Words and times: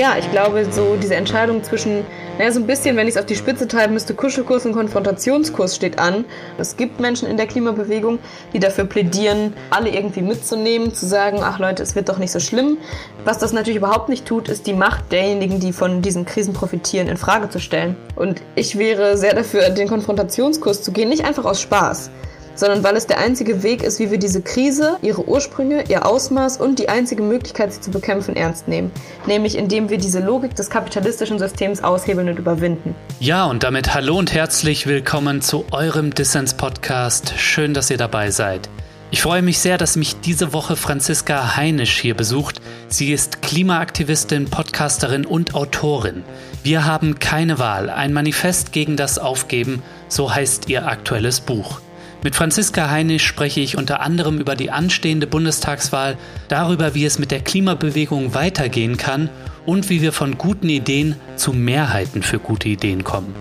ja, 0.00 0.16
ich 0.18 0.30
glaube, 0.30 0.64
so 0.72 0.96
diese 0.96 1.14
Entscheidung 1.14 1.62
zwischen, 1.62 2.06
naja, 2.38 2.50
so 2.52 2.58
ein 2.58 2.66
bisschen, 2.66 2.96
wenn 2.96 3.06
ich 3.06 3.16
es 3.16 3.20
auf 3.20 3.26
die 3.26 3.36
Spitze 3.36 3.68
treiben 3.68 3.92
müsste, 3.92 4.14
Kuschelkurs 4.14 4.64
und 4.64 4.72
Konfrontationskurs 4.72 5.76
steht 5.76 5.98
an. 5.98 6.24
Es 6.56 6.78
gibt 6.78 7.00
Menschen 7.00 7.28
in 7.28 7.36
der 7.36 7.46
Klimabewegung, 7.46 8.18
die 8.54 8.60
dafür 8.60 8.84
plädieren, 8.86 9.52
alle 9.68 9.90
irgendwie 9.90 10.22
mitzunehmen, 10.22 10.94
zu 10.94 11.04
sagen, 11.04 11.40
ach 11.42 11.58
Leute, 11.58 11.82
es 11.82 11.96
wird 11.96 12.08
doch 12.08 12.16
nicht 12.16 12.32
so 12.32 12.40
schlimm. 12.40 12.78
Was 13.26 13.36
das 13.36 13.52
natürlich 13.52 13.76
überhaupt 13.76 14.08
nicht 14.08 14.24
tut, 14.24 14.48
ist 14.48 14.66
die 14.66 14.72
Macht 14.72 15.12
derjenigen, 15.12 15.60
die 15.60 15.74
von 15.74 16.00
diesen 16.00 16.24
Krisen 16.24 16.54
profitieren, 16.54 17.06
in 17.06 17.18
Frage 17.18 17.50
zu 17.50 17.60
stellen. 17.60 17.94
Und 18.16 18.40
ich 18.54 18.78
wäre 18.78 19.18
sehr 19.18 19.34
dafür, 19.34 19.68
den 19.68 19.86
Konfrontationskurs 19.86 20.80
zu 20.80 20.92
gehen, 20.92 21.10
nicht 21.10 21.26
einfach 21.26 21.44
aus 21.44 21.60
Spaß, 21.60 22.10
sondern 22.54 22.84
weil 22.84 22.96
es 22.96 23.06
der 23.06 23.18
einzige 23.18 23.62
Weg 23.62 23.82
ist, 23.82 23.98
wie 23.98 24.10
wir 24.10 24.18
diese 24.18 24.42
Krise, 24.42 24.98
ihre 25.02 25.26
Ursprünge, 25.26 25.84
ihr 25.88 26.06
Ausmaß 26.06 26.58
und 26.58 26.78
die 26.78 26.88
einzige 26.88 27.22
Möglichkeit, 27.22 27.72
sie 27.72 27.80
zu 27.80 27.90
bekämpfen, 27.90 28.36
ernst 28.36 28.68
nehmen. 28.68 28.90
Nämlich 29.26 29.56
indem 29.56 29.90
wir 29.90 29.98
diese 29.98 30.20
Logik 30.20 30.54
des 30.54 30.70
kapitalistischen 30.70 31.38
Systems 31.38 31.82
aushebeln 31.82 32.28
und 32.28 32.38
überwinden. 32.38 32.94
Ja, 33.18 33.46
und 33.46 33.62
damit 33.62 33.94
hallo 33.94 34.18
und 34.18 34.32
herzlich 34.32 34.86
willkommen 34.86 35.42
zu 35.42 35.64
eurem 35.70 36.14
Dissens-Podcast. 36.14 37.34
Schön, 37.36 37.74
dass 37.74 37.90
ihr 37.90 37.98
dabei 37.98 38.30
seid. 38.30 38.68
Ich 39.12 39.22
freue 39.22 39.42
mich 39.42 39.58
sehr, 39.58 39.76
dass 39.76 39.96
mich 39.96 40.20
diese 40.20 40.52
Woche 40.52 40.76
Franziska 40.76 41.56
Heinisch 41.56 41.98
hier 41.98 42.14
besucht. 42.14 42.60
Sie 42.88 43.12
ist 43.12 43.42
Klimaaktivistin, 43.42 44.48
Podcasterin 44.48 45.26
und 45.26 45.56
Autorin. 45.56 46.22
Wir 46.62 46.84
haben 46.84 47.18
keine 47.18 47.58
Wahl. 47.58 47.90
Ein 47.90 48.12
Manifest 48.12 48.70
gegen 48.70 48.96
das 48.96 49.18
Aufgeben, 49.18 49.82
so 50.06 50.32
heißt 50.32 50.68
ihr 50.68 50.86
aktuelles 50.86 51.40
Buch. 51.40 51.80
Mit 52.22 52.36
Franziska 52.36 52.90
Heinisch 52.90 53.24
spreche 53.24 53.60
ich 53.60 53.78
unter 53.78 54.00
anderem 54.00 54.38
über 54.38 54.54
die 54.54 54.70
anstehende 54.70 55.26
Bundestagswahl, 55.26 56.18
darüber, 56.48 56.94
wie 56.94 57.06
es 57.06 57.18
mit 57.18 57.30
der 57.30 57.40
Klimabewegung 57.40 58.34
weitergehen 58.34 58.98
kann 58.98 59.30
und 59.64 59.88
wie 59.88 60.02
wir 60.02 60.12
von 60.12 60.36
guten 60.36 60.68
Ideen 60.68 61.16
zu 61.36 61.54
Mehrheiten 61.54 62.22
für 62.22 62.38
gute 62.38 62.68
Ideen 62.68 63.04
kommen. 63.04 63.34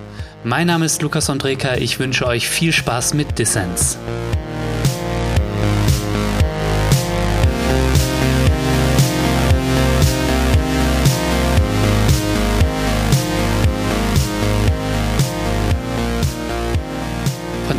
Mein 0.46 0.68
Name 0.68 0.86
ist 0.86 1.02
Lukas 1.02 1.30
Andreka, 1.30 1.76
ich 1.76 2.00
wünsche 2.00 2.26
euch 2.26 2.48
viel 2.48 2.72
Spaß 2.72 3.16
mit 3.16 3.38
Dissens. 3.38 3.98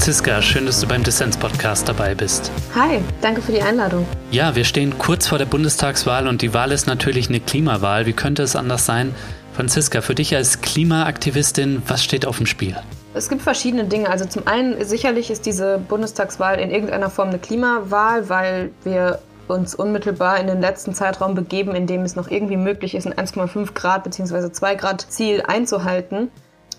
Franziska, 0.00 0.40
schön, 0.40 0.64
dass 0.64 0.80
du 0.80 0.88
beim 0.88 1.02
Dissens-Podcast 1.02 1.86
dabei 1.86 2.14
bist. 2.14 2.50
Hi, 2.74 3.02
danke 3.20 3.42
für 3.42 3.52
die 3.52 3.60
Einladung. 3.60 4.06
Ja, 4.30 4.56
wir 4.56 4.64
stehen 4.64 4.96
kurz 4.96 5.26
vor 5.26 5.36
der 5.36 5.44
Bundestagswahl 5.44 6.26
und 6.26 6.40
die 6.40 6.54
Wahl 6.54 6.72
ist 6.72 6.86
natürlich 6.86 7.28
eine 7.28 7.38
Klimawahl. 7.38 8.06
Wie 8.06 8.14
könnte 8.14 8.42
es 8.42 8.56
anders 8.56 8.86
sein? 8.86 9.14
Franziska, 9.52 10.00
für 10.00 10.14
dich 10.14 10.34
als 10.34 10.62
Klimaaktivistin, 10.62 11.82
was 11.86 12.02
steht 12.02 12.24
auf 12.24 12.38
dem 12.38 12.46
Spiel? 12.46 12.74
Es 13.12 13.28
gibt 13.28 13.42
verschiedene 13.42 13.84
Dinge. 13.84 14.08
Also 14.08 14.24
zum 14.24 14.46
einen 14.46 14.82
sicherlich 14.82 15.30
ist 15.30 15.44
diese 15.44 15.76
Bundestagswahl 15.76 16.58
in 16.60 16.70
irgendeiner 16.70 17.10
Form 17.10 17.28
eine 17.28 17.38
Klimawahl, 17.38 18.30
weil 18.30 18.70
wir 18.84 19.18
uns 19.48 19.74
unmittelbar 19.74 20.40
in 20.40 20.46
den 20.46 20.62
letzten 20.62 20.94
Zeitraum 20.94 21.34
begeben, 21.34 21.74
in 21.74 21.86
dem 21.86 22.04
es 22.04 22.16
noch 22.16 22.30
irgendwie 22.30 22.56
möglich 22.56 22.94
ist, 22.94 23.06
ein 23.06 23.12
1,5 23.12 23.74
Grad 23.74 24.04
bzw. 24.04 24.50
2 24.50 24.76
Grad 24.76 25.02
Ziel 25.10 25.42
einzuhalten. 25.46 26.30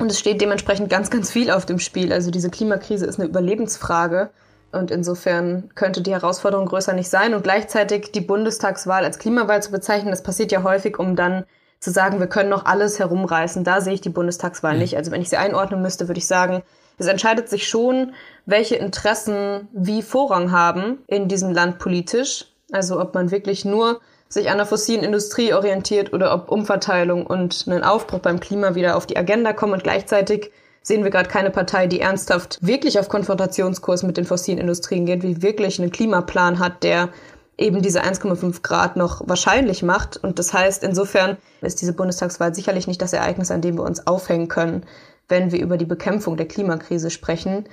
Und 0.02 0.10
es 0.10 0.18
steht 0.18 0.42
dementsprechend 0.42 0.90
ganz, 0.90 1.12
ganz 1.12 1.30
viel 1.30 1.52
auf 1.52 1.68
dem 1.68 1.78
Spiel. 1.78 2.12
Also 2.12 2.32
diese 2.32 2.50
Klimakrise 2.50 3.06
ist 3.06 3.20
eine 3.20 3.30
Überlebensfrage. 3.30 4.32
Und 4.72 4.90
insofern 4.90 5.70
könnte 5.76 6.02
die 6.02 6.12
Herausforderung 6.12 6.66
größer 6.66 6.94
nicht 6.94 7.10
sein. 7.10 7.36
Und 7.36 7.44
gleichzeitig 7.44 8.12
die 8.12 8.22
Bundestagswahl 8.22 9.06
als 9.06 9.20
Klimawahl 9.20 9.62
zu 9.62 9.70
bezeichnen, 9.70 10.10
das 10.10 10.24
passiert 10.24 10.52
ja 10.52 10.64
häufig, 10.64 10.98
um 10.98 11.16
dann 11.16 11.46
zu 11.80 11.92
sagen, 11.92 12.20
wir 12.20 12.26
können 12.26 12.50
noch 12.50 12.66
alles 12.66 12.98
herumreißen. 12.98 13.64
Da 13.64 13.80
sehe 13.80 13.94
ich 13.94 14.02
die 14.02 14.10
Bundestagswahl 14.10 14.74
mhm. 14.74 14.80
nicht. 14.80 14.98
Also 14.98 15.12
wenn 15.12 15.22
ich 15.22 15.30
sie 15.30 15.38
einordnen 15.38 15.84
müsste, 15.84 16.08
würde 16.08 16.18
ich 16.18 16.26
sagen, 16.26 16.64
es 16.98 17.06
entscheidet 17.06 17.48
sich 17.48 17.68
schon, 17.68 18.14
welche 18.48 18.78
Interessen 18.78 19.68
wie 19.72 20.02
Vorrang 20.02 20.52
haben 20.52 20.98
in 21.06 21.28
diesem 21.28 21.52
Land 21.52 21.78
politisch. 21.78 22.48
Also 22.72 23.00
ob 23.00 23.14
man 23.14 23.30
wirklich 23.30 23.66
nur 23.66 24.02
sich 24.32 24.50
an 24.50 24.58
der 24.58 24.66
fossilen 24.66 25.04
Industrie 25.04 25.54
orientiert 25.54 26.14
oder 26.14 26.34
ob 26.34 26.50
Umverteilung 26.50 27.28
und 27.28 27.68
ein 27.68 27.84
Aufbruch 27.84 28.20
beim 28.20 28.40
Klima 28.40 28.76
wieder 28.76 28.96
auf 28.96 29.06
die 29.06 29.18
Agenda 29.18 29.52
kommen 29.52 29.74
und 29.74 29.84
gleichzeitig 29.84 30.52
sehen 30.82 31.04
wir 31.04 31.12
gerade 31.12 31.30
keine 31.30 31.52
Partei, 31.52 31.88
die 31.88 32.00
ernsthaft 32.00 32.58
wirklich 32.62 32.98
auf 32.98 33.10
Konfrontationskurs 33.10 34.04
mit 34.04 34.18
den 34.18 34.26
fossilen 34.26 34.58
Industrien 34.58 35.06
geht, 35.06 35.22
wie 35.22 35.42
wirklich 35.42 35.80
einen 35.80 35.92
Klimaplan 35.92 36.60
hat, 36.60 36.84
der 36.84 37.10
eben 37.58 37.82
diese 37.82 38.04
1,5 38.04 38.62
Grad 38.64 38.96
noch 38.96 39.22
wahrscheinlich 39.28 39.84
macht. 39.84 40.18
Und 40.18 40.40
das 40.40 40.54
heißt, 40.54 40.84
insofern 40.84 41.38
ist 41.62 41.82
diese 41.82 41.94
Bundestagswahl 41.94 42.56
sicherlich 42.56 42.88
nicht 42.88 43.02
das 43.02 43.14
Ereignis, 43.14 43.52
an 43.52 43.62
dem 43.62 43.78
wir 43.78 43.84
uns 43.84 44.08
aufhängen 44.08 44.48
können, 44.48 44.86
wenn 45.28 45.52
wir 45.52 45.62
über 45.62 45.78
die 45.78 45.86
Bekämpfung 45.86 46.38
der 46.38 46.48
Klimakrise 46.48 47.12
sprechen. 47.12 47.66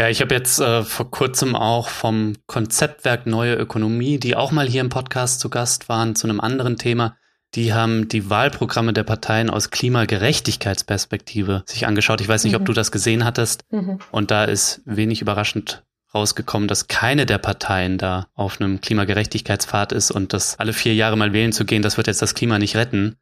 Ja, 0.00 0.08
ich 0.08 0.20
habe 0.20 0.32
jetzt 0.32 0.60
äh, 0.60 0.84
vor 0.84 1.10
kurzem 1.10 1.56
auch 1.56 1.88
vom 1.88 2.34
Konzeptwerk 2.46 3.26
Neue 3.26 3.54
Ökonomie, 3.54 4.18
die 4.18 4.36
auch 4.36 4.52
mal 4.52 4.68
hier 4.68 4.80
im 4.80 4.90
Podcast 4.90 5.40
zu 5.40 5.50
Gast 5.50 5.88
waren, 5.88 6.14
zu 6.14 6.28
einem 6.28 6.38
anderen 6.40 6.76
Thema. 6.76 7.16
Die 7.56 7.72
haben 7.74 8.08
die 8.08 8.30
Wahlprogramme 8.30 8.92
der 8.92 9.02
Parteien 9.02 9.50
aus 9.50 9.70
Klimagerechtigkeitsperspektive 9.70 11.64
sich 11.66 11.86
angeschaut. 11.86 12.20
Ich 12.20 12.28
weiß 12.28 12.44
nicht, 12.44 12.52
mhm. 12.52 12.60
ob 12.60 12.66
du 12.66 12.74
das 12.74 12.92
gesehen 12.92 13.24
hattest. 13.24 13.64
Mhm. 13.70 13.98
Und 14.12 14.30
da 14.30 14.44
ist 14.44 14.82
wenig 14.84 15.20
überraschend 15.20 15.82
rausgekommen, 16.14 16.68
dass 16.68 16.86
keine 16.86 17.26
der 17.26 17.38
Parteien 17.38 17.98
da 17.98 18.28
auf 18.34 18.60
einem 18.60 18.80
Klimagerechtigkeitspfad 18.80 19.90
ist 19.90 20.12
und 20.12 20.32
das 20.32 20.60
alle 20.60 20.74
vier 20.74 20.94
Jahre 20.94 21.16
mal 21.16 21.32
wählen 21.32 21.52
zu 21.52 21.64
gehen, 21.64 21.82
das 21.82 21.96
wird 21.96 22.06
jetzt 22.06 22.22
das 22.22 22.34
Klima 22.34 22.58
nicht 22.60 22.76
retten. 22.76 23.16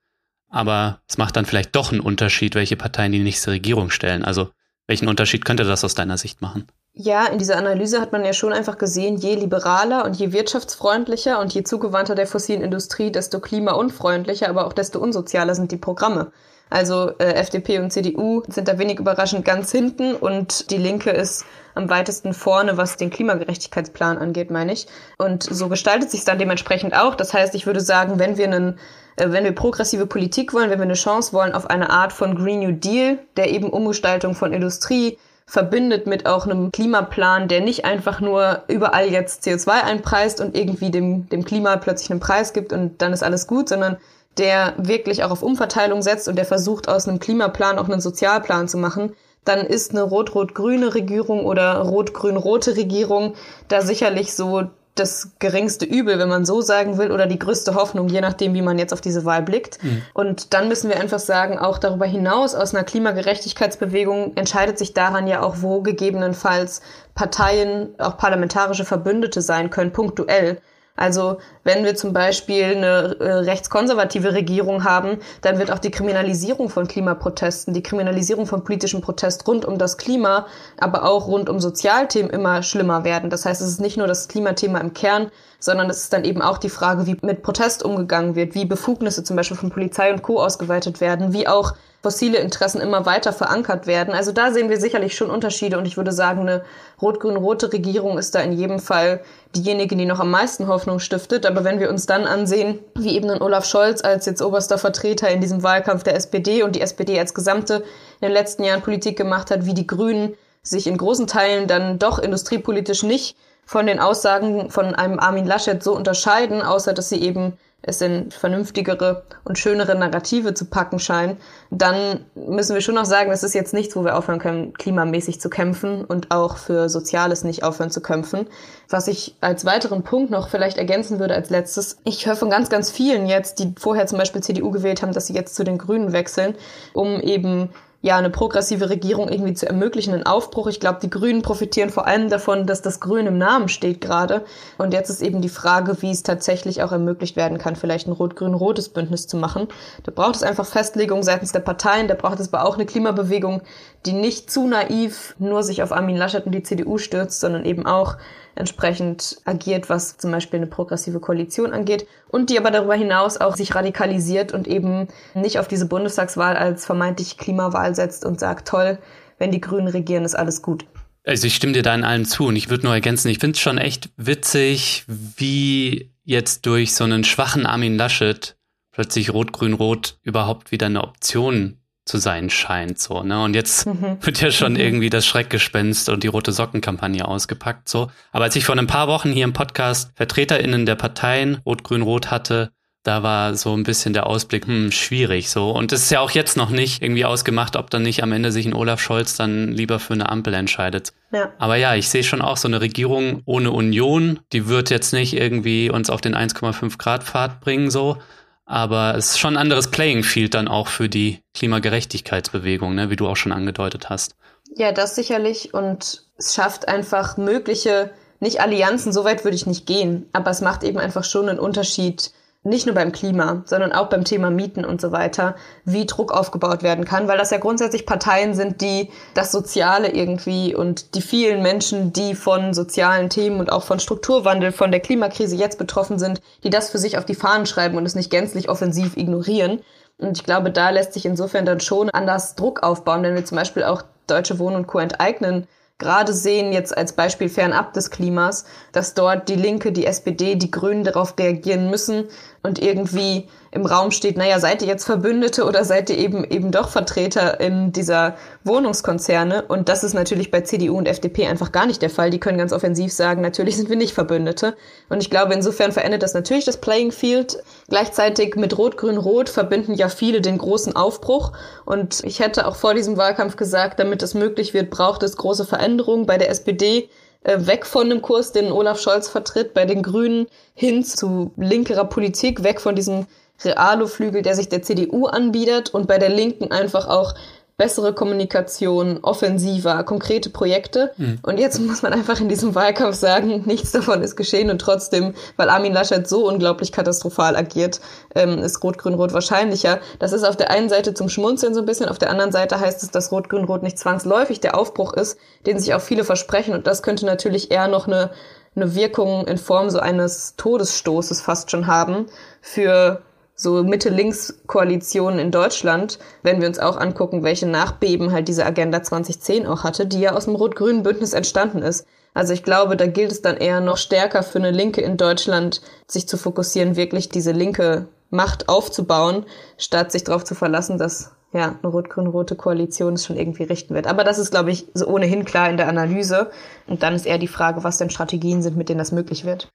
Aber 0.51 1.01
es 1.09 1.17
macht 1.17 1.37
dann 1.37 1.47
vielleicht 1.47 1.75
doch 1.75 1.91
einen 1.91 2.01
Unterschied, 2.01 2.55
welche 2.55 2.77
Parteien 2.77 3.13
die 3.13 3.19
nächste 3.19 3.51
Regierung 3.51 3.91
stellen. 3.91 4.25
Also 4.25 4.51
welchen 4.87 5.09
Unterschied 5.09 5.45
könnte 5.45 5.65
das 5.65 5.85
aus 5.85 5.95
deiner 5.95 6.19
Sicht 6.19 6.41
machen? 6.43 6.67
Ja, 6.93 7.27
in 7.27 7.39
dieser 7.39 7.59
Analyse 7.59 8.01
hat 8.01 8.13
man 8.13 8.25
ja 8.25 8.33
schon 8.33 8.55
einfach 8.55 8.79
gesehen, 8.79 9.19
je 9.19 9.35
liberaler 9.35 10.05
und 10.05 10.17
je 10.17 10.33
wirtschaftsfreundlicher 10.33 11.41
und 11.41 11.53
je 11.53 11.63
zugewandter 11.63 12.15
der 12.15 12.27
fossilen 12.27 12.63
Industrie, 12.63 13.13
desto 13.13 13.41
klimaunfreundlicher, 13.41 14.49
aber 14.49 14.67
auch 14.67 14.73
desto 14.73 14.99
unsozialer 14.99 15.55
sind 15.55 15.73
die 15.73 15.77
Programme. 15.77 16.33
Also 16.71 17.11
äh, 17.19 17.35
FDP 17.35 17.79
und 17.79 17.93
CDU 17.93 18.43
sind 18.49 18.67
da 18.67 18.79
wenig 18.79 18.99
überraschend 18.99 19.45
ganz 19.45 19.71
hinten 19.71 20.15
und 20.15 20.71
die 20.71 20.79
Linke 20.79 21.11
ist 21.11 21.45
am 21.75 21.89
weitesten 21.91 22.33
vorne, 22.33 22.77
was 22.77 22.97
den 22.97 23.11
Klimagerechtigkeitsplan 23.11 24.19
angeht, 24.19 24.51
meine 24.51 24.73
ich. 24.73 24.87
Und 25.19 25.45
so 25.45 25.69
gestaltet 25.69 26.11
sich 26.11 26.25
dann 26.25 26.39
dementsprechend 26.39 26.95
auch. 26.95 27.15
Das 27.15 27.35
heißt, 27.35 27.55
ich 27.55 27.67
würde 27.67 27.81
sagen, 27.81 28.19
wenn 28.19 28.37
wir 28.37 28.47
einen 28.47 28.79
wenn 29.17 29.45
wir 29.45 29.53
progressive 29.53 30.07
Politik 30.07 30.53
wollen, 30.53 30.71
wenn 30.71 30.79
wir 30.79 30.85
eine 30.85 30.95
Chance 30.95 31.33
wollen 31.33 31.55
auf 31.55 31.71
eine 31.71 31.91
Art 31.91 32.13
von 32.13 32.37
Green 32.37 32.61
New 32.61 32.73
Deal, 32.73 33.19
der 33.37 33.51
eben 33.51 33.71
Umgestaltung 33.71 34.35
von 34.35 34.53
Industrie 34.53 35.19
verbindet 35.47 36.07
mit 36.07 36.27
auch 36.27 36.45
einem 36.45 36.73
Klimaplan, 36.73 37.49
der 37.49 37.61
nicht 37.61 37.85
einfach 37.85 38.21
nur 38.21 38.65
überall 38.69 39.11
jetzt 39.11 39.47
CO2 39.47 39.69
einpreist 39.69 40.41
und 40.41 40.57
irgendwie 40.57 40.91
dem, 40.91 41.29
dem 41.29 41.45
Klima 41.45 41.77
plötzlich 41.77 42.11
einen 42.11 42.21
Preis 42.21 42.53
gibt 42.53 42.73
und 42.73 43.01
dann 43.01 43.13
ist 43.13 43.23
alles 43.23 43.47
gut, 43.47 43.69
sondern 43.69 43.97
der 44.39 44.75
wirklich 44.77 45.25
auch 45.25 45.31
auf 45.31 45.43
Umverteilung 45.43 46.03
setzt 46.03 46.29
und 46.29 46.37
der 46.37 46.45
versucht, 46.45 46.89
aus 46.89 47.09
einem 47.09 47.21
Klimaplan 47.21 47.79
auch 47.79 47.89
einen 47.89 48.01
Sozialplan 48.01 48.69
zu 48.69 48.77
machen, 48.77 49.15
dann 49.45 49.61
ist 49.61 49.93
eine 49.93 50.03
rot-rot-grüne 50.03 50.95
Regierung 50.95 51.47
oder 51.47 51.79
rot-grün-rote 51.79 52.77
Regierung 52.77 53.35
da 53.69 53.81
sicherlich 53.81 54.35
so 54.35 54.65
das 54.99 55.31
geringste 55.39 55.85
Übel, 55.85 56.19
wenn 56.19 56.29
man 56.29 56.45
so 56.45 56.61
sagen 56.61 56.99
will, 56.99 57.13
oder 57.13 57.27
die 57.27 57.39
größte 57.39 57.75
Hoffnung, 57.75 58.09
je 58.09 58.21
nachdem, 58.21 58.55
wie 58.55 58.63
man 58.63 58.79
jetzt 58.79 58.93
auf 58.93 59.01
diese 59.01 59.25
Wahl 59.25 59.43
blickt. 59.43 59.83
Mhm. 59.83 60.03
Und 60.15 60.55
dann 60.55 60.69
müssen 60.69 60.91
wir 60.91 60.99
einfach 60.99 61.19
sagen, 61.19 61.59
auch 61.59 61.79
darüber 61.79 62.07
hinaus 62.07 62.55
aus 62.55 62.75
einer 62.75 62.85
Klimagerechtigkeitsbewegung 62.85 64.37
entscheidet 64.37 64.79
sich 64.79 64.95
daran 64.95 65.27
ja 65.27 65.43
auch, 65.43 65.57
wo 65.61 65.83
gegebenenfalls 65.83 66.81
Parteien, 67.15 67.95
auch 67.99 68.17
parlamentarische 68.17 68.85
Verbündete 68.85 69.43
sein 69.43 69.71
können, 69.71 69.93
punktuell. 69.93 70.59
Also 70.97 71.39
wenn 71.63 71.85
wir 71.85 71.95
zum 71.95 72.13
Beispiel 72.13 72.65
eine 72.65 73.17
äh, 73.21 73.33
rechtskonservative 73.33 74.33
Regierung 74.33 74.85
haben, 74.85 75.19
dann 75.43 75.59
wird 75.59 75.71
auch 75.71 75.79
die 75.79 75.91
Kriminalisierung 75.91 76.71
von 76.71 76.89
Klimaprotesten, 76.89 77.75
die 77.75 77.83
Kriminalisierung 77.83 78.47
von 78.47 78.65
politischem 78.65 79.03
Protest 79.03 79.47
rund 79.47 79.65
um 79.65 79.79
das 79.79 79.99
Klima, 79.99 80.47
aber 80.79 81.05
auch 81.05 81.29
rund 81.29 81.49
um 81.51 81.61
Sozialthemen 81.61 82.31
immer 82.31 82.63
schlimmer 82.63 83.05
werden. 83.05 83.31
Das 83.31 83.45
heißt, 83.45 83.61
es 83.61 83.69
ist 83.69 83.81
nicht 83.81 83.99
nur 83.99 84.07
das 84.07 84.29
Klimathema 84.29 84.79
im 84.79 84.95
Kern, 84.95 85.31
sondern 85.59 85.91
es 85.91 85.99
ist 85.99 86.13
dann 86.13 86.25
eben 86.25 86.43
auch 86.43 86.59
die 86.59 86.71
Frage, 86.71 87.07
wie 87.07 87.17
mit 87.23 87.43
Protest 87.43 87.83
umgegangen 87.83 88.35
wird, 88.35 88.55
wie 88.55 88.65
Befugnisse 88.65 89.25
zum 89.25 89.37
Beispiel 89.37 89.57
von 89.57 89.71
Polizei 89.71 90.13
und 90.13 90.23
Co. 90.23 90.41
ausgeweitet 90.43 91.01
werden, 91.01 91.33
wie 91.33 91.49
auch 91.49 91.75
fossile 92.07 92.39
Interessen 92.39 92.81
immer 92.81 93.05
weiter 93.05 93.33
verankert 93.33 93.89
werden. 93.89 94.15
Also 94.15 94.31
da 94.31 94.53
sehen 94.53 94.71
wir 94.71 94.81
sicherlich 94.81 95.17
schon 95.17 95.29
Unterschiede 95.29 95.77
und 95.77 95.87
ich 95.87 95.97
würde 95.97 96.13
sagen, 96.13 96.43
eine 96.43 96.63
rot-grün-rote 97.03 97.73
Regierung 97.73 98.17
ist 98.17 98.37
da 98.37 98.41
in 98.43 98.53
jedem 98.53 98.79
Fall 98.79 99.23
diejenige, 99.57 99.97
die 99.97 100.07
noch 100.07 100.21
am 100.21 100.31
meisten 100.31 100.69
Hoffnung 100.69 101.01
stiftet. 101.01 101.45
Aber 101.45 101.65
wenn 101.65 101.81
wir 101.81 101.91
uns 101.91 102.07
dann 102.07 102.29
ansehen, 102.29 102.79
wie 102.95 103.17
eben 103.17 103.29
Olaf 103.43 103.65
Scholz 103.65 104.05
als 104.05 104.25
jetzt 104.25 104.41
oberster 104.41 104.79
Vertreter 104.79 105.29
in 105.31 105.41
diesem 105.41 105.65
Wahlkampf 105.65 106.05
der 106.05 106.15
SPD 106.15 106.63
und 106.63 106.77
die 106.77 106.81
SPD 106.81 107.19
als 107.19 107.35
Gesamte 107.35 107.83
in 108.21 108.29
den 108.29 108.33
letzten 108.33 108.63
Jahren 108.63 108.83
Politik 108.83 109.19
gemacht 109.19 109.51
hat, 109.51 109.67
wie 109.67 109.75
die 109.75 109.89
Grünen 109.89 110.35
sich 110.63 110.87
in 110.87 110.99
großen 110.99 111.27
Teilen 111.27 111.67
dann 111.67 111.99
doch 111.99 112.21
industriepolitisch 112.21 113.03
nicht 113.03 113.37
von 113.65 113.89
den 113.89 113.99
Aussagen 113.99 114.71
von 114.71 114.95
einem 114.95 115.19
Armin 115.19 115.45
Laschet 115.45 115.83
so 115.83 115.97
unterscheiden, 115.97 116.63
außer 116.63 116.93
dass 116.93 117.09
sie 117.09 117.21
eben 117.21 117.59
es 117.87 118.01
in 118.01 118.31
vernünftigere 118.31 119.23
und 119.45 119.59
schönere 119.59 119.95
Narrative 119.95 120.55
zu 120.55 120.67
packen 120.67 120.99
scheinen, 120.99 121.39
dann 121.71 122.27
müssen 122.35 122.75
wir 122.75 122.83
schon 122.83 122.97
noch 122.97 123.05
sagen, 123.05 123.31
das 123.31 123.45
ist 123.45 123.55
jetzt 123.55 123.73
nichts, 123.73 123.97
wo 123.97 124.05
wir 124.05 124.19
aufhören 124.19 124.41
können, 124.41 124.75
klimamäßig 124.75 125.41
zu 125.41 125.49
kämpfen 125.49 126.05
und 126.05 126.33
auch 126.33 126.57
für 126.57 126.89
Soziales 126.89 127.45
nicht 127.45 127.63
aufhören 127.63 127.91
zu 127.91 128.03
kämpfen. 128.03 128.47
Was 128.89 129.09
ich 129.09 129.37
als 129.41 129.65
weiteren 129.65 130.03
Punkt 130.03 130.31
noch 130.31 130.49
vielleicht 130.49 130.79
ergänzen 130.79 131.21
würde 131.21 131.35
als 131.35 131.49
letztes, 131.49 131.99
ich 132.05 132.27
höre 132.27 132.37
von 132.37 132.51
ganz, 132.51 132.69
ganz 132.69 132.91
vielen 132.91 133.27
jetzt, 133.27 133.61
die 133.61 133.73
vorher 133.79 134.07
zum 134.07 134.19
Beispiel 134.19 134.43
CDU 134.43 134.71
gewählt 134.71 135.03
haben, 135.03 135.13
dass 135.13 135.29
sie 135.29 135.35
jetzt 135.35 135.55
zu 135.55 135.65
den 135.65 135.79
Grünen 135.79 136.13
wechseln, 136.13 136.57
um 136.93 137.21
eben 137.21 137.71
ja, 138.03 138.17
eine 138.17 138.31
progressive 138.31 138.89
Regierung 138.89 139.29
irgendwie 139.29 139.55
zu 139.55 139.67
ermöglichen, 139.67 140.15
einen 140.15 140.27
Aufbruch. 140.27 140.67
Ich 140.69 140.81
glaube, 140.81 140.99
die 141.03 141.11
Grünen 141.11 141.43
profitieren 141.43 141.91
vor 141.91 142.07
allem 142.07 142.29
davon, 142.31 142.67
dass 142.67 142.83
das 142.83 143.01
Grün 143.01 143.27
im 143.27 143.39
Namen 143.39 143.69
steht 143.69 144.01
gerade. 144.01 144.45
Und 144.79 144.93
jetzt 144.93 145.11
ist 145.11 145.23
eben 145.23 145.41
die 145.41 145.49
Frage, 145.49 146.01
wie 146.03 146.11
es 146.11 146.23
tatsächlich 146.23 146.83
auch 146.83 146.93
ermöglicht 146.93 147.37
werden 147.37 147.59
kann, 147.59 147.75
vielleicht 147.75 148.07
ein 148.07 148.13
rot-grün-rotes 148.13 148.91
Bündnis 148.91 149.27
zu 149.27 149.37
machen. 149.37 149.69
Da 150.05 150.13
braucht 150.15 150.37
es 150.37 150.43
einfach 150.43 150.67
Festlegung 150.67 151.23
seitens 151.23 151.53
der 151.53 151.61
Parteien, 151.61 152.07
da 152.07 152.15
braucht 152.15 152.39
es 152.39 152.53
aber 152.53 152.67
auch 152.67 152.75
eine 152.75 152.87
Klimabewegung, 152.87 153.63
die 154.05 154.13
nicht 154.13 154.51
zu 154.51 154.67
naiv 154.67 155.35
nur 155.39 155.63
sich 155.63 155.83
auf 155.83 155.93
Armin 155.93 156.17
Laschet 156.17 156.47
und 156.47 156.53
die 156.53 156.63
CDU 156.63 156.99
stürzt, 156.99 157.41
sondern 157.41 157.65
eben 157.65 157.87
auch 157.87 158.17
entsprechend 158.57 159.37
agiert, 159.45 159.89
was 159.89 160.17
zum 160.17 160.33
Beispiel 160.33 160.59
eine 160.59 160.67
progressive 160.67 161.21
Koalition 161.21 161.73
angeht 161.73 162.07
und 162.29 162.51
die 162.51 162.59
aber 162.59 162.71
darüber 162.71 162.95
hinaus 162.95 163.37
auch 163.37 163.57
sich 163.57 163.75
radikalisiert 163.75 164.53
und 164.53 164.67
eben 164.67 165.09
nicht 165.35 165.59
auf 165.59 165.69
diese 165.69 165.87
Bundestagswahl 165.87 166.57
als 166.57 166.87
vermeintlich 166.87 167.39
Klimawahl 167.39 167.95
setzt 167.95 168.25
und 168.25 168.41
sagt, 168.41 168.67
toll, 168.67 168.99
wenn 169.39 169.53
die 169.53 169.61
Grünen 169.61 169.89
regieren, 169.89 170.25
ist 170.25 170.35
alles 170.35 170.63
gut. 170.63 170.87
Also 171.25 171.47
ich 171.47 171.57
stimme 171.57 171.73
dir 171.73 171.83
da 171.83 171.95
in 171.95 172.05
allem 172.05 172.25
zu 172.25 172.47
und 172.47 172.57
ich 172.57 172.71
würde 172.71 172.85
nur 172.85 172.95
ergänzen, 172.95 173.29
ich 173.29 173.39
finde 173.39 173.55
es 173.57 173.61
schon 173.61 173.79
echt 173.79 174.11
witzig, 174.17 175.05
wie 175.09 176.13
jetzt 176.25 176.67
durch 176.67 176.95
so 176.95 177.05
einen 177.05 177.25
schwachen 177.25 177.67
Armin 177.67 177.97
Laschet 177.97 178.57
plötzlich 178.93 179.33
Rot-Grün-Rot 179.33 180.19
überhaupt 180.23 180.73
wieder 180.73 180.87
eine 180.87 181.03
Option 181.03 181.79
zu 182.07 182.19
sein 182.19 182.51
scheint, 182.51 183.01
so, 183.01 183.23
ne? 183.23 183.43
Und 183.43 183.55
jetzt 183.55 183.87
mhm. 183.87 184.19
wird 184.21 184.41
ja 184.41 184.51
schon 184.51 184.75
mhm. 184.75 184.81
irgendwie 184.81 185.11
das 185.11 185.27
Schreckgespenst 185.27 186.09
und 186.09 186.23
die 186.23 186.29
rote 186.29 186.53
Sockenkampagne 186.53 187.27
ausgepackt, 187.27 187.89
so. 187.89 188.11
Aber 188.33 188.45
als 188.45 188.57
ich 188.57 188.65
vor 188.65 188.77
ein 188.77 188.87
paar 188.87 189.09
Wochen 189.09 189.33
hier 189.33 189.45
im 189.45 189.53
Podcast 189.53 190.13
VertreterInnen 190.15 190.87
der 190.87 190.95
Parteien 190.95 191.57
Rot-Grün-Rot 191.67 192.31
hatte, 192.31 192.71
da 193.03 193.23
war 193.23 193.55
so 193.55 193.77
ein 193.77 193.85
bisschen 193.85 194.13
der 194.15 194.27
Ausblick, 194.27 194.67
hm, 194.67 194.91
schwierig, 194.91 195.51
so. 195.51 195.71
Und 195.71 195.93
es 195.93 196.03
ist 196.03 196.11
ja 196.11 196.21
auch 196.21 196.31
jetzt 196.31 196.57
noch 196.57 196.71
nicht 196.71 197.03
irgendwie 197.03 197.25
ausgemacht, 197.25 197.77
ob 197.77 197.91
dann 197.91 198.03
nicht 198.03 198.23
am 198.23 198.33
Ende 198.33 198.51
sich 198.51 198.67
ein 198.67 198.75
Olaf 198.75 199.01
Scholz 199.01 199.37
dann 199.37 199.73
lieber 199.73 199.99
für 199.99 200.15
eine 200.15 200.29
Ampel 200.29 200.55
entscheidet. 200.55 201.13
Ja. 201.33 201.53
Aber 201.59 201.77
ja, 201.77 201.95
ich 201.95 202.09
sehe 202.09 202.25
schon 202.25 202.43
auch 202.43 202.57
so 202.57 202.69
eine 202.69 202.81
Regierung 202.81 203.43
ohne 203.45 203.71
Union, 203.71 204.41
die 204.53 204.69
wird 204.69 204.91
jetzt 204.91 205.13
nicht 205.13 205.35
irgendwie 205.35 205.91
uns 205.91 206.11
auf 206.11 206.21
den 206.21 206.35
1,5 206.35 206.99
Grad 206.99 207.25
Pfad 207.25 207.61
bringen, 207.61 207.91
so. 207.91 208.19
Aber 208.67 209.15
es 209.17 209.31
ist 209.31 209.39
schon 209.39 209.55
ein 209.55 209.61
anderes 209.61 209.91
Playing 209.91 210.25
Field 210.25 210.55
dann 210.55 210.69
auch 210.69 210.89
für 210.89 211.09
die 211.09 211.41
Klimagerechtigkeitsbewegung, 211.55 212.95
ne, 212.95 213.11
wie 213.11 213.17
du 213.17 213.29
auch 213.29 213.37
schon 213.37 213.53
angedeutet 213.53 214.11
hast. 214.11 214.35
Ja, 214.75 214.93
das 214.93 215.15
sicherlich. 215.15 215.73
Und 215.73 216.25
es 216.37 216.55
schafft 216.55 216.89
einfach 216.89 217.37
mögliche, 217.37 218.11
nicht 218.41 218.61
Allianzen, 218.61 219.13
so 219.13 219.25
weit 219.25 219.45
würde 219.45 219.55
ich 219.55 219.67
nicht 219.67 219.87
gehen, 219.87 220.29
aber 220.33 220.51
es 220.51 220.61
macht 220.61 220.83
eben 220.83 220.99
einfach 220.99 221.25
schon 221.25 221.49
einen 221.49 221.59
Unterschied, 221.59 222.33
nicht 222.67 222.87
nur 222.87 222.95
beim 222.95 223.13
Klima, 223.13 223.63
sondern 223.65 223.93
auch 223.93 224.09
beim 224.09 224.25
Thema 224.25 224.51
Mieten 224.51 224.85
und 224.85 225.01
so 225.01 225.13
weiter, 225.13 225.55
wie 225.85 226.05
Druck 226.05 226.33
aufgebaut 226.33 226.83
werden 226.83 227.05
kann, 227.05 227.29
weil 227.29 227.39
das 227.39 227.51
ja 227.51 227.59
grundsätzlich 227.59 228.07
Parteien 228.07 228.55
sind, 228.55 228.81
die 228.81 229.11
das 229.35 229.53
Soziale 229.53 230.09
irgendwie 230.09 230.75
und 230.75 231.15
die 231.15 231.23
vielen 231.23 231.63
Menschen, 231.63 232.13
die 232.13 232.35
von 232.35 232.75
sozialen 232.75 233.31
Themen 233.31 233.61
und 233.61 233.71
auch 233.71 233.85
von 233.85 234.01
Strukturwandel, 234.01 234.73
von 234.73 234.91
der 234.91 235.01
Klimakrise 235.01 235.57
jetzt 235.57 235.79
betroffen 235.79 236.19
sind, 236.19 236.41
die 236.65 236.71
das 236.71 236.91
für 236.91 236.99
sich 236.99 237.17
auf 237.17 237.25
die 237.25 237.35
Fahnen 237.35 237.67
schreiben 237.67 237.97
und 237.97 238.05
es 238.05 238.15
nicht 238.15 238.31
gänzlich 238.31 238.69
offensiv 238.69 239.17
ignorieren. 239.17 239.81
Und 240.19 240.37
ich 240.37 240.45
glaube, 240.45 240.71
da 240.71 240.91
lässt 240.91 241.13
sich 241.13 241.25
insofern 241.25 241.67
dann 241.67 241.81
schon 241.81 242.11
anders 242.11 242.57
Druck 242.57 242.83
aufbauen, 242.83 243.23
wenn 243.23 243.35
wir 243.35 243.45
zum 243.45 243.57
Beispiel 243.57 243.85
auch 243.85 244.03
Deutsche 244.27 244.59
Wohnen 244.59 244.77
und 244.77 244.87
Co. 244.89 244.99
enteignen 244.99 245.69
gerade 245.99 246.33
sehen, 246.33 246.73
jetzt 246.73 246.97
als 246.97 247.15
Beispiel 247.15 247.49
fernab 247.49 247.95
des 247.95 248.11
Klimas, 248.11 248.67
dass 248.93 249.15
dort 249.15 249.49
die 249.49 249.55
Linke, 249.55 249.93
die 249.93 250.07
SPD, 250.07 250.57
die 250.57 250.71
Grünen 250.71 251.05
darauf 251.05 251.39
reagieren 251.39 251.91
müssen 251.91 252.29
und 252.67 252.83
irgendwie 252.83 253.49
im 253.71 253.87
Raum 253.87 254.11
steht, 254.11 254.37
naja, 254.37 254.59
seid 254.59 254.83
ihr 254.83 254.89
jetzt 254.89 255.05
Verbündete 255.05 255.65
oder 255.65 255.85
seid 255.85 256.11
ihr 256.11 256.19
eben 256.19 256.45
eben 256.45 256.73
doch 256.73 256.89
Vertreter 256.89 257.61
in 257.61 257.93
dieser 257.93 258.37
Wohnungskonzerne? 258.65 259.63
Und 259.69 259.89
das 259.89 260.03
ist 260.03 260.15
natürlich 260.15 260.51
bei 260.51 260.63
CDU 260.63 260.97
und 260.97 261.07
FDP 261.07 261.47
einfach 261.47 261.73
gar 261.73 261.87
nicht 261.87 262.03
der 262.03 262.11
Fall. 262.11 262.31
Die 262.31 262.41
können 262.41 262.59
ganz 262.59 262.73
offensiv 262.73 263.13
sagen, 263.13 263.43
natürlich 263.43 263.77
sind 263.77 263.89
wir 263.89 263.97
nicht 263.97 264.15
Verbündete. 264.15 264.77
Und 265.09 265.23
ich 265.23 265.31
glaube, 265.31 265.55
insofern 265.55 265.93
verändert 265.93 266.23
das 266.23 266.35
natürlich 266.35 266.65
das 266.65 266.79
Playing 266.79 267.13
Field. 267.13 267.63
Gleichzeitig 267.89 268.57
mit 268.57 268.77
Rot-Grün-Rot 268.77 269.49
verbinden 269.49 269.95
ja 269.95 270.09
viele 270.09 270.41
den 270.41 270.59
großen 270.59 270.97
Aufbruch. 270.97 271.53
Und 271.85 272.25
ich 272.25 272.41
hätte 272.41 272.67
auch 272.67 272.77
vor 272.77 272.95
diesem 272.95 273.17
Wahlkampf 273.17 273.57
gesagt, 273.57 274.01
damit 274.01 274.23
es 274.23 274.35
möglich 274.35 274.75
wird, 274.75 274.91
braucht 274.91 275.23
es 275.23 275.37
große 275.37 275.67
Veränderungen 275.67 276.27
bei 276.27 276.39
der 276.39 276.51
SPD 276.51 277.09
weg 277.47 277.87
von 277.87 278.11
dem 278.11 278.23
Kurs, 278.23 278.53
den 278.53 278.73
Olaf 278.73 279.01
Scholz 279.01 279.29
vertritt, 279.29 279.73
bei 279.73 279.85
den 279.85 280.03
Grünen 280.03 280.47
hin 280.75 281.05
zu 281.05 281.53
linkerer 281.57 282.05
Politik, 282.05 282.65
weg 282.65 282.81
von 282.81 282.97
diesem 282.97 283.27
Realo-Flügel, 283.65 284.43
der 284.43 284.55
sich 284.55 284.69
der 284.69 284.83
CDU 284.83 285.27
anbietet 285.27 285.95
und 285.95 286.07
bei 286.07 286.19
der 286.19 286.29
Linken 286.29 286.73
einfach 286.73 287.09
auch 287.09 287.35
bessere 287.77 288.15
Kommunikation, 288.15 289.19
offensiver, 289.21 290.03
konkrete 290.05 290.49
Projekte. 290.49 291.13
Mhm. 291.19 291.39
Und 291.43 291.59
jetzt 291.59 291.79
muss 291.79 292.03
man 292.03 292.15
einfach 292.15 292.41
in 292.41 292.49
diesem 292.49 292.75
Wahlkampf 292.75 293.17
sagen, 293.17 293.65
nichts 293.67 293.93
davon 293.93 294.23
ist 294.23 294.37
geschehen 294.37 294.71
und 294.71 294.81
trotzdem, 294.81 295.35
weil 295.57 295.69
Armin 295.69 295.93
Laschet 295.93 296.27
so 296.27 296.49
unglaublich 296.49 296.91
katastrophal 296.91 297.55
agiert, 297.55 298.01
ähm, 298.35 298.59
ist 298.59 298.83
Rot-Grün-Rot 298.83 299.35
wahrscheinlicher. 299.35 300.01
Das 300.19 300.33
ist 300.33 300.45
auf 300.45 300.57
der 300.57 300.71
einen 300.71 300.89
Seite 300.89 301.13
zum 301.13 301.29
Schmunzeln 301.29 301.75
so 301.75 301.81
ein 301.81 301.87
bisschen, 301.87 302.09
auf 302.09 302.19
der 302.19 302.31
anderen 302.31 302.53
Seite 302.53 302.81
heißt 302.81 303.03
es, 303.03 303.11
dass 303.11 303.31
Rot-Grün-Rot 303.31 303.83
nicht 303.83 303.99
zwangsläufig 303.99 304.61
der 304.61 304.79
Aufbruch 304.79 305.13
ist, 305.13 305.39
den 305.67 305.79
sich 305.79 305.93
auch 305.93 306.01
viele 306.01 306.25
versprechen 306.25 306.75
und 306.75 306.87
das 306.87 307.03
könnte 307.03 307.27
natürlich 307.27 307.71
eher 307.71 307.89
noch 307.89 308.07
eine 308.07 308.31
eine 308.77 308.95
Wirkung 308.95 309.47
in 309.47 309.57
Form 309.57 309.89
so 309.89 309.99
eines 309.99 310.55
Todesstoßes 310.57 311.41
fast 311.41 311.71
schon 311.71 311.87
haben 311.87 312.27
für 312.61 313.23
so 313.57 313.83
Mitte-Links-Koalitionen 313.83 315.41
in 315.41 315.51
Deutschland, 315.51 316.19
wenn 316.43 316.61
wir 316.61 316.69
uns 316.69 316.79
auch 316.79 316.99
angucken, 316.99 317.43
welche 317.43 317.67
Nachbeben 317.67 318.31
halt 318.31 318.49
diese 318.49 318.67
Agenda 318.67 319.03
2010 319.03 319.67
auch 319.67 319.83
hatte, 319.83 320.07
die 320.07 320.21
ja 320.21 320.35
aus 320.35 320.45
dem 320.45 320.55
rot-grünen 320.55 321.03
Bündnis 321.03 321.33
entstanden 321.33 321.83
ist. 321.83 322.07
Also 322.35 322.53
ich 322.53 322.63
glaube, 322.63 322.99
da 322.99 323.07
gilt 323.07 323.33
es 323.33 323.41
dann 323.41 323.57
eher 323.57 323.81
noch 323.81 323.97
stärker 323.97 324.43
für 324.43 324.59
eine 324.59 324.71
Linke 324.71 325.01
in 325.01 325.17
Deutschland, 325.17 325.81
sich 326.07 326.29
zu 326.29 326.37
fokussieren, 326.37 326.95
wirklich 326.95 327.31
diese 327.31 327.53
linke 327.53 328.09
Macht 328.29 328.69
aufzubauen, 328.69 329.47
statt 329.79 330.13
sich 330.13 330.25
darauf 330.25 330.45
zu 330.45 330.55
verlassen, 330.55 330.99
dass 330.99 331.33
ja 331.53 331.77
eine 331.83 331.91
rot-grün-rote 331.91 332.55
Koalition 332.55 333.15
es 333.15 333.25
schon 333.25 333.39
irgendwie 333.39 333.63
richten 333.63 333.95
wird. 333.95 334.07
Aber 334.07 334.23
das 334.23 334.39
ist, 334.39 334.51
glaube 334.51 334.71
ich, 334.71 334.87
so 334.93 335.07
ohnehin 335.07 335.47
klar 335.47 335.71
in 335.71 335.79
der 335.79 335.89
Analyse. 335.89 336.51
Und 336.87 337.03
dann 337.03 337.15
ist 337.15 337.25
eher 337.25 337.39
die 337.39 337.49
Frage, 337.49 337.85
was 337.85 337.97
denn 337.97 338.11
Strategien 338.11 338.61
sind, 338.61 338.77
mit 338.77 338.91
denen 338.91 338.99
das 338.99 339.13
möglich 339.13 339.47
wird. 339.47 339.71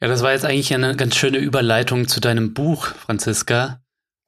Ja, 0.00 0.06
das 0.06 0.22
war 0.22 0.32
jetzt 0.32 0.44
eigentlich 0.44 0.72
eine 0.72 0.94
ganz 0.94 1.16
schöne 1.16 1.38
Überleitung 1.38 2.06
zu 2.06 2.20
deinem 2.20 2.54
Buch, 2.54 2.86
Franziska. 2.86 3.80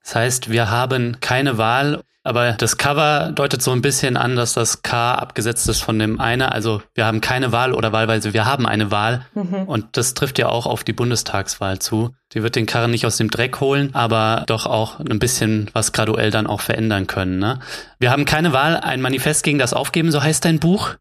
Das 0.03 0.17
heißt, 0.17 0.51
wir 0.51 0.69
haben 0.69 1.21
keine 1.21 1.59
Wahl, 1.59 2.03
aber 2.25 2.53
das 2.53 2.77
Cover 2.77 3.31
deutet 3.33 3.63
so 3.63 3.71
ein 3.71 3.81
bisschen 3.81 4.17
an, 4.17 4.35
dass 4.35 4.55
das 4.55 4.83
K 4.83 5.15
abgesetzt 5.15 5.69
ist 5.69 5.81
von 5.81 5.99
dem 5.99 6.21
eine. 6.21 6.51
Also 6.51 6.83
wir 6.95 7.07
haben 7.07 7.21
keine 7.21 7.53
Wahl 7.53 7.73
oder 7.73 7.93
wahlweise 7.93 8.35
wir 8.35 8.47
haben 8.47 8.67
eine 8.67 8.91
Wahl. 8.91 9.25
Mhm. 9.35 9.63
Und 9.65 9.97
das 9.97 10.15
trifft 10.15 10.41
ja 10.41 10.49
auch 10.49 10.67
auf 10.67 10.83
die 10.83 10.93
Bundestagswahl 10.93 11.79
zu. 11.79 12.15
Die 12.33 12.43
wird 12.43 12.57
den 12.57 12.67
Karren 12.67 12.91
nicht 12.91 13.07
aus 13.07 13.17
dem 13.17 13.31
Dreck 13.31 13.61
holen, 13.61 13.95
aber 13.95 14.43
doch 14.47 14.67
auch 14.67 14.99
ein 14.99 15.21
bisschen 15.21 15.71
was 15.73 15.93
graduell 15.93 16.33
dann 16.33 16.49
auch 16.49 16.61
verändern 16.61 17.07
können. 17.07 17.39
Ne? 17.39 17.61
Wir 18.01 18.11
haben 18.11 18.25
keine 18.25 18.53
Wahl, 18.53 18.77
ein 18.77 19.01
Manifest 19.01 19.45
gegen 19.45 19.61
das 19.61 19.73
Aufgeben, 19.73 20.11
so 20.11 20.21
heißt 20.21 20.45
dein 20.45 20.59
Buch. 20.59 20.97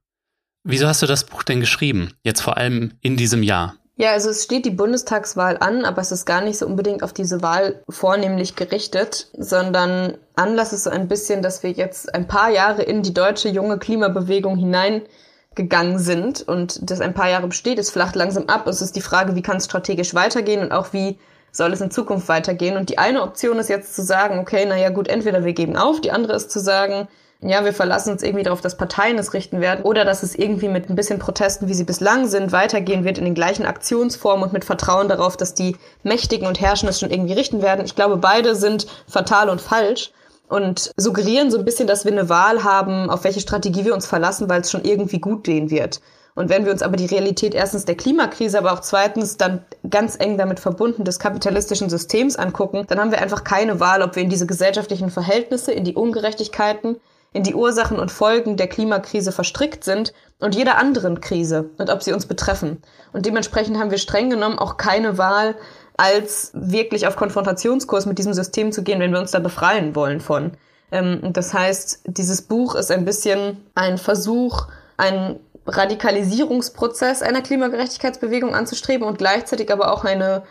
Wieso 0.63 0.87
hast 0.87 1.01
du 1.01 1.07
das 1.07 1.23
Buch 1.23 1.43
denn 1.43 1.59
geschrieben? 1.59 2.13
Jetzt 2.23 2.41
vor 2.41 2.57
allem 2.57 2.93
in 3.01 3.17
diesem 3.17 3.43
Jahr. 3.43 3.75
Ja, 3.99 4.13
also 4.13 4.29
es 4.29 4.45
steht 4.45 4.63
die 4.63 4.69
Bundestagswahl 4.69 5.57
an, 5.59 5.83
aber 5.83 6.01
es 6.01 6.13
ist 6.13 6.25
gar 6.25 6.39
nicht 6.39 6.57
so 6.57 6.65
unbedingt 6.65 7.03
auf 7.03 7.11
diese 7.11 7.41
Wahl 7.41 7.83
vornehmlich 7.89 8.55
gerichtet, 8.55 9.27
sondern 9.37 10.17
Anlass 10.37 10.71
ist 10.71 10.85
so 10.85 10.89
ein 10.89 11.09
bisschen, 11.09 11.41
dass 11.41 11.63
wir 11.63 11.71
jetzt 11.71 12.15
ein 12.15 12.25
paar 12.25 12.49
Jahre 12.49 12.81
in 12.81 13.03
die 13.03 13.13
deutsche 13.13 13.49
junge 13.49 13.77
Klimabewegung 13.77 14.55
hineingegangen 14.55 15.99
sind 15.99 16.47
und 16.47 16.89
das 16.89 17.01
ein 17.01 17.13
paar 17.13 17.29
Jahre 17.29 17.47
besteht, 17.47 17.77
es 17.77 17.89
flacht 17.89 18.15
langsam 18.15 18.45
ab. 18.45 18.67
Es 18.67 18.81
ist 18.81 18.95
die 18.95 19.01
Frage, 19.01 19.35
wie 19.35 19.41
kann 19.41 19.57
es 19.57 19.65
strategisch 19.65 20.13
weitergehen 20.13 20.61
und 20.61 20.71
auch 20.71 20.93
wie 20.93 21.19
soll 21.51 21.73
es 21.73 21.81
in 21.81 21.91
Zukunft 21.91 22.29
weitergehen. 22.29 22.77
Und 22.77 22.89
die 22.89 22.99
eine 22.99 23.21
Option 23.21 23.59
ist 23.59 23.67
jetzt 23.67 23.97
zu 23.97 24.01
sagen, 24.01 24.39
okay, 24.39 24.65
naja 24.65 24.91
gut, 24.91 25.09
entweder 25.09 25.43
wir 25.43 25.51
geben 25.51 25.75
auf, 25.75 25.99
die 25.99 26.11
andere 26.11 26.37
ist 26.37 26.51
zu 26.51 26.61
sagen, 26.61 27.09
ja, 27.41 27.63
wir 27.63 27.73
verlassen 27.73 28.11
uns 28.11 28.21
irgendwie 28.21 28.43
darauf, 28.43 28.59
dass 28.59 28.75
Parteien 28.75 29.17
es 29.17 29.33
richten 29.33 29.61
werden 29.61 29.85
oder 29.85 30.03
dass 30.03 30.23
es 30.23 30.35
irgendwie 30.35 30.67
mit 30.67 30.89
ein 30.89 30.95
bisschen 30.95 31.19
Protesten, 31.19 31.69
wie 31.69 31.73
sie 31.73 31.85
bislang 31.85 32.27
sind, 32.27 32.51
weitergehen 32.51 33.05
wird 33.05 33.17
in 33.17 33.23
den 33.23 33.33
gleichen 33.33 33.65
Aktionsformen 33.65 34.43
und 34.43 34.53
mit 34.53 34.65
Vertrauen 34.65 35.07
darauf, 35.07 35.37
dass 35.37 35.53
die 35.53 35.77
Mächtigen 36.03 36.47
und 36.47 36.59
Herrschen 36.59 36.89
es 36.89 36.99
schon 36.99 37.11
irgendwie 37.11 37.33
richten 37.33 37.61
werden. 37.61 37.85
Ich 37.85 37.95
glaube, 37.95 38.17
beide 38.17 38.55
sind 38.55 38.87
fatal 39.07 39.49
und 39.49 39.61
falsch 39.61 40.11
und 40.49 40.91
suggerieren 40.97 41.49
so 41.49 41.57
ein 41.57 41.63
bisschen, 41.63 41.87
dass 41.87 42.03
wir 42.03 42.11
eine 42.11 42.27
Wahl 42.27 42.65
haben, 42.65 43.09
auf 43.09 43.23
welche 43.23 43.39
Strategie 43.39 43.85
wir 43.85 43.93
uns 43.93 44.05
verlassen, 44.05 44.49
weil 44.49 44.61
es 44.61 44.71
schon 44.71 44.83
irgendwie 44.83 45.19
gut 45.19 45.45
gehen 45.45 45.69
wird. 45.69 46.01
Und 46.35 46.49
wenn 46.49 46.65
wir 46.65 46.71
uns 46.73 46.81
aber 46.81 46.97
die 46.97 47.05
Realität 47.05 47.53
erstens 47.53 47.85
der 47.85 47.95
Klimakrise, 47.95 48.57
aber 48.57 48.73
auch 48.73 48.81
zweitens 48.81 49.37
dann 49.37 49.63
ganz 49.89 50.17
eng 50.19 50.37
damit 50.37 50.59
verbunden 50.59 51.03
des 51.03 51.19
kapitalistischen 51.19 51.89
Systems 51.89 52.35
angucken, 52.35 52.85
dann 52.87 52.99
haben 52.99 53.11
wir 53.11 53.21
einfach 53.21 53.43
keine 53.43 53.79
Wahl, 53.79 54.01
ob 54.01 54.15
wir 54.15 54.23
in 54.23 54.29
diese 54.29 54.45
gesellschaftlichen 54.45 55.09
Verhältnisse, 55.09 55.71
in 55.71 55.83
die 55.83 55.95
Ungerechtigkeiten, 55.95 56.97
in 57.31 57.43
die 57.43 57.53
Ursachen 57.53 57.99
und 57.99 58.11
Folgen 58.11 58.57
der 58.57 58.67
Klimakrise 58.67 59.31
verstrickt 59.31 59.83
sind 59.83 60.13
und 60.39 60.55
jeder 60.55 60.77
anderen 60.77 61.21
Krise 61.21 61.69
und 61.77 61.89
ob 61.89 62.01
sie 62.01 62.13
uns 62.13 62.25
betreffen. 62.25 62.81
Und 63.13 63.25
dementsprechend 63.25 63.77
haben 63.77 63.91
wir 63.91 63.97
streng 63.99 64.29
genommen 64.29 64.57
auch 64.57 64.77
keine 64.77 65.17
Wahl, 65.17 65.55
als 65.97 66.51
wirklich 66.53 67.07
auf 67.07 67.17
Konfrontationskurs 67.17 68.05
mit 68.05 68.17
diesem 68.17 68.33
System 68.33 68.71
zu 68.71 68.83
gehen, 68.83 68.99
wenn 68.99 69.11
wir 69.11 69.19
uns 69.19 69.31
da 69.31 69.39
befreien 69.39 69.95
wollen 69.95 70.21
von. 70.21 70.51
Ähm, 70.91 71.33
das 71.33 71.53
heißt, 71.53 72.01
dieses 72.05 72.41
Buch 72.41 72.75
ist 72.75 72.89
ein 72.89 73.05
bisschen 73.05 73.57
ein 73.75 73.97
Versuch, 73.97 74.67
einen 74.97 75.39
Radikalisierungsprozess 75.67 77.21
einer 77.21 77.41
Klimagerechtigkeitsbewegung 77.41 78.55
anzustreben 78.55 79.07
und 79.07 79.17
gleichzeitig 79.17 79.71
aber 79.71 79.93
auch 79.93 80.05
eine 80.05 80.43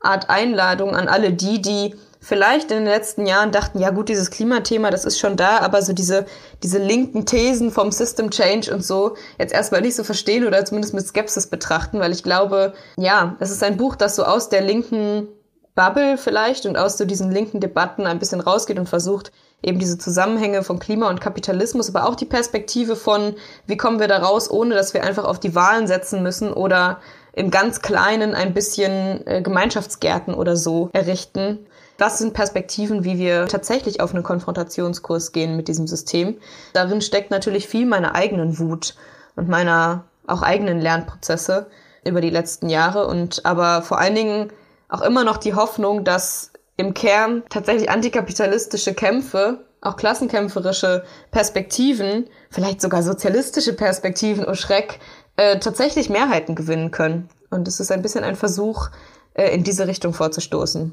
Art 0.00 0.30
Einladung 0.30 0.96
an 0.96 1.08
alle 1.08 1.32
die, 1.32 1.60
die 1.60 1.94
vielleicht 2.22 2.70
in 2.70 2.78
den 2.78 2.86
letzten 2.86 3.26
Jahren 3.26 3.50
dachten, 3.50 3.80
ja 3.80 3.90
gut, 3.90 4.08
dieses 4.08 4.30
Klimathema, 4.30 4.90
das 4.90 5.04
ist 5.04 5.18
schon 5.18 5.36
da, 5.36 5.58
aber 5.58 5.82
so 5.82 5.92
diese, 5.92 6.24
diese 6.62 6.78
linken 6.78 7.26
Thesen 7.26 7.72
vom 7.72 7.90
System 7.90 8.30
Change 8.30 8.72
und 8.72 8.84
so 8.84 9.16
jetzt 9.38 9.52
erstmal 9.52 9.82
nicht 9.82 9.96
so 9.96 10.04
verstehen 10.04 10.46
oder 10.46 10.64
zumindest 10.64 10.94
mit 10.94 11.06
Skepsis 11.06 11.48
betrachten, 11.48 11.98
weil 11.98 12.12
ich 12.12 12.22
glaube, 12.22 12.74
ja, 12.96 13.36
es 13.40 13.50
ist 13.50 13.64
ein 13.64 13.76
Buch, 13.76 13.96
das 13.96 14.14
so 14.14 14.24
aus 14.24 14.48
der 14.48 14.62
linken 14.62 15.26
Bubble 15.74 16.16
vielleicht 16.16 16.64
und 16.64 16.76
aus 16.76 16.96
so 16.96 17.04
diesen 17.04 17.32
linken 17.32 17.58
Debatten 17.58 18.06
ein 18.06 18.20
bisschen 18.20 18.40
rausgeht 18.40 18.78
und 18.78 18.88
versucht, 18.88 19.32
eben 19.60 19.80
diese 19.80 19.98
Zusammenhänge 19.98 20.62
von 20.62 20.78
Klima 20.78 21.08
und 21.08 21.20
Kapitalismus, 21.20 21.88
aber 21.88 22.06
auch 22.06 22.14
die 22.14 22.26
Perspektive 22.26 22.94
von, 22.94 23.34
wie 23.66 23.76
kommen 23.76 23.98
wir 23.98 24.08
da 24.08 24.18
raus, 24.18 24.50
ohne 24.50 24.74
dass 24.76 24.94
wir 24.94 25.02
einfach 25.02 25.24
auf 25.24 25.40
die 25.40 25.54
Wahlen 25.54 25.88
setzen 25.88 26.22
müssen 26.22 26.52
oder 26.52 27.00
im 27.32 27.50
ganz 27.50 27.80
Kleinen 27.80 28.34
ein 28.34 28.54
bisschen 28.54 29.26
äh, 29.26 29.42
Gemeinschaftsgärten 29.42 30.34
oder 30.34 30.56
so 30.56 30.90
errichten, 30.92 31.66
das 32.02 32.18
sind 32.18 32.34
Perspektiven, 32.34 33.04
wie 33.04 33.16
wir 33.16 33.46
tatsächlich 33.46 34.00
auf 34.00 34.12
einen 34.12 34.24
Konfrontationskurs 34.24 35.30
gehen 35.30 35.56
mit 35.56 35.68
diesem 35.68 35.86
System. 35.86 36.36
Darin 36.72 37.00
steckt 37.00 37.30
natürlich 37.30 37.68
viel 37.68 37.86
meiner 37.86 38.16
eigenen 38.16 38.58
Wut 38.58 38.96
und 39.36 39.48
meiner 39.48 40.04
auch 40.26 40.42
eigenen 40.42 40.80
Lernprozesse 40.80 41.68
über 42.04 42.20
die 42.20 42.30
letzten 42.30 42.68
Jahre 42.68 43.06
und 43.06 43.46
aber 43.46 43.82
vor 43.82 44.00
allen 44.00 44.16
Dingen 44.16 44.52
auch 44.88 45.00
immer 45.02 45.22
noch 45.22 45.36
die 45.36 45.54
Hoffnung, 45.54 46.02
dass 46.02 46.50
im 46.76 46.92
Kern 46.92 47.44
tatsächlich 47.48 47.88
antikapitalistische 47.88 48.94
Kämpfe, 48.94 49.64
auch 49.80 49.96
klassenkämpferische 49.96 51.04
Perspektiven, 51.30 52.28
vielleicht 52.50 52.80
sogar 52.80 53.04
sozialistische 53.04 53.74
Perspektiven, 53.74 54.44
oh 54.44 54.54
Schreck, 54.54 54.98
äh, 55.36 55.60
tatsächlich 55.60 56.10
Mehrheiten 56.10 56.56
gewinnen 56.56 56.90
können. 56.90 57.28
Und 57.50 57.68
es 57.68 57.78
ist 57.78 57.92
ein 57.92 58.02
bisschen 58.02 58.24
ein 58.24 58.34
Versuch, 58.34 58.88
äh, 59.34 59.54
in 59.54 59.62
diese 59.62 59.86
Richtung 59.86 60.14
vorzustoßen. 60.14 60.92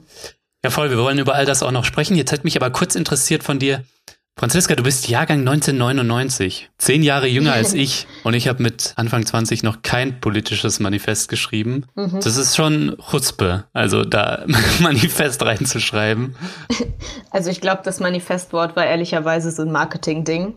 Ja, 0.64 0.72
voll. 0.72 0.90
Wir 0.90 0.98
wollen 0.98 1.20
über 1.20 1.36
all 1.36 1.46
das 1.46 1.64
auch 1.64 1.72
noch 1.72 1.86
sprechen. 1.86 2.16
Jetzt 2.16 2.32
hat 2.34 2.44
mich 2.44 2.58
aber 2.58 2.70
kurz 2.70 2.96
interessiert 2.96 3.44
von 3.44 3.60
dir. 3.60 3.84
Franziska, 4.40 4.76
du 4.76 4.84
bist 4.84 5.10
Jahrgang 5.10 5.40
1999, 5.40 6.70
zehn 6.78 7.04
Jahre 7.04 7.28
jünger 7.28 7.52
als 7.52 7.74
ich 7.74 8.08
und 8.24 8.34
ich 8.34 8.48
habe 8.48 8.64
mit 8.64 8.94
Anfang 8.96 9.26
20 9.26 9.64
noch 9.64 9.82
kein 9.82 10.22
politisches 10.22 10.80
Manifest 10.80 11.28
geschrieben. 11.28 11.86
Mhm. 11.96 12.22
Das 12.24 12.38
ist 12.38 12.56
schon 12.56 12.96
Chutzpe, 13.10 13.66
also 13.74 14.06
da 14.06 14.46
Manifest 14.80 15.44
reinzuschreiben. 15.44 16.36
Also 17.32 17.52
ich 17.52 17.62
glaube, 17.62 17.82
das 17.84 18.00
Manifestwort 18.00 18.76
war 18.76 18.86
ehrlicherweise 18.86 19.52
so 19.52 19.62
ein 19.62 19.72
Marketing-Ding. 19.72 20.56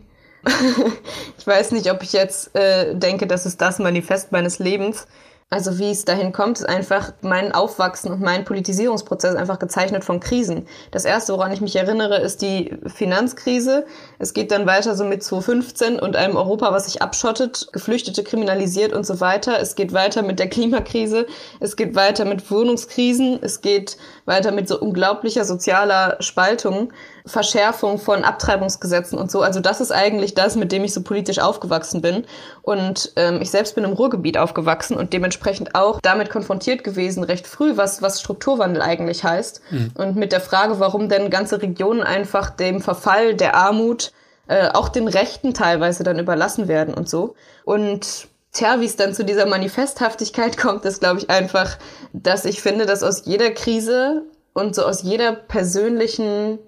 ich 1.37 1.45
weiß 1.45 1.71
nicht, 1.71 1.91
ob 1.91 2.01
ich 2.01 2.13
jetzt 2.13 2.55
äh, 2.55 2.95
denke, 2.95 3.27
das 3.27 3.45
ist 3.45 3.61
das 3.61 3.77
Manifest 3.79 4.31
meines 4.31 4.59
Lebens. 4.59 5.07
Also 5.53 5.77
wie 5.77 5.91
es 5.91 6.03
dahin 6.03 6.31
kommt, 6.31 6.57
ist 6.57 6.67
einfach 6.67 7.13
mein 7.21 7.51
Aufwachsen 7.51 8.11
und 8.11 8.21
mein 8.21 8.43
Politisierungsprozess 8.43 9.35
einfach 9.35 9.59
gezeichnet 9.59 10.03
von 10.03 10.19
Krisen. 10.19 10.65
Das 10.89 11.05
erste, 11.05 11.33
woran 11.33 11.51
ich 11.51 11.61
mich 11.61 11.75
erinnere, 11.75 12.17
ist 12.17 12.41
die 12.41 12.75
Finanzkrise. 12.87 13.85
Es 14.17 14.33
geht 14.33 14.49
dann 14.49 14.65
weiter 14.65 14.95
so 14.95 15.03
mit 15.03 15.21
2015 15.21 15.99
und 15.99 16.15
einem 16.15 16.37
Europa, 16.37 16.71
was 16.71 16.85
sich 16.85 17.03
abschottet, 17.03 17.67
Geflüchtete 17.71 18.23
kriminalisiert 18.23 18.93
und 18.93 19.05
so 19.05 19.19
weiter. 19.19 19.59
Es 19.59 19.75
geht 19.75 19.93
weiter 19.93 20.23
mit 20.23 20.39
der 20.39 20.49
Klimakrise. 20.49 21.27
Es 21.59 21.75
geht 21.75 21.93
weiter 21.93 22.25
mit 22.25 22.49
Wohnungskrisen. 22.49 23.37
Es 23.43 23.61
geht 23.61 23.97
weiter 24.25 24.51
mit 24.51 24.67
so 24.67 24.79
unglaublicher 24.79 25.45
sozialer 25.45 26.17
Spaltung. 26.19 26.91
Verschärfung 27.25 27.99
von 27.99 28.23
Abtreibungsgesetzen 28.23 29.17
und 29.17 29.31
so. 29.31 29.41
Also 29.41 29.59
das 29.59 29.79
ist 29.79 29.91
eigentlich 29.91 30.33
das, 30.33 30.55
mit 30.55 30.71
dem 30.71 30.83
ich 30.83 30.93
so 30.93 31.01
politisch 31.01 31.39
aufgewachsen 31.39 32.01
bin. 32.01 32.25
Und 32.61 33.13
ähm, 33.15 33.41
ich 33.41 33.49
selbst 33.49 33.75
bin 33.75 33.85
im 33.85 33.93
Ruhrgebiet 33.93 34.37
aufgewachsen 34.37 34.97
und 34.97 35.13
dementsprechend 35.13 35.73
auch 35.73 36.01
damit 36.01 36.29
konfrontiert 36.29 36.83
gewesen, 36.83 37.23
recht 37.23 37.47
früh, 37.47 37.77
was, 37.77 38.01
was 38.01 38.19
Strukturwandel 38.19 38.81
eigentlich 38.81 39.23
heißt. 39.23 39.61
Mhm. 39.71 39.91
Und 39.95 40.15
mit 40.17 40.31
der 40.31 40.41
Frage, 40.41 40.79
warum 40.79 41.07
denn 41.07 41.29
ganze 41.29 41.61
Regionen 41.61 42.03
einfach 42.03 42.49
dem 42.49 42.81
Verfall, 42.81 43.35
der 43.35 43.55
Armut, 43.55 44.11
äh, 44.47 44.69
auch 44.69 44.89
den 44.89 45.07
Rechten 45.07 45.53
teilweise 45.53 46.03
dann 46.03 46.19
überlassen 46.19 46.67
werden 46.67 46.93
und 46.93 47.07
so. 47.09 47.35
Und 47.63 48.27
Tja, 48.53 48.79
wie 48.79 48.85
es 48.85 48.95
dann 48.95 49.15
zu 49.15 49.25
dieser 49.25 49.47
Manifesthaftigkeit 49.47 50.57
kommt, 50.59 50.85
ist, 50.85 50.99
glaube 50.99 51.19
ich, 51.19 51.29
einfach, 51.29 51.77
dass 52.13 52.45
ich 52.45 52.61
finde, 52.61 52.85
dass 52.85 53.01
aus 53.01 53.25
jeder 53.25 53.49
Krise 53.49 54.25
und 54.53 54.75
so 54.75 54.85
aus 54.85 55.01
jeder 55.01 55.33
persönlichen 55.33 56.59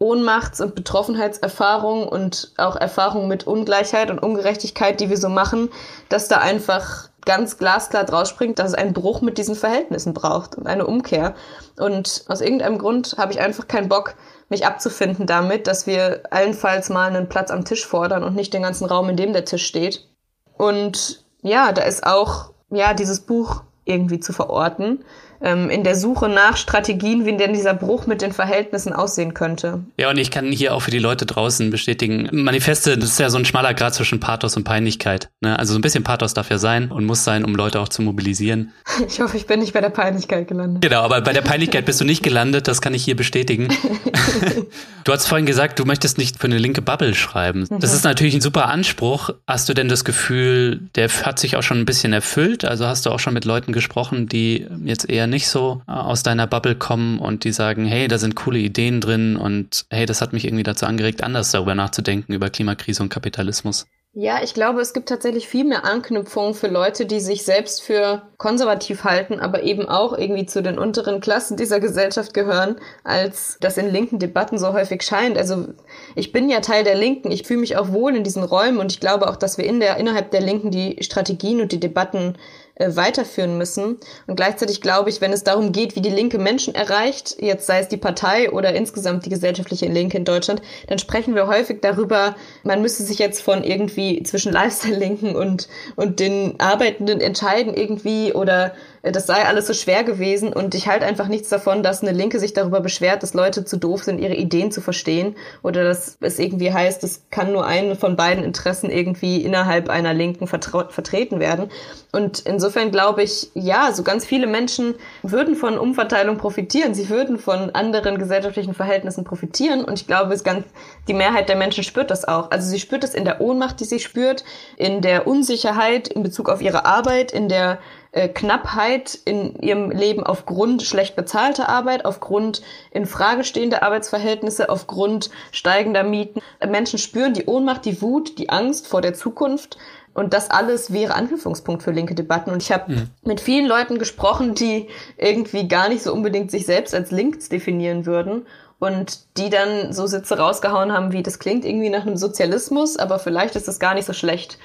Ohnmachts- 0.00 0.62
und 0.62 0.74
Betroffenheitserfahrung 0.74 2.08
und 2.08 2.52
auch 2.56 2.74
Erfahrung 2.74 3.28
mit 3.28 3.46
Ungleichheit 3.46 4.10
und 4.10 4.18
Ungerechtigkeit, 4.18 4.98
die 4.98 5.10
wir 5.10 5.18
so 5.18 5.28
machen, 5.28 5.68
dass 6.08 6.26
da 6.26 6.38
einfach 6.38 7.10
ganz 7.26 7.58
glasklar 7.58 8.04
draus 8.04 8.30
springt, 8.30 8.58
dass 8.58 8.68
es 8.68 8.74
einen 8.74 8.94
Bruch 8.94 9.20
mit 9.20 9.36
diesen 9.36 9.54
Verhältnissen 9.54 10.14
braucht 10.14 10.54
und 10.56 10.66
eine 10.66 10.86
Umkehr. 10.86 11.34
Und 11.78 12.24
aus 12.28 12.40
irgendeinem 12.40 12.78
Grund 12.78 13.16
habe 13.18 13.32
ich 13.32 13.40
einfach 13.40 13.68
keinen 13.68 13.90
Bock, 13.90 14.14
mich 14.48 14.66
abzufinden 14.66 15.26
damit, 15.26 15.66
dass 15.66 15.86
wir 15.86 16.22
allenfalls 16.30 16.88
mal 16.88 17.08
einen 17.08 17.28
Platz 17.28 17.50
am 17.50 17.66
Tisch 17.66 17.86
fordern 17.86 18.24
und 18.24 18.34
nicht 18.34 18.54
den 18.54 18.62
ganzen 18.62 18.86
Raum, 18.86 19.10
in 19.10 19.16
dem 19.16 19.34
der 19.34 19.44
Tisch 19.44 19.66
steht. 19.66 20.08
Und 20.56 21.24
ja, 21.42 21.72
da 21.72 21.82
ist 21.82 22.06
auch, 22.06 22.52
ja, 22.70 22.94
dieses 22.94 23.20
Buch 23.20 23.62
irgendwie 23.84 24.18
zu 24.18 24.32
verorten 24.32 25.04
in 25.40 25.84
der 25.84 25.96
Suche 25.96 26.28
nach 26.28 26.58
Strategien, 26.58 27.24
wie 27.24 27.34
denn 27.34 27.54
dieser 27.54 27.72
Bruch 27.72 28.06
mit 28.06 28.20
den 28.20 28.32
Verhältnissen 28.32 28.92
aussehen 28.92 29.32
könnte. 29.32 29.80
Ja, 29.96 30.10
und 30.10 30.18
ich 30.18 30.30
kann 30.30 30.52
hier 30.52 30.74
auch 30.74 30.80
für 30.80 30.90
die 30.90 30.98
Leute 30.98 31.24
draußen 31.24 31.70
bestätigen, 31.70 32.28
Manifeste, 32.30 32.98
das 32.98 33.10
ist 33.10 33.20
ja 33.20 33.30
so 33.30 33.38
ein 33.38 33.46
schmaler 33.46 33.72
Grad 33.72 33.94
zwischen 33.94 34.20
Pathos 34.20 34.56
und 34.56 34.64
Peinlichkeit. 34.64 35.30
Ne? 35.40 35.58
Also 35.58 35.72
so 35.72 35.78
ein 35.78 35.82
bisschen 35.82 36.04
Pathos 36.04 36.34
darf 36.34 36.50
ja 36.50 36.58
sein 36.58 36.90
und 36.90 37.06
muss 37.06 37.24
sein, 37.24 37.44
um 37.44 37.54
Leute 37.54 37.80
auch 37.80 37.88
zu 37.88 38.02
mobilisieren. 38.02 38.72
Ich 39.08 39.20
hoffe, 39.20 39.36
ich 39.36 39.46
bin 39.46 39.60
nicht 39.60 39.72
bei 39.72 39.80
der 39.80 39.88
Peinlichkeit 39.88 40.46
gelandet. 40.46 40.82
Genau, 40.82 41.00
aber 41.00 41.20
bei 41.20 41.32
der 41.32 41.40
Peinlichkeit 41.40 41.84
bist 41.84 42.00
du 42.00 42.04
nicht 42.04 42.22
gelandet, 42.22 42.68
das 42.68 42.80
kann 42.80 42.94
ich 42.94 43.02
hier 43.02 43.16
bestätigen. 43.16 43.68
du 45.04 45.12
hast 45.12 45.26
vorhin 45.26 45.46
gesagt, 45.46 45.78
du 45.78 45.84
möchtest 45.84 46.18
nicht 46.18 46.38
für 46.38 46.46
eine 46.46 46.58
linke 46.58 46.82
Bubble 46.82 47.14
schreiben. 47.14 47.66
Das 47.80 47.92
ist 47.92 48.04
natürlich 48.04 48.34
ein 48.34 48.40
super 48.40 48.68
Anspruch. 48.68 49.30
Hast 49.46 49.68
du 49.68 49.74
denn 49.74 49.88
das 49.88 50.04
Gefühl, 50.04 50.80
der 50.94 51.08
hat 51.08 51.38
sich 51.38 51.56
auch 51.56 51.62
schon 51.62 51.78
ein 51.78 51.86
bisschen 51.86 52.12
erfüllt? 52.12 52.64
Also 52.64 52.86
hast 52.86 53.06
du 53.06 53.10
auch 53.10 53.18
schon 53.18 53.34
mit 53.34 53.44
Leuten 53.44 53.72
gesprochen, 53.72 54.28
die 54.28 54.66
jetzt 54.84 55.08
eher 55.08 55.26
nicht 55.30 55.48
so 55.48 55.82
äh, 55.88 55.92
aus 55.92 56.22
deiner 56.22 56.46
Bubble 56.46 56.76
kommen 56.76 57.18
und 57.18 57.44
die 57.44 57.52
sagen, 57.52 57.86
hey, 57.86 58.08
da 58.08 58.18
sind 58.18 58.36
coole 58.36 58.58
Ideen 58.58 59.00
drin 59.00 59.36
und 59.36 59.86
hey, 59.90 60.06
das 60.06 60.20
hat 60.20 60.32
mich 60.32 60.44
irgendwie 60.44 60.64
dazu 60.64 60.86
angeregt, 60.86 61.22
anders 61.22 61.50
darüber 61.50 61.74
nachzudenken, 61.74 62.32
über 62.34 62.50
Klimakrise 62.50 63.02
und 63.02 63.08
Kapitalismus? 63.08 63.86
Ja, 64.12 64.42
ich 64.42 64.54
glaube, 64.54 64.80
es 64.80 64.92
gibt 64.92 65.08
tatsächlich 65.08 65.46
viel 65.46 65.64
mehr 65.64 65.84
Anknüpfungen 65.84 66.54
für 66.54 66.66
Leute, 66.66 67.06
die 67.06 67.20
sich 67.20 67.44
selbst 67.44 67.80
für 67.80 68.22
konservativ 68.38 69.04
halten, 69.04 69.38
aber 69.38 69.62
eben 69.62 69.88
auch 69.88 70.18
irgendwie 70.18 70.46
zu 70.46 70.64
den 70.64 70.80
unteren 70.80 71.20
Klassen 71.20 71.56
dieser 71.56 71.78
Gesellschaft 71.78 72.34
gehören, 72.34 72.74
als 73.04 73.56
das 73.60 73.78
in 73.78 73.88
linken 73.88 74.18
Debatten 74.18 74.58
so 74.58 74.72
häufig 74.72 75.02
scheint. 75.02 75.38
Also 75.38 75.68
ich 76.16 76.32
bin 76.32 76.48
ja 76.50 76.58
Teil 76.58 76.82
der 76.82 76.96
Linken, 76.96 77.30
ich 77.30 77.46
fühle 77.46 77.60
mich 77.60 77.76
auch 77.76 77.92
wohl 77.92 78.16
in 78.16 78.24
diesen 78.24 78.42
Räumen 78.42 78.78
und 78.78 78.90
ich 78.90 78.98
glaube 78.98 79.30
auch, 79.30 79.36
dass 79.36 79.58
wir 79.58 79.64
in 79.64 79.78
der, 79.78 79.96
innerhalb 79.98 80.32
der 80.32 80.40
Linken 80.40 80.72
die 80.72 80.96
Strategien 81.04 81.60
und 81.60 81.70
die 81.70 81.78
Debatten 81.78 82.34
äh, 82.80 82.96
weiterführen 82.96 83.58
müssen. 83.58 83.98
Und 84.26 84.36
gleichzeitig 84.36 84.80
glaube 84.80 85.10
ich, 85.10 85.20
wenn 85.20 85.32
es 85.32 85.44
darum 85.44 85.72
geht, 85.72 85.96
wie 85.96 86.00
die 86.00 86.08
Linke 86.08 86.38
Menschen 86.38 86.74
erreicht, 86.74 87.36
jetzt 87.38 87.66
sei 87.66 87.80
es 87.80 87.88
die 87.88 87.98
Partei 87.98 88.50
oder 88.50 88.72
insgesamt 88.74 89.26
die 89.26 89.30
gesellschaftliche 89.30 89.86
Linke 89.86 90.16
in 90.16 90.24
Deutschland, 90.24 90.62
dann 90.86 90.98
sprechen 90.98 91.34
wir 91.34 91.46
häufig 91.46 91.80
darüber, 91.82 92.36
man 92.64 92.80
müsste 92.80 93.02
sich 93.02 93.18
jetzt 93.18 93.42
von 93.42 93.62
irgendwie 93.64 94.22
zwischen 94.22 94.52
Lifestyle-Linken 94.52 95.36
und, 95.36 95.68
und 95.96 96.20
den 96.20 96.58
Arbeitenden 96.58 97.20
entscheiden 97.20 97.74
irgendwie 97.74 98.32
oder 98.32 98.72
das 99.02 99.26
sei 99.26 99.44
alles 99.44 99.66
so 99.66 99.72
schwer 99.72 100.04
gewesen 100.04 100.52
und 100.52 100.74
ich 100.74 100.86
halte 100.86 101.06
einfach 101.06 101.28
nichts 101.28 101.48
davon, 101.48 101.82
dass 101.82 102.02
eine 102.02 102.12
Linke 102.12 102.38
sich 102.38 102.52
darüber 102.52 102.80
beschwert, 102.80 103.22
dass 103.22 103.34
Leute 103.34 103.64
zu 103.64 103.78
doof 103.78 104.04
sind, 104.04 104.18
ihre 104.18 104.34
Ideen 104.34 104.70
zu 104.70 104.80
verstehen 104.80 105.36
oder 105.62 105.84
dass 105.84 106.18
es 106.20 106.38
irgendwie 106.38 106.72
heißt, 106.72 107.02
es 107.04 107.22
kann 107.30 107.52
nur 107.52 107.66
eine 107.66 107.96
von 107.96 108.16
beiden 108.16 108.44
Interessen 108.44 108.90
irgendwie 108.90 109.42
innerhalb 109.42 109.88
einer 109.88 110.12
Linken 110.12 110.46
vertreten 110.46 111.40
werden. 111.40 111.70
Und 112.12 112.40
insofern 112.40 112.90
glaube 112.90 113.22
ich, 113.22 113.50
ja, 113.54 113.92
so 113.92 114.02
ganz 114.02 114.24
viele 114.24 114.46
Menschen 114.46 114.94
würden 115.22 115.54
von 115.54 115.78
Umverteilung 115.78 116.38
profitieren. 116.38 116.92
Sie 116.92 117.08
würden 117.08 117.38
von 117.38 117.70
anderen 117.70 118.18
gesellschaftlichen 118.18 118.74
Verhältnissen 118.74 119.24
profitieren. 119.24 119.84
Und 119.84 120.00
ich 120.00 120.06
glaube, 120.08 120.34
es 120.34 120.42
ganz, 120.42 120.66
die 121.06 121.14
Mehrheit 121.14 121.48
der 121.48 121.56
Menschen 121.56 121.84
spürt 121.84 122.10
das 122.10 122.26
auch. 122.26 122.50
Also 122.50 122.68
sie 122.68 122.80
spürt 122.80 123.04
es 123.04 123.14
in 123.14 123.24
der 123.24 123.40
Ohnmacht, 123.40 123.78
die 123.78 123.84
sie 123.84 124.00
spürt, 124.00 124.44
in 124.76 125.02
der 125.02 125.26
Unsicherheit 125.28 126.08
in 126.08 126.24
Bezug 126.24 126.48
auf 126.48 126.60
ihre 126.60 126.84
Arbeit, 126.84 127.30
in 127.30 127.48
der 127.48 127.78
äh, 128.12 128.28
Knappheit 128.28 129.18
in 129.24 129.56
ihrem 129.60 129.90
Leben 129.90 130.24
aufgrund 130.24 130.82
schlecht 130.82 131.16
bezahlter 131.16 131.68
Arbeit, 131.68 132.04
aufgrund 132.04 132.62
in 132.90 133.06
Frage 133.06 133.44
stehender 133.44 133.82
Arbeitsverhältnisse, 133.82 134.68
aufgrund 134.68 135.30
steigender 135.52 136.02
Mieten. 136.02 136.40
Menschen 136.68 136.98
spüren 136.98 137.34
die 137.34 137.46
Ohnmacht, 137.46 137.84
die 137.84 138.02
Wut, 138.02 138.38
die 138.38 138.50
Angst 138.50 138.88
vor 138.88 139.00
der 139.00 139.14
Zukunft. 139.14 139.78
Und 140.12 140.34
das 140.34 140.50
alles 140.50 140.92
wäre 140.92 141.14
Anknüpfungspunkt 141.14 141.84
für 141.84 141.92
linke 141.92 142.16
Debatten. 142.16 142.50
Und 142.50 142.62
ich 142.62 142.72
habe 142.72 142.92
mhm. 142.92 143.10
mit 143.22 143.40
vielen 143.40 143.66
Leuten 143.66 143.98
gesprochen, 143.98 144.54
die 144.56 144.88
irgendwie 145.16 145.68
gar 145.68 145.88
nicht 145.88 146.02
so 146.02 146.12
unbedingt 146.12 146.50
sich 146.50 146.66
selbst 146.66 146.94
als 146.94 147.12
links 147.12 147.48
definieren 147.48 148.06
würden 148.06 148.44
und 148.80 149.36
die 149.36 149.50
dann 149.50 149.92
so 149.92 150.06
Sitze 150.06 150.38
rausgehauen 150.38 150.92
haben, 150.92 151.12
wie 151.12 151.22
das 151.22 151.38
klingt 151.38 151.64
irgendwie 151.64 151.90
nach 151.90 152.06
einem 152.06 152.16
Sozialismus, 152.16 152.96
aber 152.96 153.18
vielleicht 153.18 153.54
ist 153.54 153.68
das 153.68 153.78
gar 153.78 153.94
nicht 153.94 154.06
so 154.06 154.14
schlecht 154.14 154.58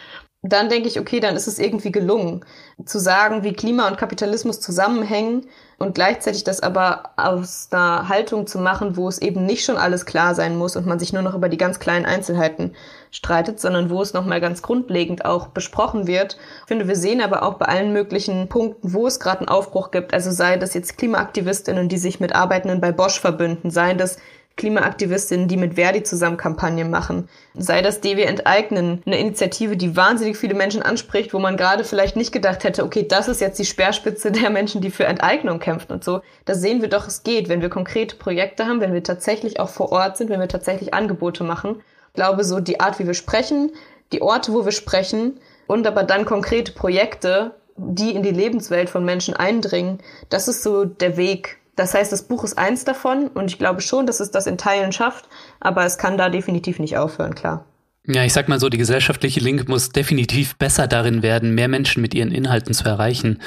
dann 0.52 0.70
denke 0.70 0.88
ich, 0.88 1.00
okay, 1.00 1.20
dann 1.20 1.36
ist 1.36 1.48
es 1.48 1.60
irgendwie 1.60 1.92
gelungen, 1.92 2.46
zu 2.86 3.00
sagen, 3.00 3.44
wie 3.44 3.54
Klima 3.54 3.88
und 3.88 3.98
Kapitalismus 3.98 4.60
zusammenhängen 4.60 5.48
und 5.78 5.96
gleichzeitig 5.96 6.44
das 6.44 6.62
aber 6.62 7.12
aus 7.18 7.70
einer 7.72 8.08
Haltung 8.10 8.48
zu 8.48 8.60
machen, 8.60 8.96
wo 8.98 9.08
es 9.08 9.18
eben 9.20 9.46
nicht 9.46 9.66
schon 9.66 9.78
alles 9.78 10.06
klar 10.06 10.36
sein 10.36 10.58
muss 10.58 10.76
und 10.76 10.86
man 10.86 11.00
sich 11.00 11.14
nur 11.14 11.22
noch 11.22 11.36
über 11.36 11.50
die 11.50 11.58
ganz 11.58 11.80
kleinen 11.80 12.06
Einzelheiten 12.06 12.76
streitet, 13.12 13.60
sondern 13.60 13.90
wo 13.90 14.02
es 14.02 14.14
nochmal 14.14 14.42
ganz 14.42 14.62
grundlegend 14.62 15.26
auch 15.26 15.48
besprochen 15.48 16.08
wird. 16.08 16.38
Ich 16.62 16.68
finde, 16.68 16.88
wir 16.88 16.96
sehen 16.96 17.22
aber 17.22 17.44
auch 17.44 17.56
bei 17.56 17.66
allen 17.66 17.94
möglichen 17.94 18.48
Punkten, 18.48 18.94
wo 18.94 19.08
es 19.08 19.20
gerade 19.20 19.40
einen 19.40 19.50
Aufbruch 19.50 19.92
gibt, 19.92 20.14
also 20.14 20.32
sei 20.32 20.58
das 20.58 20.74
jetzt 20.74 20.98
Klimaaktivistinnen, 20.98 21.90
die 21.90 21.98
sich 21.98 22.20
mit 22.20 22.36
Arbeitenden 22.36 22.82
bei 22.82 22.92
Bosch 22.92 23.20
verbünden, 23.20 23.72
seien 23.72 23.98
das 23.98 24.18
Klimaaktivistinnen, 24.58 25.50
die 25.50 25.58
mit 25.58 25.76
Verdi 25.76 26.04
zusammen 26.04 26.38
Kampagnen 26.38 26.90
machen. 26.90 27.28
Sei 27.56 27.82
das 27.82 28.00
DW 28.00 28.24
enteignen, 28.24 29.02
eine 29.06 29.20
Initiative, 29.20 29.76
die 29.76 29.98
wahnsinnig 29.98 30.38
viele 30.38 30.54
Menschen 30.54 30.82
anspricht, 30.82 31.34
wo 31.34 31.40
man 31.40 31.58
gerade 31.58 31.84
vielleicht 31.84 32.16
nicht 32.16 32.32
gedacht 32.32 32.64
hätte, 32.64 32.86
okay, 32.86 33.06
das 33.08 33.28
ist 33.28 33.42
jetzt 33.42 33.60
die 33.60 33.66
Speerspitze 33.66 34.32
der 34.32 34.50
Menschen, 34.50 34.80
die 34.80 34.92
für 34.92 35.06
Enteignung 35.06 35.60
kämpfen 35.60 35.92
und 35.92 36.04
so. 36.04 36.22
Da 36.46 36.56
sehen 36.56 36.82
wir 36.82 36.90
doch, 36.90 37.08
es 37.08 37.24
geht, 37.24 37.50
wenn 37.50 37.62
wir 37.62 37.70
konkrete 37.70 38.16
Projekte 38.16 38.66
haben, 38.66 38.80
wenn 38.80 38.94
wir 38.94 39.04
tatsächlich 39.04 39.60
auch 39.60 39.70
vor 39.70 39.92
Ort 39.92 40.18
sind, 40.18 40.30
wenn 40.30 40.40
wir 40.40 40.48
tatsächlich 40.48 40.94
Angebote 40.94 41.44
machen. 41.44 41.82
Ich 42.10 42.14
glaube, 42.14 42.46
so 42.46 42.62
die 42.62 42.80
Art, 42.80 42.98
wie 43.00 43.08
wir 43.08 43.14
sprechen, 43.14 43.72
die 44.14 44.22
Orte, 44.22 44.54
wo 44.54 44.64
wir 44.64 44.72
sprechen 44.72 45.40
und 45.68 45.86
aber 45.86 46.04
dann 46.04 46.24
konkrete 46.24 46.72
Projekte, 46.72 47.56
die 47.76 48.12
in 48.12 48.24
die 48.24 48.32
Lebenswelt 48.32 48.90
von 48.90 49.04
Menschen 49.04 49.36
eindringen, 49.36 50.00
das 50.30 50.48
ist 50.48 50.64
so 50.64 50.86
der 50.86 51.18
Weg, 51.18 51.58
das 51.76 51.94
heißt, 51.94 52.12
das 52.12 52.24
Buch 52.28 52.44
ist 52.44 52.58
eins 52.58 52.86
davon 52.86 53.28
und 53.28 53.52
ich 53.52 53.58
glaube 53.58 53.82
schon, 53.82 54.06
dass 54.06 54.20
es 54.20 54.32
das 54.32 54.48
in 54.48 54.58
Teilen 54.58 54.92
schafft, 54.92 55.28
aber 55.60 55.86
es 55.86 55.98
kann 55.98 56.18
da 56.18 56.30
definitiv 56.30 56.80
nicht 56.80 56.98
aufhören, 56.98 57.36
klar. 57.36 57.66
Ja, 58.08 58.24
ich 58.24 58.34
sag 58.34 58.48
mal 58.48 58.60
so, 58.60 58.70
die 58.70 58.78
gesellschaftliche 58.78 59.40
Link 59.40 59.68
muss 59.68 59.90
definitiv 59.90 60.56
besser 60.58 60.88
darin 60.88 61.24
werden, 61.24 61.56
mehr 61.56 61.68
Menschen 61.68 62.02
mit 62.02 62.14
ihren 62.14 62.32
Inhalten 62.32 62.74
zu 62.74 62.86
erreichen. 62.86 63.42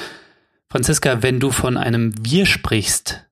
Franziska, 0.69 1.23
wenn 1.23 1.39
du 1.39 1.51
von 1.51 1.77
einem 1.77 2.13
Wir 2.21 2.45
sprichst, 2.45 3.25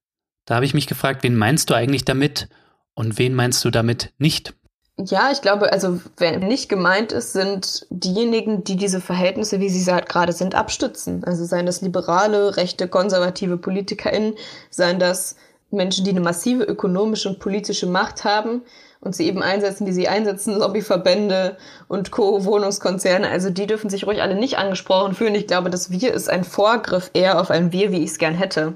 da 0.46 0.56
habe 0.56 0.66
ich 0.66 0.74
mich 0.74 0.88
gefragt, 0.88 1.24
wen 1.24 1.36
meinst 1.36 1.70
du 1.70 1.74
eigentlich 1.74 2.06
damit 2.06 2.48
und 2.94 3.20
wen 3.20 3.36
meinst 3.36 3.64
du 3.66 3.70
damit 3.70 4.14
nicht? 4.18 4.56
Ja, 5.00 5.30
ich 5.32 5.42
glaube, 5.42 5.72
also 5.72 6.00
wer 6.18 6.40
nicht 6.40 6.70
gemeint 6.70 7.12
ist, 7.12 7.34
sind 7.34 7.86
diejenigen, 7.92 8.64
die 8.64 8.78
diese 8.78 9.00
Verhältnisse, 9.00 9.60
wie 9.60 9.70
sie 9.70 9.92
halt 9.92 10.10
gerade 10.10 10.34
sind, 10.34 10.56
abstützen. 10.56 11.24
Also 11.24 11.46
seien 11.46 11.68
das 11.68 11.82
liberale, 11.82 12.58
rechte, 12.58 12.88
konservative 12.88 13.58
PolitikerInnen, 13.58 14.34
seien 14.72 14.98
das 14.98 15.36
Menschen, 15.70 16.04
die 16.04 16.10
eine 16.10 16.22
massive 16.22 16.64
ökonomische 16.64 17.30
und 17.30 17.40
politische 17.40 17.86
Macht 17.86 18.24
haben 18.24 18.64
und 19.00 19.16
sie 19.16 19.28
eben 19.28 19.44
einsetzen, 19.44 19.86
wie 19.86 19.92
sie 19.92 20.08
einsetzen, 20.08 20.58
Lobbyverbände 20.58 21.58
und 21.88 22.10
Co-Wohnungskonzerne. 22.10 23.30
Also 23.30 23.52
die 23.52 23.68
dürfen 23.68 23.92
sich 23.92 24.08
ruhig 24.08 24.24
alle 24.24 24.36
nicht 24.36 24.58
angesprochen 24.58 25.14
fühlen. 25.14 25.36
Ich 25.36 25.46
glaube, 25.46 25.70
das 25.70 25.92
Wir 25.92 26.12
ist 26.12 26.28
ein 26.28 26.44
Vorgriff 26.44 27.12
eher 27.14 27.40
auf 27.40 27.52
ein 27.52 27.72
Wir, 27.72 27.92
wie 27.92 28.04
ich 28.04 28.12
es 28.12 28.18
gern 28.18 28.34
hätte. 28.34 28.74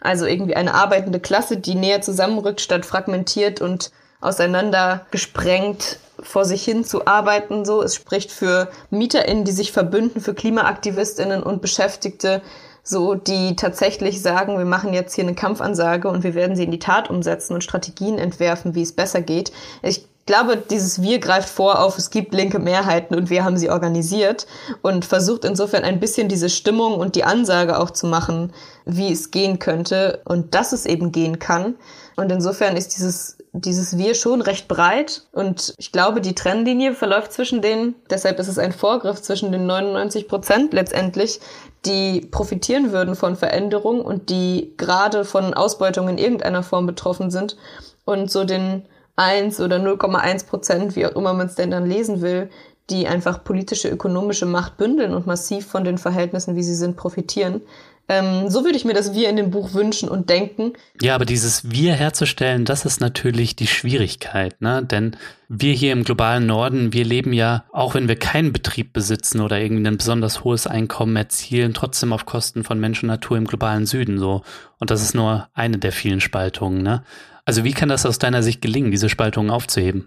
Also 0.00 0.26
irgendwie 0.26 0.56
eine 0.56 0.74
arbeitende 0.74 1.20
Klasse, 1.20 1.58
die 1.58 1.76
näher 1.76 2.00
zusammenrückt, 2.00 2.60
statt 2.60 2.84
fragmentiert 2.84 3.60
und 3.60 3.92
auseinander 4.20 5.06
gesprengt 5.10 5.98
vor 6.22 6.44
sich 6.44 6.64
hin 6.64 6.84
zu 6.84 7.06
arbeiten. 7.06 7.64
So, 7.64 7.82
es 7.82 7.94
spricht 7.94 8.30
für 8.30 8.70
MieterInnen, 8.90 9.44
die 9.44 9.52
sich 9.52 9.72
verbünden, 9.72 10.20
für 10.20 10.34
KlimaaktivistInnen 10.34 11.42
und 11.42 11.62
Beschäftigte, 11.62 12.42
so, 12.82 13.14
die 13.14 13.56
tatsächlich 13.56 14.22
sagen, 14.22 14.58
wir 14.58 14.64
machen 14.64 14.92
jetzt 14.94 15.14
hier 15.14 15.24
eine 15.24 15.34
Kampfansage 15.34 16.08
und 16.08 16.24
wir 16.24 16.34
werden 16.34 16.56
sie 16.56 16.64
in 16.64 16.70
die 16.70 16.78
Tat 16.78 17.10
umsetzen 17.10 17.54
und 17.54 17.64
Strategien 17.64 18.18
entwerfen, 18.18 18.74
wie 18.74 18.82
es 18.82 18.92
besser 18.92 19.20
geht. 19.20 19.52
Ich 19.82 20.06
glaube, 20.26 20.56
dieses 20.56 21.02
Wir 21.02 21.18
greift 21.18 21.48
vor 21.48 21.80
auf, 21.80 21.98
es 21.98 22.10
gibt 22.10 22.32
linke 22.34 22.58
Mehrheiten 22.58 23.14
und 23.14 23.30
wir 23.30 23.44
haben 23.44 23.56
sie 23.56 23.70
organisiert 23.70 24.46
und 24.82 25.04
versucht 25.04 25.44
insofern 25.44 25.84
ein 25.84 26.00
bisschen 26.00 26.28
diese 26.28 26.48
Stimmung 26.48 26.94
und 26.94 27.16
die 27.16 27.24
Ansage 27.24 27.78
auch 27.78 27.90
zu 27.90 28.06
machen, 28.06 28.52
wie 28.84 29.12
es 29.12 29.30
gehen 29.30 29.58
könnte 29.58 30.22
und 30.24 30.54
dass 30.54 30.72
es 30.72 30.86
eben 30.86 31.12
gehen 31.12 31.38
kann. 31.38 31.74
Und 32.16 32.32
insofern 32.32 32.76
ist 32.76 32.96
dieses 32.96 33.38
dieses 33.52 33.98
Wir 33.98 34.14
schon 34.14 34.40
recht 34.40 34.68
breit. 34.68 35.22
Und 35.32 35.74
ich 35.78 35.92
glaube, 35.92 36.20
die 36.20 36.34
Trennlinie 36.34 36.94
verläuft 36.94 37.32
zwischen 37.32 37.62
denen, 37.62 37.94
deshalb 38.08 38.38
ist 38.38 38.48
es 38.48 38.58
ein 38.58 38.72
Vorgriff 38.72 39.20
zwischen 39.22 39.52
den 39.52 39.66
99 39.66 40.28
Prozent 40.28 40.72
letztendlich, 40.72 41.40
die 41.86 42.20
profitieren 42.20 42.92
würden 42.92 43.14
von 43.14 43.36
Veränderung 43.36 44.02
und 44.02 44.30
die 44.30 44.74
gerade 44.76 45.24
von 45.24 45.54
Ausbeutung 45.54 46.08
in 46.08 46.18
irgendeiner 46.18 46.62
Form 46.62 46.86
betroffen 46.86 47.30
sind. 47.30 47.56
Und 48.04 48.30
so 48.30 48.44
den 48.44 48.84
1 49.16 49.60
oder 49.60 49.76
0,1 49.76 50.46
Prozent, 50.46 50.96
wie 50.96 51.06
auch 51.06 51.16
immer 51.16 51.32
man 51.32 51.46
es 51.46 51.54
denn 51.54 51.70
dann 51.70 51.86
lesen 51.86 52.22
will, 52.22 52.50
die 52.90 53.06
einfach 53.06 53.44
politische, 53.44 53.88
ökonomische 53.88 54.46
Macht 54.46 54.76
bündeln 54.76 55.14
und 55.14 55.26
massiv 55.26 55.66
von 55.66 55.84
den 55.84 55.98
Verhältnissen, 55.98 56.56
wie 56.56 56.62
sie 56.62 56.74
sind, 56.74 56.96
profitieren. 56.96 57.62
Ähm, 58.10 58.50
so 58.50 58.64
würde 58.64 58.76
ich 58.76 58.84
mir 58.84 58.92
das 58.92 59.14
Wir 59.14 59.28
in 59.28 59.36
dem 59.36 59.52
Buch 59.52 59.72
wünschen 59.72 60.08
und 60.08 60.30
denken. 60.30 60.72
Ja, 61.00 61.14
aber 61.14 61.24
dieses 61.24 61.70
Wir 61.70 61.94
herzustellen, 61.94 62.64
das 62.64 62.84
ist 62.84 63.00
natürlich 63.00 63.54
die 63.54 63.68
Schwierigkeit, 63.68 64.60
ne? 64.60 64.84
Denn 64.84 65.16
wir 65.48 65.72
hier 65.74 65.92
im 65.92 66.02
globalen 66.02 66.44
Norden, 66.44 66.92
wir 66.92 67.04
leben 67.04 67.32
ja, 67.32 67.66
auch 67.72 67.94
wenn 67.94 68.08
wir 68.08 68.16
keinen 68.16 68.52
Betrieb 68.52 68.92
besitzen 68.92 69.40
oder 69.40 69.60
irgendwie 69.60 69.86
ein 69.86 69.96
besonders 69.96 70.42
hohes 70.42 70.66
Einkommen 70.66 71.14
erzielen, 71.14 71.72
trotzdem 71.72 72.12
auf 72.12 72.26
Kosten 72.26 72.64
von 72.64 72.80
Mensch 72.80 73.00
und 73.04 73.06
Natur 73.06 73.36
im 73.36 73.46
globalen 73.46 73.86
Süden 73.86 74.18
so. 74.18 74.42
Und 74.80 74.90
das 74.90 75.02
ist 75.02 75.14
nur 75.14 75.48
eine 75.54 75.78
der 75.78 75.92
vielen 75.92 76.20
Spaltungen, 76.20 76.82
ne? 76.82 77.04
Also 77.44 77.62
wie 77.62 77.72
kann 77.72 77.88
das 77.88 78.06
aus 78.06 78.18
deiner 78.18 78.42
Sicht 78.42 78.60
gelingen, 78.60 78.90
diese 78.90 79.08
Spaltungen 79.08 79.52
aufzuheben? 79.52 80.06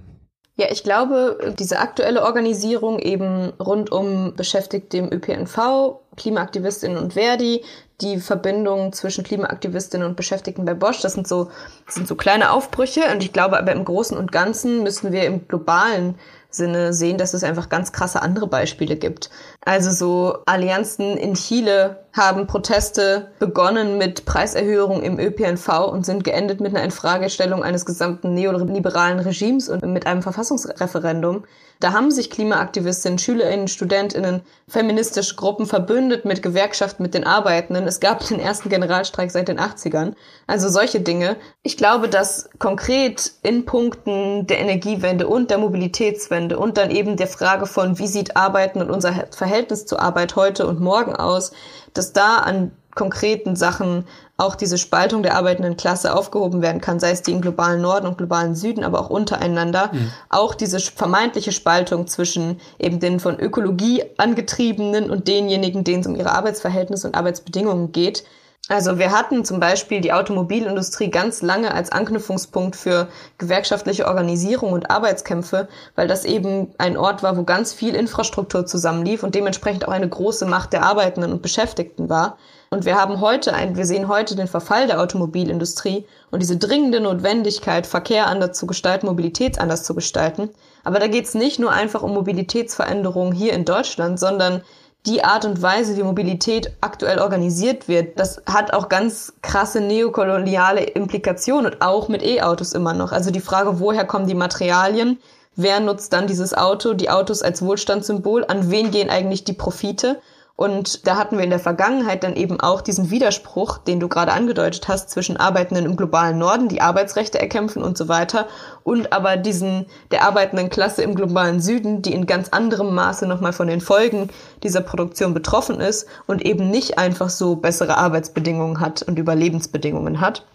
Ja, 0.55 0.67
ich 0.69 0.83
glaube, 0.83 1.55
diese 1.57 1.79
aktuelle 1.79 2.23
Organisierung 2.23 2.99
eben 2.99 3.53
rund 3.59 3.91
um 3.91 4.35
Beschäftigte 4.35 4.97
im 4.97 5.11
ÖPNV, 5.11 5.99
Klimaaktivistinnen 6.15 6.97
und 6.97 7.13
Verdi, 7.13 7.63
die 8.01 8.19
Verbindung 8.19 8.93
zwischen 8.93 9.23
Klimaaktivistinnen 9.23 10.07
und 10.07 10.15
Beschäftigten 10.15 10.63
bei 10.63 10.75
Bosch, 10.75 11.01
das 11.01 11.13
sind 11.13 11.27
so, 11.27 11.49
das 11.87 11.95
sind 11.95 12.07
so 12.07 12.13
kleine 12.15 12.51
Aufbrüche. 12.51 13.01
Und 13.11 13.23
ich 13.23 13.33
glaube 13.33 13.57
aber 13.57 13.71
im 13.71 13.83
Großen 13.83 14.15
und 14.15 14.31
Ganzen 14.31 14.83
müssen 14.83 15.11
wir 15.11 15.25
im 15.25 15.47
globalen 15.47 16.19
Sinne 16.55 16.93
sehen, 16.93 17.17
dass 17.17 17.33
es 17.33 17.43
einfach 17.43 17.69
ganz 17.69 17.91
krasse 17.91 18.21
andere 18.21 18.47
Beispiele 18.47 18.95
gibt. 18.95 19.29
Also 19.65 19.91
so 19.91 20.37
Allianzen 20.45 21.17
in 21.17 21.33
Chile 21.33 22.03
haben 22.13 22.47
Proteste 22.47 23.31
begonnen 23.39 23.97
mit 23.97 24.25
Preiserhöhungen 24.25 25.03
im 25.03 25.19
ÖPNV 25.19 25.87
und 25.91 26.05
sind 26.05 26.23
geendet 26.23 26.61
mit 26.61 26.75
einer 26.75 26.83
Infragestellung 26.83 27.63
eines 27.63 27.85
gesamten 27.85 28.33
neoliberalen 28.33 29.19
Regimes 29.19 29.69
und 29.69 29.83
mit 29.85 30.05
einem 30.05 30.21
Verfassungsreferendum. 30.21 31.43
Da 31.83 31.91
haben 31.91 32.11
sich 32.11 32.29
Klimaaktivistinnen, 32.29 33.19
Schülerinnen, 33.19 33.67
Studentinnen, 33.67 34.43
feministische 34.69 35.35
Gruppen 35.35 35.65
verbündet 35.65 36.23
mit 36.23 36.41
Gewerkschaften, 36.41 37.03
mit 37.03 37.13
den 37.13 37.25
Arbeitenden. 37.25 37.85
Es 37.87 37.99
gab 37.99 38.25
den 38.25 38.39
ersten 38.39 38.69
Generalstreik 38.69 39.29
seit 39.31 39.49
den 39.49 39.59
80ern. 39.59 40.13
Also 40.47 40.69
solche 40.69 41.01
Dinge. 41.01 41.35
Ich 41.61 41.75
glaube, 41.75 42.07
dass 42.07 42.49
konkret 42.57 43.33
in 43.41 43.65
Punkten 43.65 44.47
der 44.47 44.61
Energiewende 44.61 45.27
und 45.27 45.51
der 45.51 45.57
Mobilitätswende 45.57 46.57
und 46.57 46.77
dann 46.77 46.89
eben 46.89 47.17
der 47.17 47.27
Frage 47.27 47.65
von, 47.65 47.99
wie 47.99 48.07
sieht 48.07 48.37
Arbeiten 48.37 48.81
und 48.81 48.89
unser 48.89 49.27
Verhältnis 49.31 49.85
zur 49.85 49.99
Arbeit 49.99 50.37
heute 50.37 50.65
und 50.65 50.79
morgen 50.79 51.13
aus, 51.13 51.51
dass 51.93 52.13
da 52.13 52.37
an 52.37 52.71
konkreten 52.95 53.55
Sachen 53.55 54.05
auch 54.37 54.55
diese 54.55 54.77
Spaltung 54.77 55.23
der 55.23 55.35
arbeitenden 55.35 55.77
Klasse 55.77 56.15
aufgehoben 56.15 56.61
werden 56.61 56.81
kann, 56.81 56.99
sei 56.99 57.11
es 57.11 57.21
die 57.21 57.31
im 57.31 57.41
globalen 57.41 57.81
Norden 57.81 58.07
und 58.07 58.17
globalen 58.17 58.55
Süden, 58.55 58.83
aber 58.83 58.99
auch 58.99 59.09
untereinander. 59.09 59.89
Mhm. 59.93 60.11
Auch 60.29 60.55
diese 60.55 60.79
vermeintliche 60.79 61.51
Spaltung 61.51 62.07
zwischen 62.07 62.59
eben 62.79 62.99
den 62.99 63.19
von 63.19 63.39
Ökologie 63.39 64.03
angetriebenen 64.17 65.09
und 65.09 65.27
denjenigen, 65.27 65.83
denen 65.83 66.01
es 66.01 66.07
um 66.07 66.15
ihre 66.15 66.31
Arbeitsverhältnisse 66.31 67.07
und 67.07 67.15
Arbeitsbedingungen 67.15 67.91
geht, 67.91 68.23
also 68.69 68.97
wir 68.97 69.11
hatten 69.11 69.43
zum 69.43 69.59
Beispiel 69.59 69.99
die 69.99 70.13
Automobilindustrie 70.13 71.09
ganz 71.09 71.41
lange 71.41 71.73
als 71.73 71.91
Anknüpfungspunkt 71.91 72.77
für 72.77 73.09
gewerkschaftliche 73.37 74.07
Organisierung 74.07 74.71
und 74.71 74.89
Arbeitskämpfe, 74.89 75.67
weil 75.95 76.07
das 76.07 76.23
eben 76.23 76.73
ein 76.77 76.95
Ort 76.95 77.23
war, 77.23 77.35
wo 77.35 77.43
ganz 77.43 77.73
viel 77.73 77.93
Infrastruktur 77.93 78.65
zusammenlief 78.65 79.23
und 79.23 79.35
dementsprechend 79.35 79.85
auch 79.85 79.91
eine 79.91 80.07
große 80.07 80.45
Macht 80.45 80.71
der 80.71 80.83
Arbeitenden 80.83 81.33
und 81.33 81.41
Beschäftigten 81.41 82.07
war. 82.09 82.37
Und 82.73 82.85
wir 82.85 82.95
haben 82.99 83.21
heute 83.21 83.53
ein, 83.53 83.77
wir 83.77 83.85
sehen 83.85 84.07
heute 84.07 84.35
den 84.35 84.47
Verfall 84.47 84.87
der 84.87 84.99
Automobilindustrie 84.99 86.07
und 86.31 86.41
diese 86.41 86.57
dringende 86.57 87.01
Notwendigkeit, 87.01 87.85
Verkehr 87.85 88.25
anders 88.25 88.57
zu 88.57 88.65
gestalten, 88.65 89.05
Mobilität 89.05 89.59
anders 89.59 89.83
zu 89.83 89.93
gestalten. 89.93 90.49
Aber 90.83 90.97
da 90.97 91.05
geht 91.05 91.25
es 91.25 91.35
nicht 91.35 91.59
nur 91.59 91.71
einfach 91.71 92.01
um 92.01 92.15
Mobilitätsveränderungen 92.15 93.31
hier 93.31 93.53
in 93.53 93.63
Deutschland, 93.63 94.19
sondern 94.19 94.63
die 95.05 95.23
Art 95.23 95.45
und 95.45 95.61
Weise, 95.61 95.95
wie 95.97 96.01
Mobilität 96.01 96.71
aktuell 96.81 97.19
organisiert 97.19 97.87
wird, 97.87 98.19
das 98.19 98.41
hat 98.47 98.73
auch 98.73 98.89
ganz 98.89 99.33
krasse 99.43 99.79
neokoloniale 99.79 100.81
Implikationen 100.81 101.73
und 101.73 101.81
auch 101.83 102.07
mit 102.07 102.23
E-Autos 102.23 102.73
immer 102.73 102.95
noch. 102.95 103.11
Also 103.11 103.29
die 103.29 103.39
Frage, 103.39 103.79
woher 103.81 104.05
kommen 104.05 104.25
die 104.25 104.33
Materialien? 104.33 105.19
Wer 105.55 105.79
nutzt 105.79 106.11
dann 106.11 106.25
dieses 106.25 106.55
Auto? 106.55 106.95
Die 106.95 107.11
Autos 107.11 107.43
als 107.43 107.61
Wohlstandssymbol? 107.61 108.45
An 108.45 108.71
wen 108.71 108.89
gehen 108.89 109.11
eigentlich 109.11 109.43
die 109.43 109.53
Profite? 109.53 110.19
Und 110.55 111.07
da 111.07 111.17
hatten 111.17 111.37
wir 111.37 111.43
in 111.43 111.49
der 111.49 111.59
Vergangenheit 111.59 112.23
dann 112.23 112.35
eben 112.35 112.59
auch 112.59 112.81
diesen 112.81 113.09
Widerspruch, 113.09 113.79
den 113.79 113.99
du 113.99 114.07
gerade 114.07 114.33
angedeutet 114.33 114.87
hast, 114.87 115.09
zwischen 115.09 115.35
Arbeitenden 115.35 115.85
im 115.85 115.95
globalen 115.95 116.37
Norden, 116.37 116.67
die 116.67 116.79
Arbeitsrechte 116.79 117.39
erkämpfen 117.39 117.81
und 117.81 117.97
so 117.97 118.07
weiter, 118.07 118.47
und 118.83 119.11
aber 119.13 119.35
diesen 119.35 119.87
der 120.11 120.23
arbeitenden 120.23 120.69
Klasse 120.69 121.01
im 121.01 121.15
globalen 121.15 121.59
Süden, 121.59 122.03
die 122.03 122.13
in 122.13 122.27
ganz 122.27 122.49
anderem 122.49 122.93
Maße 122.93 123.25
nochmal 123.25 123.53
von 123.53 123.67
den 123.67 123.81
Folgen 123.81 124.29
dieser 124.61 124.81
Produktion 124.81 125.33
betroffen 125.33 125.79
ist 125.79 126.07
und 126.27 126.45
eben 126.45 126.69
nicht 126.69 126.99
einfach 126.99 127.29
so 127.29 127.55
bessere 127.55 127.97
Arbeitsbedingungen 127.97 128.79
hat 128.79 129.01
und 129.01 129.17
Überlebensbedingungen 129.17 130.21
hat. 130.21 130.45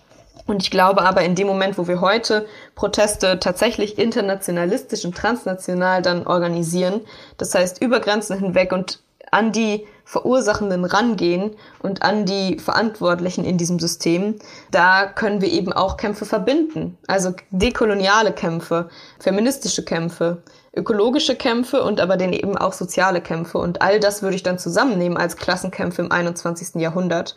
Und 0.47 0.63
ich 0.63 0.71
glaube 0.71 1.03
aber 1.03 1.23
in 1.23 1.35
dem 1.35 1.49
Moment, 1.49 1.77
wo 1.77 1.89
wir 1.89 2.01
heute 2.01 2.47
Proteste 2.77 3.41
tatsächlich 3.41 3.99
internationalistisch 3.99 5.05
und 5.05 5.17
transnational 5.17 6.03
dann 6.03 6.27
organisieren, 6.27 7.01
das 7.37 7.55
heißt 7.55 7.83
über 7.83 7.99
Grenzen 7.99 8.39
hinweg 8.39 8.73
und 8.73 9.01
an 9.31 9.53
die 9.53 9.87
Verursachenden 10.05 10.87
rangehen 10.87 11.55
und 11.81 12.03
an 12.03 12.25
die 12.25 12.59
Verantwortlichen 12.59 13.45
in 13.45 13.59
diesem 13.59 13.79
System, 13.79 14.37
da 14.71 15.07
können 15.07 15.43
wir 15.43 15.53
eben 15.53 15.73
auch 15.73 15.99
Kämpfe 15.99 16.25
verbinden. 16.25 16.97
Also 17.07 17.35
dekoloniale 17.51 18.33
Kämpfe, 18.33 18.89
feministische 19.19 19.85
Kämpfe, 19.85 20.43
ökologische 20.75 21.37
Kämpfe 21.37 21.83
und 21.83 22.01
aber 22.01 22.17
dann 22.17 22.33
eben 22.33 22.57
auch 22.57 22.73
soziale 22.73 23.21
Kämpfe. 23.21 23.59
Und 23.59 23.83
all 23.83 24.01
das 24.01 24.23
würde 24.23 24.37
ich 24.37 24.43
dann 24.43 24.59
zusammennehmen 24.59 25.19
als 25.19 25.37
Klassenkämpfe 25.37 26.03
im 26.03 26.11
21. 26.11 26.77
Jahrhundert. 26.81 27.37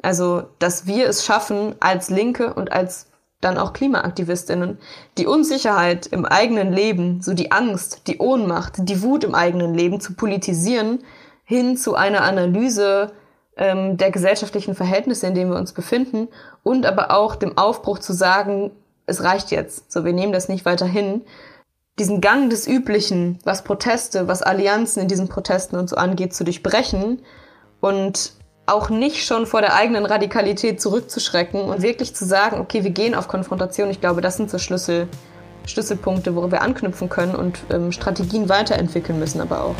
Also, 0.00 0.44
dass 0.58 0.86
wir 0.86 1.08
es 1.08 1.24
schaffen, 1.24 1.74
als 1.80 2.08
Linke 2.08 2.54
und 2.54 2.70
als 2.70 3.06
dann 3.40 3.58
auch 3.58 3.72
Klimaaktivistinnen, 3.72 4.78
die 5.18 5.26
Unsicherheit 5.26 6.06
im 6.06 6.24
eigenen 6.24 6.72
Leben, 6.72 7.20
so 7.20 7.34
die 7.34 7.50
Angst, 7.50 8.02
die 8.06 8.18
Ohnmacht, 8.18 8.74
die 8.78 9.02
Wut 9.02 9.24
im 9.24 9.34
eigenen 9.34 9.74
Leben 9.74 10.00
zu 10.00 10.14
politisieren 10.14 11.02
hin 11.52 11.76
zu 11.76 11.94
einer 11.94 12.22
Analyse 12.22 13.12
ähm, 13.58 13.98
der 13.98 14.10
gesellschaftlichen 14.10 14.74
Verhältnisse, 14.74 15.26
in 15.26 15.34
denen 15.34 15.50
wir 15.50 15.58
uns 15.58 15.72
befinden 15.72 16.28
und 16.62 16.86
aber 16.86 17.10
auch 17.10 17.36
dem 17.36 17.58
Aufbruch 17.58 17.98
zu 17.98 18.14
sagen, 18.14 18.70
es 19.04 19.22
reicht 19.22 19.50
jetzt, 19.50 19.92
so 19.92 20.04
wir 20.04 20.14
nehmen 20.14 20.32
das 20.32 20.48
nicht 20.48 20.64
weiter 20.64 20.86
hin. 20.86 21.22
Diesen 21.98 22.22
Gang 22.22 22.48
des 22.48 22.66
Üblichen, 22.66 23.38
was 23.44 23.64
Proteste, 23.64 24.28
was 24.28 24.42
Allianzen 24.42 25.02
in 25.02 25.08
diesen 25.08 25.28
Protesten 25.28 25.76
und 25.76 25.90
so 25.90 25.96
angeht, 25.96 26.32
zu 26.32 26.42
durchbrechen 26.44 27.20
und 27.80 28.32
auch 28.64 28.88
nicht 28.88 29.26
schon 29.26 29.44
vor 29.44 29.60
der 29.60 29.74
eigenen 29.74 30.06
Radikalität 30.06 30.80
zurückzuschrecken 30.80 31.60
und 31.60 31.82
wirklich 31.82 32.14
zu 32.14 32.24
sagen, 32.24 32.60
okay, 32.60 32.82
wir 32.84 32.92
gehen 32.92 33.14
auf 33.14 33.28
Konfrontation. 33.28 33.90
Ich 33.90 34.00
glaube, 34.00 34.22
das 34.22 34.38
sind 34.38 34.50
so 34.50 34.56
Schlüssel, 34.56 35.08
Schlüsselpunkte, 35.66 36.34
worüber 36.34 36.52
wir 36.52 36.62
anknüpfen 36.62 37.10
können 37.10 37.34
und 37.34 37.58
ähm, 37.70 37.92
Strategien 37.92 38.48
weiterentwickeln 38.48 39.18
müssen, 39.18 39.42
aber 39.42 39.62
auch. 39.64 39.76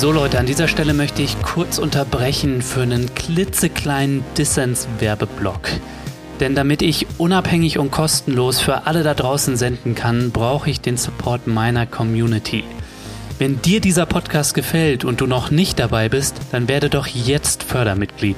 So 0.00 0.12
Leute, 0.12 0.38
an 0.38 0.46
dieser 0.46 0.66
Stelle 0.66 0.94
möchte 0.94 1.20
ich 1.20 1.42
kurz 1.42 1.76
unterbrechen 1.76 2.62
für 2.62 2.80
einen 2.80 3.14
klitzekleinen 3.14 4.24
Dissens-Werbeblock. 4.38 5.68
Denn 6.40 6.54
damit 6.54 6.80
ich 6.80 7.06
unabhängig 7.18 7.78
und 7.78 7.90
kostenlos 7.90 8.60
für 8.60 8.86
alle 8.86 9.02
da 9.02 9.12
draußen 9.12 9.58
senden 9.58 9.94
kann, 9.94 10.30
brauche 10.30 10.70
ich 10.70 10.80
den 10.80 10.96
Support 10.96 11.46
meiner 11.48 11.84
Community. 11.84 12.64
Wenn 13.38 13.60
dir 13.60 13.82
dieser 13.82 14.06
Podcast 14.06 14.54
gefällt 14.54 15.04
und 15.04 15.20
du 15.20 15.26
noch 15.26 15.50
nicht 15.50 15.78
dabei 15.78 16.08
bist, 16.08 16.34
dann 16.50 16.66
werde 16.66 16.88
doch 16.88 17.06
jetzt 17.06 17.62
Fördermitglied. 17.62 18.36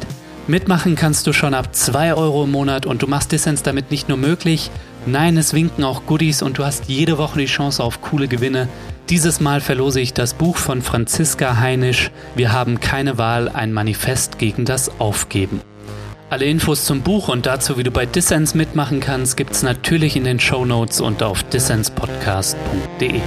Mitmachen 0.48 0.96
kannst 0.96 1.28
du 1.28 1.32
schon 1.32 1.54
ab 1.54 1.76
2 1.76 2.14
Euro 2.14 2.42
im 2.42 2.50
Monat 2.50 2.86
und 2.86 3.02
du 3.02 3.06
machst 3.06 3.30
Dissens 3.30 3.62
damit 3.62 3.92
nicht 3.92 4.08
nur 4.08 4.18
möglich, 4.18 4.72
nein, 5.06 5.36
es 5.36 5.54
winken 5.54 5.84
auch 5.84 6.06
Goodies 6.06 6.42
und 6.42 6.58
du 6.58 6.64
hast 6.64 6.86
jede 6.88 7.18
Woche 7.18 7.38
die 7.38 7.46
Chance 7.46 7.84
auf 7.84 8.00
coole 8.00 8.26
Gewinne. 8.26 8.66
Dieses 9.08 9.40
Mal 9.40 9.60
verlose 9.60 10.00
ich 10.00 10.14
das 10.14 10.34
Buch 10.34 10.56
von 10.56 10.80
Franziska 10.80 11.58
Heinisch 11.58 12.10
Wir 12.34 12.52
haben 12.52 12.80
keine 12.80 13.18
Wahl, 13.18 13.48
ein 13.48 13.72
Manifest 13.72 14.38
gegen 14.38 14.64
das 14.64 15.00
Aufgeben. 15.00 15.60
Alle 16.30 16.46
Infos 16.46 16.86
zum 16.86 17.02
Buch 17.02 17.28
und 17.28 17.44
dazu, 17.44 17.76
wie 17.76 17.82
du 17.82 17.90
bei 17.90 18.06
Dissens 18.06 18.54
mitmachen 18.54 19.00
kannst, 19.00 19.36
gibt's 19.36 19.62
natürlich 19.62 20.16
in 20.16 20.24
den 20.24 20.40
Show 20.40 20.64
Notes 20.64 21.02
und 21.02 21.22
auf 21.22 21.42
dissenspodcast.de. 21.42 23.20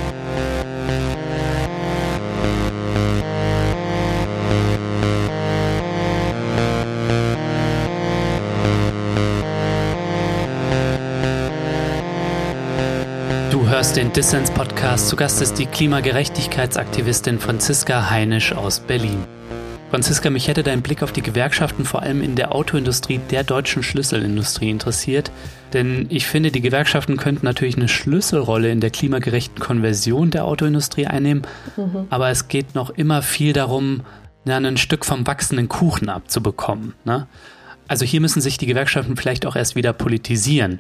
hörst 13.86 13.98
den 13.98 14.12
Dissens 14.14 14.50
Podcast. 14.50 15.10
Zu 15.10 15.16
Gast 15.16 15.44
ist 15.44 15.60
die 15.60 15.68
Klimagerechtigkeitsaktivistin 15.68 17.38
Franziska 17.38 18.10
Heinisch 18.10 18.52
aus 18.52 18.80
Berlin. 18.80 19.24
Franziska, 19.92 20.32
mich 20.32 20.48
hätte 20.48 20.64
dein 20.64 20.82
Blick 20.82 21.04
auf 21.04 21.12
die 21.12 21.22
Gewerkschaften 21.22 21.86
vor 21.86 22.02
allem 22.02 22.24
in 22.24 22.36
der 22.36 22.56
Autoindustrie, 22.56 23.20
der 23.30 23.44
deutschen 23.44 23.84
Schlüsselindustrie 23.84 24.72
interessiert. 24.72 25.32
Denn 25.74 26.08
ich 26.10 26.26
finde, 26.26 26.50
die 26.50 26.62
Gewerkschaften 26.62 27.18
könnten 27.18 27.46
natürlich 27.46 27.76
eine 27.76 27.88
Schlüsselrolle 27.88 28.72
in 28.72 28.82
der 28.82 28.90
klimagerechten 28.90 29.60
Konversion 29.60 30.32
der 30.32 30.46
Autoindustrie 30.46 31.06
einnehmen. 31.06 31.44
Mhm. 31.78 32.08
Aber 32.10 32.32
es 32.32 32.48
geht 32.48 32.74
noch 32.74 32.90
immer 32.90 33.22
viel 33.22 33.54
darum, 33.54 34.02
ein 34.48 34.78
Stück 34.78 35.06
vom 35.06 35.28
wachsenden 35.28 35.70
Kuchen 35.70 36.10
abzubekommen. 36.10 36.96
Ne? 37.04 37.28
Also 37.88 38.04
hier 38.04 38.20
müssen 38.20 38.42
sich 38.42 38.58
die 38.58 38.66
Gewerkschaften 38.66 39.16
vielleicht 39.16 39.46
auch 39.46 39.56
erst 39.56 39.76
wieder 39.76 39.94
politisieren. 39.94 40.80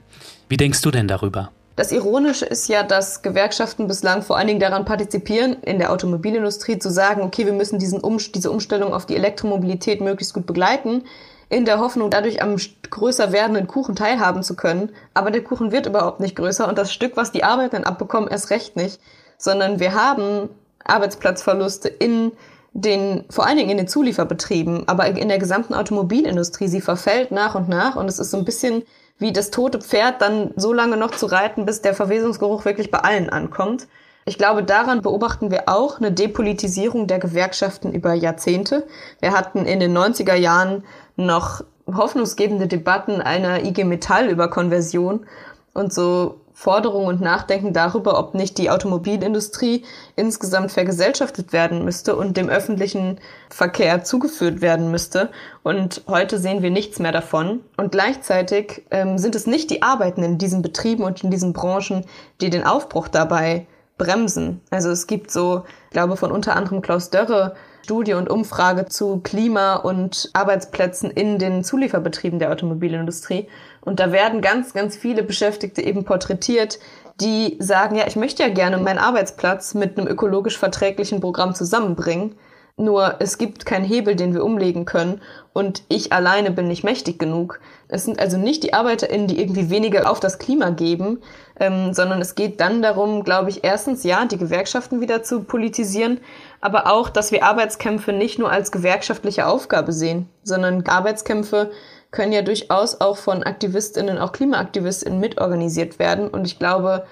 Wie 0.50 0.58
denkst 0.58 0.82
du 0.82 0.89
denn 0.89 1.08
darüber? 1.08 1.52
Das 1.76 1.92
Ironische 1.92 2.46
ist 2.46 2.70
ja, 2.70 2.84
dass 2.84 3.22
Gewerkschaften 3.22 3.88
bislang 3.88 4.22
vor 4.22 4.38
allen 4.38 4.48
Dingen 4.48 4.62
daran 4.62 4.86
partizipieren, 4.86 5.58
in 5.62 5.78
der 5.78 5.92
Automobilindustrie 5.92 6.80
zu 6.80 6.90
sagen, 6.90 7.22
okay, 7.22 7.46
wir 7.46 7.54
müssen 7.54 7.80
diesen 7.80 8.00
um, 8.00 8.18
diese 8.18 8.50
Umstellung 8.50 8.94
auf 8.94 9.06
die 9.06 9.16
Elektromobilität 9.16 10.00
möglichst 10.00 10.34
gut 10.34 10.46
begleiten, 10.46 11.04
in 11.50 11.66
der 11.66 11.80
Hoffnung, 11.80 12.10
dadurch 12.10 12.42
am 12.42 12.56
größer 12.90 13.32
werdenden 13.32 13.68
Kuchen 13.68 13.96
teilhaben 13.96 14.42
zu 14.42 14.56
können. 14.56 14.90
Aber 15.14 15.32
der 15.32 15.44
Kuchen 15.44 15.72
wird 15.72 15.86
überhaupt 15.86 16.22
nicht 16.22 16.36
größer 16.36 16.68
und 16.68 16.78
das 16.78 16.94
Stück, 16.94 17.18
was 17.18 17.34
die 17.34 17.44
Arbeitenden 17.44 17.84
abbekommen, 17.84 18.30
erst 18.30 18.50
recht 18.52 18.78
nicht, 18.78 19.00
sondern 19.38 19.80
wir 19.80 19.94
haben 19.94 20.50
Arbeitsplatzverluste 20.86 21.90
in 21.90 22.32
den, 22.74 23.26
vor 23.30 23.46
allen 23.46 23.58
Dingen 23.58 23.70
in 23.70 23.78
den 23.78 23.88
Zulieferbetrieben, 23.88 24.88
aber 24.88 25.08
in 25.08 25.30
der 25.30 25.40
gesamten 25.40 25.74
Automobilindustrie. 25.74 26.68
Sie 26.68 26.82
verfällt 26.82 27.32
nach 27.32 27.56
und 27.56 27.70
nach 27.70 27.96
und 27.96 28.08
es 28.08 28.20
ist 28.20 28.32
so 28.32 28.38
ein 28.38 28.46
bisschen 28.46 28.84
wie 29.17 29.32
das 29.32 29.51
tote 29.51 29.80
Pferd 29.80 30.21
dann 30.21 30.51
so 30.56 30.73
lange 30.73 30.97
noch 30.97 31.12
zu 31.12 31.25
reiten, 31.25 31.65
bis 31.65 31.82
der 31.82 31.93
Verwesungsgeruch 31.93 32.65
wirklich 32.65 32.91
bei 32.91 32.99
allen 32.99 33.30
ankommt. 33.30 33.88
Ich 34.25 34.38
glaube, 34.38 34.63
daran 34.63 35.01
beobachten 35.01 35.51
wir 35.51 35.69
auch 35.69 35.99
eine 35.99 36.12
Depolitisierung 36.12 37.08
der 37.08 37.19
Gewerkschaften 37.19 37.91
über 37.93 38.13
Jahrzehnte. 38.13 38.88
Wir 39.19 39.34
hatten 39.34 39.65
in 39.65 39.80
den 39.80 39.95
90er 39.95 40.34
Jahren 40.34 40.84
noch 41.15 41.63
hoffnungsgebende 41.88 42.67
Debatten 42.67 43.21
einer 43.21 43.63
IG 43.63 43.84
Metall 43.84 44.28
über 44.28 44.49
Konversion. 44.49 45.28
Und 45.73 45.93
so 45.93 46.41
Forderungen 46.58 47.08
und 47.08 47.22
Nachdenken 47.22 47.74
darüber, 47.74 48.18
ob 48.18 48.34
nicht 48.34 48.58
die 48.58 48.70
Automobilindustrie 48.70 49.84
insgesamt 50.15 50.72
vergesellschaftet 50.72 51.52
werden 51.52 51.84
müsste 51.84 52.15
und 52.15 52.38
dem 52.38 52.48
öffentlichen 52.48 53.20
Verkehr 53.50 54.06
zugeführt 54.06 54.62
werden 54.62 54.89
müsste. 54.89 55.32
Und 55.63 56.04
heute 56.08 56.39
sehen 56.39 56.63
wir 56.63 56.72
nichts 56.72 56.98
mehr 57.00 57.12
davon. 57.12 57.60
Und 57.76 57.91
gleichzeitig 57.91 58.86
ähm, 58.89 59.18
sind 59.18 59.36
es 59.36 59.48
nicht 59.48 59.70
die 59.70 59.82
Arbeitenden 59.82 60.32
in 60.32 60.38
diesen 60.38 60.62
Betrieben 60.62 61.04
und 61.04 61.26
in 61.26 61.30
diesen 61.30 61.52
Branchen, 61.52 62.06
die 62.39 62.50
den 62.50 62.63
Aufbruch 62.63 63.10
dabei 63.10 63.68
bremsen. 63.98 64.62
Also 64.70 64.89
es 64.91 65.08
gibt 65.08 65.32
so, 65.32 65.63
ich 65.88 65.91
glaube 65.91 66.15
von 66.15 66.32
unter 66.32 66.56
anderem 66.56 66.82
Klaus 66.82 67.10
Dörre, 67.10 67.56
Studie 67.86 68.15
und 68.15 68.32
Umfrage 68.32 68.88
zu 68.88 69.19
Klima 69.19 69.76
und 69.76 70.32
Arbeitsplätzen 70.34 71.12
in 71.12 71.38
den 71.38 71.63
Zulieferbetrieben 71.63 72.39
der 72.39 72.52
Automobilindustrie. 72.52 73.48
Und 73.82 74.00
da 74.00 74.12
werden 74.12 74.41
ganz, 74.41 74.74
ganz 74.74 74.98
viele 74.98 75.21
Beschäftigte 75.21 75.84
eben 75.84 76.04
porträtiert, 76.04 76.80
die 77.21 77.58
sagen, 77.60 77.95
ja, 77.95 78.08
ich 78.08 78.15
möchte 78.15 78.41
ja 78.41 78.50
gerne 78.50 78.80
meinen 78.80 78.98
Arbeitsplatz 78.98 79.76
mit 79.76 80.00
einem 80.00 80.08
ökologisch 80.08 80.58
verträglichen 80.58 81.21
Programm 81.21 81.54
zusammenbringen. 81.54 82.34
Nur 82.78 83.16
es 83.20 83.38
gibt 83.38 83.66
keinen 83.66 83.86
Hebel, 83.86 84.18
den 84.18 84.34
wir 84.34 84.44
umlegen 84.44 84.84
können 84.84 85.22
und 85.54 85.84
ich 85.88 86.12
alleine 86.12 86.52
bin 86.52 86.68
nicht 86.68 86.84
mächtig 86.84 87.18
genug. 87.18 87.62
Es 87.88 88.04
sind 88.04 88.20
also 88.20 88.38
nicht 88.38 88.64
die 88.64 88.74
ArbeiterInnen, 88.74 89.28
die 89.28 89.40
irgendwie 89.40 89.70
weniger 89.70 90.12
auf 90.12 90.20
das 90.20 90.40
Klima 90.40 90.72
geben, 90.72 91.22
ähm, 91.58 91.94
sondern 91.94 92.20
es 92.20 92.36
geht 92.36 92.60
dann 92.60 92.82
darum, 92.82 93.24
glaube 93.24 93.50
ich, 93.50 93.64
erstens 93.64 94.04
ja, 94.04 94.26
die 94.26 94.38
Gewerkschaften 94.38 95.00
wieder 95.00 95.24
zu 95.24 95.44
politisieren, 95.44 96.20
aber 96.60 96.92
auch, 96.92 97.08
dass 97.08 97.32
wir 97.32 97.46
Arbeitskämpfe 97.46 98.12
nicht 98.12 98.40
nur 98.40 98.52
als 98.52 98.74
gewerkschaftliche 98.74 99.48
Aufgabe 99.48 99.94
sehen, 99.94 100.28
sondern 100.44 100.86
Arbeitskämpfe 100.86 101.72
können 102.12 102.34
ja 102.34 102.42
durchaus 102.42 103.00
auch 103.00 103.16
von 103.16 103.44
AktivistInnen, 103.44 104.18
auch 104.18 104.34
KlimaaktivistInnen 104.34 105.22
mitorganisiert 105.22 105.98
werden. 105.98 106.28
Und 106.28 106.46
ich 106.46 106.60
glaube, 106.60 107.06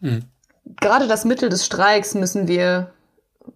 mhm. 0.00 0.26
gerade 0.80 1.08
das 1.08 1.24
Mittel 1.24 1.48
des 1.48 1.66
Streiks 1.66 2.14
müssen 2.14 2.46
wir 2.46 2.92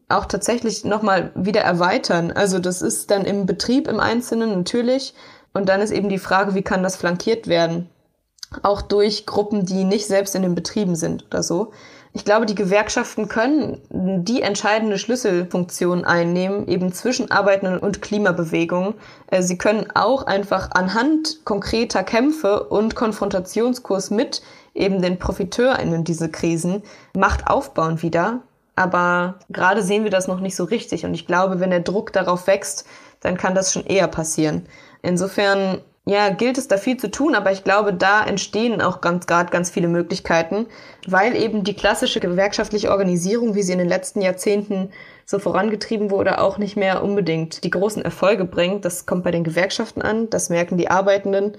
auch 0.09 0.27
tatsächlich 0.27 0.85
nochmal 0.85 1.33
wieder 1.35 1.61
erweitern. 1.63 2.33
Also 2.33 2.59
das 2.59 2.83
ist 2.83 3.11
dann 3.11 3.25
im 3.25 3.47
Betrieb 3.47 3.89
im 3.89 4.01
Einzelnen 4.01 4.57
natürlich. 4.57 5.15
Und 5.53 5.69
dann 5.69 5.81
ist 5.81 5.91
eben 5.91 6.09
die 6.09 6.19
Frage, 6.19 6.55
wie 6.55 6.63
kann 6.63 6.83
das 6.83 6.97
flankiert 6.97 7.47
werden? 7.47 7.89
Auch 8.63 8.83
durch 8.83 9.27
Gruppen, 9.27 9.65
die 9.65 9.85
nicht 9.85 10.07
selbst 10.07 10.35
in 10.35 10.43
den 10.43 10.55
Betrieben 10.55 10.97
sind 10.97 11.25
oder 11.27 11.43
so. 11.43 11.73
Ich 12.15 12.27
glaube, 12.27 12.45
die 12.45 12.55
Gewerkschaften 12.55 13.29
können 13.29 13.81
die 13.91 14.43
entscheidende 14.43 14.99
Schlüsselfunktion 14.99 16.05
einnehmen, 16.05 16.69
eben 16.69 16.93
zwischen 16.93 17.31
Arbeitenden 17.31 17.79
und 17.79 18.03
Klimabewegung. 18.03 18.95
Äh, 19.29 19.43
sie 19.43 19.57
können 19.57 19.87
auch 19.95 20.27
einfach 20.27 20.71
anhand 20.73 21.45
konkreter 21.45 22.03
Kämpfe 22.03 22.65
und 22.65 22.95
Konfrontationskurs 22.95 24.11
mit 24.11 24.43
eben 24.75 25.01
den 25.01 25.19
ProfiteurInnen 25.19 26.05
dieser 26.05 26.29
Krisen 26.29 26.83
Macht 27.15 27.47
aufbauen 27.47 28.03
wieder 28.03 28.41
aber 28.75 29.37
gerade 29.51 29.83
sehen 29.83 30.05
wir 30.05 30.11
das 30.11 30.29
noch 30.29 30.41
nicht 30.41 30.57
so 30.57 30.65
richtig. 30.65 31.05
Und 31.05 31.15
ich 31.15 31.27
glaube, 31.27 31.61
wenn 31.61 31.71
der 31.71 31.81
Druck 31.81 32.13
darauf 32.13 32.47
wächst, 32.47 32.87
dann 33.21 33.37
kann 33.37 33.55
das 33.55 33.73
schon 33.73 33.87
eher 33.87 34.09
passieren. 34.09 34.67
Insofern, 35.03 35.81
ja, 36.05 36.31
gilt 36.31 36.59
es 36.59 36.69
da 36.69 36.79
viel 36.79 36.97
zu 36.97 37.11
tun, 37.11 37.35
aber 37.35 37.53
ich 37.53 37.65
glaube, 37.65 37.93
da 37.93 38.25
entstehen 38.25 38.81
auch 38.81 39.01
ganz, 39.01 39.27
gerade 39.27 39.51
ganz 39.51 39.71
viele 39.71 39.89
Möglichkeiten, 39.89 40.67
weil 41.07 41.37
eben 41.37 41.65
die 41.65 41.75
klassische 41.75 42.19
gewerkschaftliche 42.19 42.91
Organisierung, 42.91 43.55
wie 43.55 43.63
sie 43.63 43.73
in 43.73 43.79
den 43.79 43.89
letzten 43.89 44.23
Jahrzehnten 44.23 44.91
so 45.25 45.39
vorangetrieben 45.39 46.11
wurde, 46.11 46.41
auch 46.41 46.59
nicht 46.59 46.77
mehr 46.77 47.05
unbedingt 47.05 47.63
die 47.65 47.71
großen 47.71 48.03
Erfolge 48.03 48.45
bringt. 48.45 48.85
Das 48.85 49.07
kommt 49.07 49.23
bei 49.23 49.31
den 49.31 49.45
Gewerkschaften 49.45 50.03
an, 50.03 50.31
das 50.31 50.51
merken 50.51 50.79
die 50.79 50.91
Arbeitenden. 50.91 51.53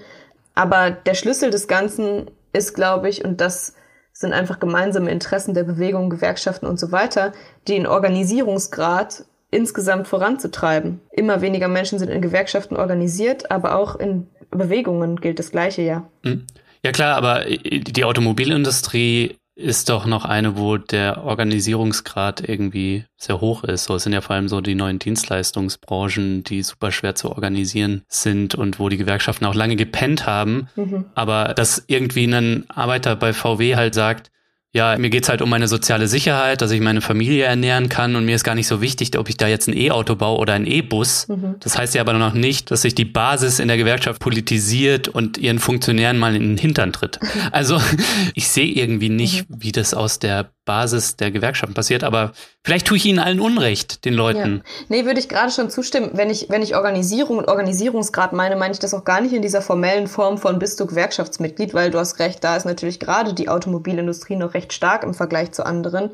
Aber 0.54 0.90
der 0.90 1.14
Schlüssel 1.14 1.50
des 1.50 1.66
Ganzen 1.68 2.30
ist, 2.52 2.74
glaube 2.74 3.08
ich, 3.08 3.24
und 3.24 3.40
das 3.40 3.74
sind 4.14 4.32
einfach 4.32 4.60
gemeinsame 4.60 5.10
Interessen 5.10 5.54
der 5.54 5.64
Bewegung, 5.64 6.08
Gewerkschaften 6.08 6.66
und 6.66 6.78
so 6.78 6.92
weiter, 6.92 7.32
den 7.68 7.86
Organisierungsgrad 7.86 9.24
insgesamt 9.50 10.08
voranzutreiben. 10.08 11.00
Immer 11.10 11.40
weniger 11.40 11.68
Menschen 11.68 11.98
sind 11.98 12.08
in 12.08 12.22
Gewerkschaften 12.22 12.76
organisiert, 12.76 13.50
aber 13.50 13.76
auch 13.76 13.96
in 13.96 14.28
Bewegungen 14.50 15.20
gilt 15.20 15.38
das 15.38 15.50
Gleiche, 15.50 15.82
ja. 15.82 16.08
Hm. 16.24 16.46
Ja 16.84 16.92
klar, 16.92 17.16
aber 17.16 17.44
die 17.44 18.04
Automobilindustrie 18.04 19.36
ist 19.56 19.88
doch 19.88 20.04
noch 20.04 20.24
eine, 20.24 20.56
wo 20.56 20.76
der 20.78 21.24
Organisierungsgrad 21.24 22.48
irgendwie 22.48 23.04
sehr 23.16 23.40
hoch 23.40 23.62
ist. 23.62 23.84
So, 23.84 23.94
es 23.94 24.02
sind 24.02 24.12
ja 24.12 24.20
vor 24.20 24.34
allem 24.34 24.48
so 24.48 24.60
die 24.60 24.74
neuen 24.74 24.98
Dienstleistungsbranchen, 24.98 26.42
die 26.42 26.62
super 26.62 26.90
schwer 26.90 27.14
zu 27.14 27.30
organisieren 27.30 28.02
sind 28.08 28.54
und 28.54 28.80
wo 28.80 28.88
die 28.88 28.96
Gewerkschaften 28.96 29.44
auch 29.46 29.54
lange 29.54 29.76
gepennt 29.76 30.26
haben. 30.26 30.68
Mhm. 30.74 31.06
Aber 31.14 31.54
dass 31.54 31.84
irgendwie 31.86 32.24
ein 32.24 32.68
Arbeiter 32.68 33.14
bei 33.14 33.32
VW 33.32 33.76
halt 33.76 33.94
sagt, 33.94 34.30
ja, 34.74 34.98
mir 34.98 35.08
geht's 35.08 35.28
halt 35.28 35.40
um 35.40 35.48
meine 35.48 35.68
soziale 35.68 36.08
Sicherheit, 36.08 36.60
dass 36.60 36.72
ich 36.72 36.80
meine 36.80 37.00
Familie 37.00 37.44
ernähren 37.44 37.88
kann 37.88 38.16
und 38.16 38.24
mir 38.24 38.34
ist 38.34 38.42
gar 38.42 38.56
nicht 38.56 38.66
so 38.66 38.80
wichtig, 38.80 39.16
ob 39.16 39.28
ich 39.28 39.36
da 39.36 39.46
jetzt 39.46 39.68
ein 39.68 39.76
E-Auto 39.76 40.16
baue 40.16 40.38
oder 40.38 40.54
ein 40.54 40.66
E-Bus. 40.66 41.28
Mhm. 41.28 41.54
Das 41.60 41.78
heißt 41.78 41.94
ja 41.94 42.00
aber 42.00 42.12
noch 42.14 42.34
nicht, 42.34 42.72
dass 42.72 42.82
sich 42.82 42.96
die 42.96 43.04
Basis 43.04 43.60
in 43.60 43.68
der 43.68 43.76
Gewerkschaft 43.76 44.20
politisiert 44.20 45.06
und 45.06 45.38
ihren 45.38 45.60
Funktionären 45.60 46.18
mal 46.18 46.34
in 46.34 46.42
den 46.42 46.58
Hintern 46.58 46.92
tritt. 46.92 47.20
Also 47.52 47.80
ich 48.34 48.48
sehe 48.48 48.66
irgendwie 48.66 49.10
nicht, 49.10 49.48
mhm. 49.48 49.54
wie 49.60 49.70
das 49.70 49.94
aus 49.94 50.18
der 50.18 50.50
Basis 50.64 51.16
der 51.16 51.30
Gewerkschaften 51.30 51.74
passiert, 51.74 52.04
aber 52.04 52.32
vielleicht 52.62 52.86
tue 52.86 52.96
ich 52.96 53.04
ihnen 53.04 53.18
allen 53.18 53.40
Unrecht, 53.40 54.04
den 54.04 54.14
Leuten. 54.14 54.62
Ja. 54.64 54.72
Nee, 54.88 55.04
würde 55.04 55.20
ich 55.20 55.28
gerade 55.28 55.52
schon 55.52 55.70
zustimmen. 55.70 56.10
Wenn 56.14 56.30
ich, 56.30 56.48
wenn 56.48 56.62
ich 56.62 56.74
Organisierung 56.74 57.38
und 57.38 57.48
Organisierungsgrad 57.48 58.32
meine, 58.32 58.56
meine 58.56 58.72
ich 58.72 58.78
das 58.78 58.94
auch 58.94 59.04
gar 59.04 59.20
nicht 59.20 59.34
in 59.34 59.42
dieser 59.42 59.60
formellen 59.60 60.06
Form 60.06 60.38
von 60.38 60.58
bist 60.58 60.80
du 60.80 60.86
Gewerkschaftsmitglied, 60.86 61.74
weil 61.74 61.90
du 61.90 61.98
hast 61.98 62.18
recht, 62.18 62.42
da 62.42 62.56
ist 62.56 62.64
natürlich 62.64 62.98
gerade 62.98 63.34
die 63.34 63.48
Automobilindustrie 63.48 64.36
noch 64.36 64.54
recht 64.54 64.72
stark 64.72 65.02
im 65.02 65.14
Vergleich 65.14 65.52
zu 65.52 65.66
anderen, 65.66 66.10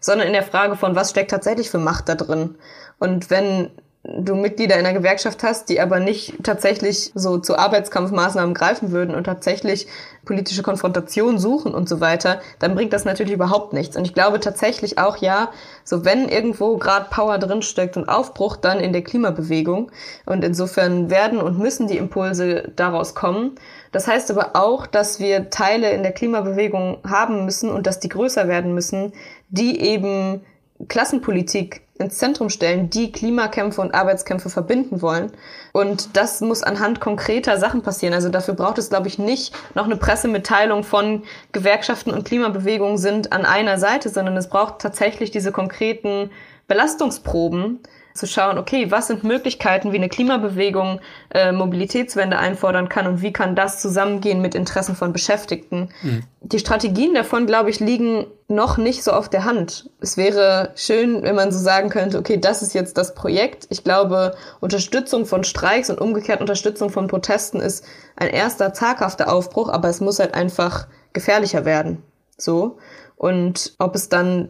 sondern 0.00 0.26
in 0.26 0.32
der 0.32 0.42
Frage 0.42 0.76
von, 0.76 0.96
was 0.96 1.10
steckt 1.10 1.30
tatsächlich 1.30 1.70
für 1.70 1.78
Macht 1.78 2.08
da 2.08 2.14
drin. 2.14 2.56
Und 2.98 3.30
wenn 3.30 3.70
du 4.04 4.34
Mitglieder 4.34 4.74
in 4.74 4.84
einer 4.84 4.98
Gewerkschaft 4.98 5.44
hast, 5.44 5.68
die 5.68 5.80
aber 5.80 6.00
nicht 6.00 6.42
tatsächlich 6.42 7.12
so 7.14 7.38
zu 7.38 7.56
Arbeitskampfmaßnahmen 7.56 8.52
greifen 8.52 8.90
würden 8.90 9.14
und 9.14 9.24
tatsächlich 9.24 9.86
politische 10.24 10.64
Konfrontation 10.64 11.38
suchen 11.38 11.72
und 11.72 11.88
so 11.88 12.00
weiter, 12.00 12.40
dann 12.58 12.74
bringt 12.74 12.92
das 12.92 13.04
natürlich 13.04 13.32
überhaupt 13.32 13.72
nichts. 13.72 13.96
Und 13.96 14.04
ich 14.04 14.14
glaube 14.14 14.40
tatsächlich 14.40 14.98
auch, 14.98 15.18
ja, 15.18 15.50
so 15.84 16.04
wenn 16.04 16.28
irgendwo 16.28 16.78
gerade 16.78 17.06
Power 17.10 17.38
drinsteckt 17.38 17.96
und 17.96 18.08
Aufbruch, 18.08 18.56
dann 18.56 18.80
in 18.80 18.92
der 18.92 19.02
Klimabewegung. 19.02 19.92
Und 20.26 20.44
insofern 20.44 21.08
werden 21.08 21.40
und 21.40 21.58
müssen 21.58 21.86
die 21.86 21.96
Impulse 21.96 22.72
daraus 22.74 23.14
kommen. 23.14 23.54
Das 23.92 24.08
heißt 24.08 24.32
aber 24.32 24.56
auch, 24.56 24.86
dass 24.86 25.20
wir 25.20 25.50
Teile 25.50 25.92
in 25.92 26.02
der 26.02 26.12
Klimabewegung 26.12 26.98
haben 27.06 27.44
müssen 27.44 27.70
und 27.70 27.86
dass 27.86 28.00
die 28.00 28.08
größer 28.08 28.48
werden 28.48 28.74
müssen, 28.74 29.12
die 29.48 29.80
eben 29.80 30.42
Klassenpolitik 30.88 31.82
ins 31.98 32.18
Zentrum 32.18 32.48
stellen, 32.50 32.90
die 32.90 33.12
Klimakämpfe 33.12 33.80
und 33.80 33.94
Arbeitskämpfe 33.94 34.50
verbinden 34.50 35.02
wollen. 35.02 35.32
Und 35.72 36.16
das 36.16 36.40
muss 36.40 36.62
anhand 36.62 37.00
konkreter 37.00 37.58
Sachen 37.58 37.82
passieren. 37.82 38.14
Also 38.14 38.28
dafür 38.28 38.54
braucht 38.54 38.78
es, 38.78 38.90
glaube 38.90 39.08
ich, 39.08 39.18
nicht 39.18 39.54
noch 39.74 39.84
eine 39.84 39.96
Pressemitteilung 39.96 40.84
von 40.84 41.22
Gewerkschaften 41.52 42.10
und 42.10 42.24
Klimabewegungen 42.24 42.98
sind 42.98 43.32
an 43.32 43.44
einer 43.44 43.78
Seite, 43.78 44.08
sondern 44.08 44.36
es 44.36 44.48
braucht 44.48 44.80
tatsächlich 44.80 45.30
diese 45.30 45.52
konkreten 45.52 46.30
Belastungsproben, 46.68 47.80
zu 48.14 48.26
schauen, 48.26 48.58
okay, 48.58 48.90
was 48.90 49.06
sind 49.06 49.24
Möglichkeiten, 49.24 49.92
wie 49.92 49.96
eine 49.96 50.08
Klimabewegung 50.08 51.00
äh, 51.30 51.52
Mobilitätswende 51.52 52.38
einfordern 52.38 52.88
kann 52.88 53.06
und 53.06 53.22
wie 53.22 53.32
kann 53.32 53.54
das 53.54 53.80
zusammengehen 53.80 54.40
mit 54.40 54.54
Interessen 54.54 54.94
von 54.94 55.12
Beschäftigten. 55.12 55.88
Mhm. 56.02 56.24
Die 56.40 56.58
Strategien 56.58 57.14
davon, 57.14 57.46
glaube 57.46 57.70
ich, 57.70 57.80
liegen 57.80 58.26
noch 58.48 58.76
nicht 58.76 59.02
so 59.02 59.12
auf 59.12 59.28
der 59.28 59.44
Hand. 59.44 59.90
Es 60.00 60.16
wäre 60.16 60.72
schön, 60.74 61.22
wenn 61.22 61.36
man 61.36 61.52
so 61.52 61.58
sagen 61.58 61.88
könnte, 61.88 62.18
okay, 62.18 62.38
das 62.38 62.62
ist 62.62 62.74
jetzt 62.74 62.98
das 62.98 63.14
Projekt. 63.14 63.66
Ich 63.70 63.84
glaube, 63.84 64.34
Unterstützung 64.60 65.24
von 65.26 65.44
Streiks 65.44 65.88
und 65.88 66.00
umgekehrt 66.00 66.40
Unterstützung 66.40 66.90
von 66.90 67.06
Protesten 67.06 67.60
ist 67.60 67.84
ein 68.16 68.28
erster 68.28 68.74
zaghafter 68.74 69.32
Aufbruch, 69.32 69.68
aber 69.68 69.88
es 69.88 70.00
muss 70.00 70.18
halt 70.18 70.34
einfach 70.34 70.86
gefährlicher 71.12 71.64
werden. 71.64 72.02
So. 72.36 72.78
Und 73.22 73.74
ob 73.78 73.94
es 73.94 74.08
dann 74.08 74.48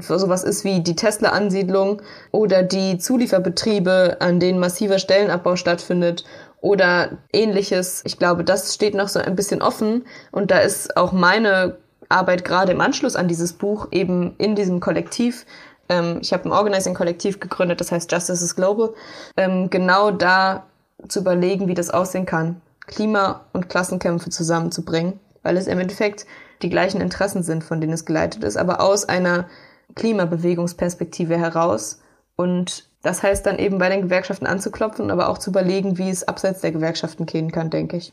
sowas 0.00 0.42
ist 0.42 0.64
wie 0.64 0.80
die 0.80 0.96
Tesla-Ansiedlung 0.96 2.02
oder 2.32 2.64
die 2.64 2.98
Zulieferbetriebe, 2.98 4.16
an 4.18 4.40
denen 4.40 4.58
massiver 4.58 4.98
Stellenabbau 4.98 5.54
stattfindet 5.54 6.24
oder 6.60 7.18
ähnliches. 7.32 8.02
Ich 8.04 8.18
glaube, 8.18 8.42
das 8.42 8.74
steht 8.74 8.96
noch 8.96 9.06
so 9.06 9.20
ein 9.20 9.36
bisschen 9.36 9.62
offen. 9.62 10.04
Und 10.32 10.50
da 10.50 10.58
ist 10.58 10.96
auch 10.96 11.12
meine 11.12 11.76
Arbeit 12.08 12.44
gerade 12.44 12.72
im 12.72 12.80
Anschluss 12.80 13.14
an 13.14 13.28
dieses 13.28 13.52
Buch 13.52 13.86
eben 13.92 14.34
in 14.38 14.56
diesem 14.56 14.80
Kollektiv. 14.80 15.46
Ähm, 15.88 16.18
ich 16.20 16.32
habe 16.32 16.46
ein 16.46 16.52
Organizing-Kollektiv 16.52 17.38
gegründet, 17.38 17.80
das 17.80 17.92
heißt 17.92 18.10
Justice 18.10 18.44
is 18.44 18.56
Global. 18.56 18.94
Ähm, 19.36 19.70
genau 19.70 20.10
da 20.10 20.66
zu 21.06 21.20
überlegen, 21.20 21.68
wie 21.68 21.74
das 21.74 21.90
aussehen 21.90 22.26
kann, 22.26 22.60
Klima- 22.88 23.42
und 23.52 23.68
Klassenkämpfe 23.68 24.30
zusammenzubringen. 24.30 25.20
Weil 25.44 25.56
es 25.56 25.68
im 25.68 25.78
Endeffekt 25.78 26.26
die 26.62 26.70
gleichen 26.70 27.00
Interessen 27.00 27.42
sind, 27.42 27.64
von 27.64 27.80
denen 27.80 27.92
es 27.92 28.04
geleitet 28.04 28.44
ist, 28.44 28.56
aber 28.56 28.80
aus 28.80 29.04
einer 29.04 29.48
Klimabewegungsperspektive 29.94 31.38
heraus. 31.38 32.00
Und 32.36 32.88
das 33.02 33.22
heißt 33.22 33.46
dann 33.46 33.58
eben 33.58 33.78
bei 33.78 33.88
den 33.88 34.02
Gewerkschaften 34.02 34.46
anzuklopfen, 34.46 35.10
aber 35.10 35.28
auch 35.28 35.38
zu 35.38 35.50
überlegen, 35.50 35.98
wie 35.98 36.10
es 36.10 36.26
abseits 36.26 36.60
der 36.60 36.72
Gewerkschaften 36.72 37.26
gehen 37.26 37.52
kann, 37.52 37.70
denke 37.70 37.96
ich. 37.96 38.12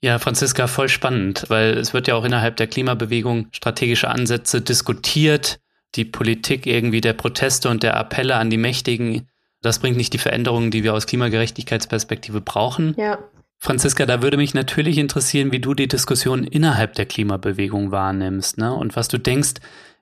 Ja, 0.00 0.18
Franziska, 0.18 0.68
voll 0.68 0.88
spannend, 0.88 1.46
weil 1.48 1.76
es 1.76 1.92
wird 1.92 2.06
ja 2.06 2.14
auch 2.14 2.24
innerhalb 2.24 2.56
der 2.56 2.68
Klimabewegung 2.68 3.48
strategische 3.50 4.08
Ansätze 4.08 4.60
diskutiert, 4.60 5.58
die 5.96 6.04
Politik 6.04 6.66
irgendwie 6.66 7.00
der 7.00 7.14
Proteste 7.14 7.68
und 7.68 7.82
der 7.82 7.96
Appelle 7.96 8.36
an 8.36 8.50
die 8.50 8.58
Mächtigen, 8.58 9.28
das 9.60 9.80
bringt 9.80 9.96
nicht 9.96 10.12
die 10.12 10.18
Veränderungen, 10.18 10.70
die 10.70 10.84
wir 10.84 10.94
aus 10.94 11.06
Klimagerechtigkeitsperspektive 11.06 12.40
brauchen. 12.40 12.94
Ja. 12.96 13.18
Franziska, 13.58 14.06
da 14.06 14.22
würde 14.22 14.36
mich 14.36 14.54
natürlich 14.54 14.98
interessieren, 14.98 15.50
wie 15.50 15.58
du 15.58 15.74
die 15.74 15.88
Diskussion 15.88 16.44
innerhalb 16.44 16.94
der 16.94 17.06
Klimabewegung 17.06 17.90
wahrnimmst 17.90 18.56
ne? 18.56 18.72
und 18.72 18.94
was 18.94 19.08
du 19.08 19.18
denkst, 19.18 19.54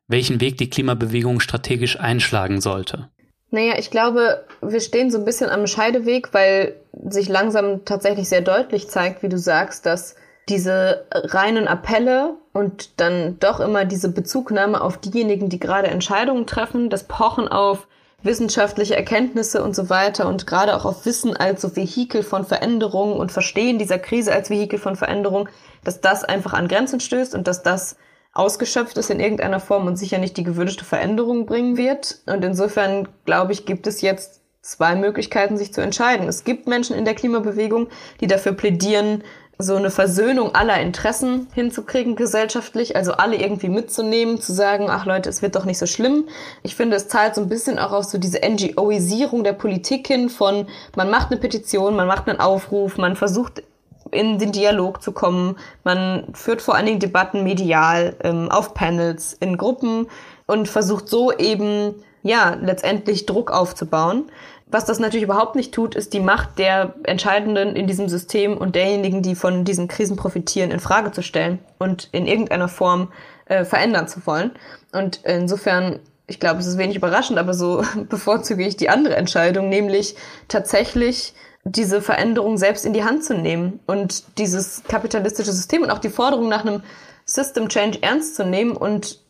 welchen 0.08 0.40
Weg 0.40 0.58
die 0.58 0.70
Klimabewegung 0.70 1.40
strategisch 1.40 1.98
einschlagen 1.98 2.60
sollte. 2.60 3.08
Naja, 3.50 3.74
ich 3.78 3.90
glaube, 3.90 4.44
wir 4.60 4.80
stehen 4.80 5.10
so 5.10 5.18
ein 5.18 5.24
bisschen 5.24 5.50
am 5.50 5.66
Scheideweg, 5.66 6.34
weil 6.34 6.76
sich 7.08 7.28
langsam 7.28 7.84
tatsächlich 7.84 8.28
sehr 8.28 8.42
deutlich 8.42 8.88
zeigt, 8.88 9.22
wie 9.22 9.28
du 9.28 9.38
sagst, 9.38 9.86
dass 9.86 10.16
diese 10.48 11.06
reinen 11.10 11.66
Appelle 11.66 12.34
und 12.52 13.00
dann 13.00 13.38
doch 13.40 13.60
immer 13.60 13.84
diese 13.84 14.10
Bezugnahme 14.10 14.80
auf 14.80 14.98
diejenigen, 14.98 15.48
die 15.48 15.58
gerade 15.58 15.88
Entscheidungen 15.88 16.46
treffen, 16.46 16.90
das 16.90 17.04
Pochen 17.04 17.48
auf 17.48 17.88
wissenschaftliche 18.26 18.96
Erkenntnisse 18.96 19.62
und 19.62 19.74
so 19.74 19.88
weiter 19.88 20.28
und 20.28 20.46
gerade 20.46 20.76
auch 20.76 20.84
auf 20.84 21.06
Wissen 21.06 21.36
als 21.36 21.62
so 21.62 21.74
Vehikel 21.76 22.22
von 22.22 22.44
Veränderung 22.44 23.16
und 23.18 23.32
Verstehen 23.32 23.78
dieser 23.78 23.98
Krise 23.98 24.32
als 24.32 24.50
Vehikel 24.50 24.78
von 24.78 24.96
Veränderung, 24.96 25.48
dass 25.84 26.00
das 26.00 26.24
einfach 26.24 26.52
an 26.52 26.68
Grenzen 26.68 27.00
stößt 27.00 27.34
und 27.34 27.46
dass 27.46 27.62
das 27.62 27.96
ausgeschöpft 28.32 28.98
ist 28.98 29.10
in 29.10 29.20
irgendeiner 29.20 29.60
Form 29.60 29.86
und 29.86 29.96
sicher 29.96 30.18
nicht 30.18 30.36
die 30.36 30.44
gewünschte 30.44 30.84
Veränderung 30.84 31.46
bringen 31.46 31.76
wird. 31.76 32.18
Und 32.26 32.44
insofern, 32.44 33.08
glaube 33.24 33.52
ich, 33.52 33.64
gibt 33.64 33.86
es 33.86 34.02
jetzt 34.02 34.42
zwei 34.60 34.94
Möglichkeiten, 34.94 35.56
sich 35.56 35.72
zu 35.72 35.80
entscheiden. 35.80 36.28
Es 36.28 36.44
gibt 36.44 36.66
Menschen 36.66 36.96
in 36.96 37.04
der 37.04 37.14
Klimabewegung, 37.14 37.88
die 38.20 38.26
dafür 38.26 38.52
plädieren, 38.52 39.22
so 39.58 39.76
eine 39.76 39.90
Versöhnung 39.90 40.54
aller 40.54 40.80
Interessen 40.80 41.48
hinzukriegen 41.54 42.14
gesellschaftlich, 42.14 42.94
also 42.94 43.12
alle 43.12 43.36
irgendwie 43.36 43.70
mitzunehmen, 43.70 44.40
zu 44.40 44.52
sagen, 44.52 44.90
ach 44.90 45.06
Leute, 45.06 45.30
es 45.30 45.40
wird 45.40 45.56
doch 45.56 45.64
nicht 45.64 45.78
so 45.78 45.86
schlimm. 45.86 46.28
Ich 46.62 46.76
finde, 46.76 46.96
es 46.96 47.08
zahlt 47.08 47.34
so 47.34 47.40
ein 47.40 47.48
bisschen 47.48 47.78
auch 47.78 47.92
auf 47.92 48.04
so 48.04 48.18
diese 48.18 48.40
NGOisierung 48.46 49.44
der 49.44 49.54
Politik 49.54 50.06
hin 50.06 50.28
von, 50.28 50.66
man 50.94 51.08
macht 51.08 51.30
eine 51.30 51.40
Petition, 51.40 51.96
man 51.96 52.06
macht 52.06 52.28
einen 52.28 52.38
Aufruf, 52.38 52.98
man 52.98 53.16
versucht 53.16 53.62
in 54.10 54.38
den 54.38 54.52
Dialog 54.52 55.02
zu 55.02 55.12
kommen. 55.12 55.56
Man 55.84 56.28
führt 56.34 56.62
vor 56.62 56.74
allen 56.74 56.86
Dingen 56.86 57.00
Debatten 57.00 57.42
medial, 57.42 58.16
ähm, 58.22 58.50
auf 58.50 58.74
Panels, 58.74 59.32
in 59.34 59.56
Gruppen 59.56 60.06
und 60.46 60.68
versucht 60.68 61.08
so 61.08 61.32
eben, 61.32 61.94
ja, 62.22 62.56
letztendlich 62.60 63.26
Druck 63.26 63.50
aufzubauen. 63.50 64.24
Was 64.68 64.84
das 64.84 64.98
natürlich 64.98 65.22
überhaupt 65.22 65.54
nicht 65.54 65.72
tut, 65.72 65.94
ist 65.94 66.12
die 66.12 66.20
Macht 66.20 66.58
der 66.58 66.94
Entscheidenden 67.04 67.76
in 67.76 67.86
diesem 67.86 68.08
System 68.08 68.58
und 68.58 68.74
derjenigen, 68.74 69.22
die 69.22 69.36
von 69.36 69.64
diesen 69.64 69.86
Krisen 69.86 70.16
profitieren, 70.16 70.72
in 70.72 70.80
Frage 70.80 71.12
zu 71.12 71.22
stellen 71.22 71.60
und 71.78 72.08
in 72.10 72.26
irgendeiner 72.26 72.66
Form 72.66 73.12
äh, 73.44 73.64
verändern 73.64 74.08
zu 74.08 74.26
wollen. 74.26 74.50
Und 74.92 75.20
insofern, 75.22 76.00
ich 76.26 76.40
glaube, 76.40 76.58
es 76.58 76.66
ist 76.66 76.78
wenig 76.78 76.96
überraschend, 76.96 77.38
aber 77.38 77.54
so 77.54 77.84
bevorzuge 78.08 78.66
ich 78.66 78.76
die 78.76 78.88
andere 78.88 79.14
Entscheidung, 79.14 79.68
nämlich 79.68 80.16
tatsächlich 80.48 81.34
diese 81.62 82.02
Veränderung 82.02 82.58
selbst 82.58 82.84
in 82.84 82.92
die 82.92 83.04
Hand 83.04 83.24
zu 83.24 83.34
nehmen 83.34 83.78
und 83.86 84.36
dieses 84.38 84.82
kapitalistische 84.88 85.52
System 85.52 85.82
und 85.82 85.90
auch 85.90 85.98
die 85.98 86.10
Forderung 86.10 86.48
nach 86.48 86.64
einem 86.64 86.82
System 87.24 87.68
Change 87.68 88.02
ernst 88.02 88.34
zu 88.34 88.44
nehmen 88.44 88.76
und 88.76 89.20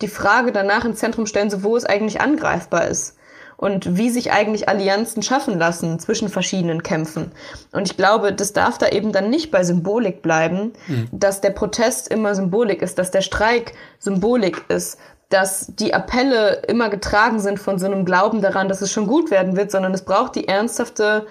die 0.00 0.08
Frage 0.08 0.50
danach 0.50 0.86
ins 0.86 0.98
Zentrum 0.98 1.26
stellen, 1.26 1.50
so 1.50 1.62
wo 1.62 1.76
es 1.76 1.84
eigentlich 1.84 2.22
angreifbar 2.22 2.88
ist 2.88 3.16
und 3.62 3.96
wie 3.96 4.10
sich 4.10 4.32
eigentlich 4.32 4.68
Allianzen 4.68 5.22
schaffen 5.22 5.56
lassen 5.56 6.00
zwischen 6.00 6.28
verschiedenen 6.28 6.82
Kämpfen. 6.82 7.30
Und 7.70 7.88
ich 7.88 7.96
glaube, 7.96 8.32
das 8.32 8.52
darf 8.52 8.76
da 8.76 8.88
eben 8.88 9.12
dann 9.12 9.30
nicht 9.30 9.52
bei 9.52 9.62
Symbolik 9.62 10.20
bleiben, 10.20 10.72
mhm. 10.88 11.08
dass 11.12 11.40
der 11.40 11.50
Protest 11.50 12.08
immer 12.08 12.34
Symbolik 12.34 12.82
ist, 12.82 12.98
dass 12.98 13.12
der 13.12 13.20
Streik 13.20 13.74
Symbolik 14.00 14.64
ist, 14.66 14.98
dass 15.28 15.68
die 15.76 15.94
Appelle 15.94 16.62
immer 16.66 16.88
getragen 16.88 17.38
sind 17.38 17.60
von 17.60 17.78
so 17.78 17.86
einem 17.86 18.04
Glauben 18.04 18.42
daran, 18.42 18.68
dass 18.68 18.82
es 18.82 18.90
schon 18.90 19.06
gut 19.06 19.30
werden 19.30 19.56
wird, 19.56 19.70
sondern 19.70 19.94
es 19.94 20.04
braucht 20.04 20.34
die 20.34 20.48
ernsthafte 20.48 21.28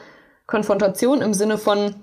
Konfrontation 0.47 1.21
im 1.21 1.33
Sinne 1.33 1.57
von, 1.57 1.95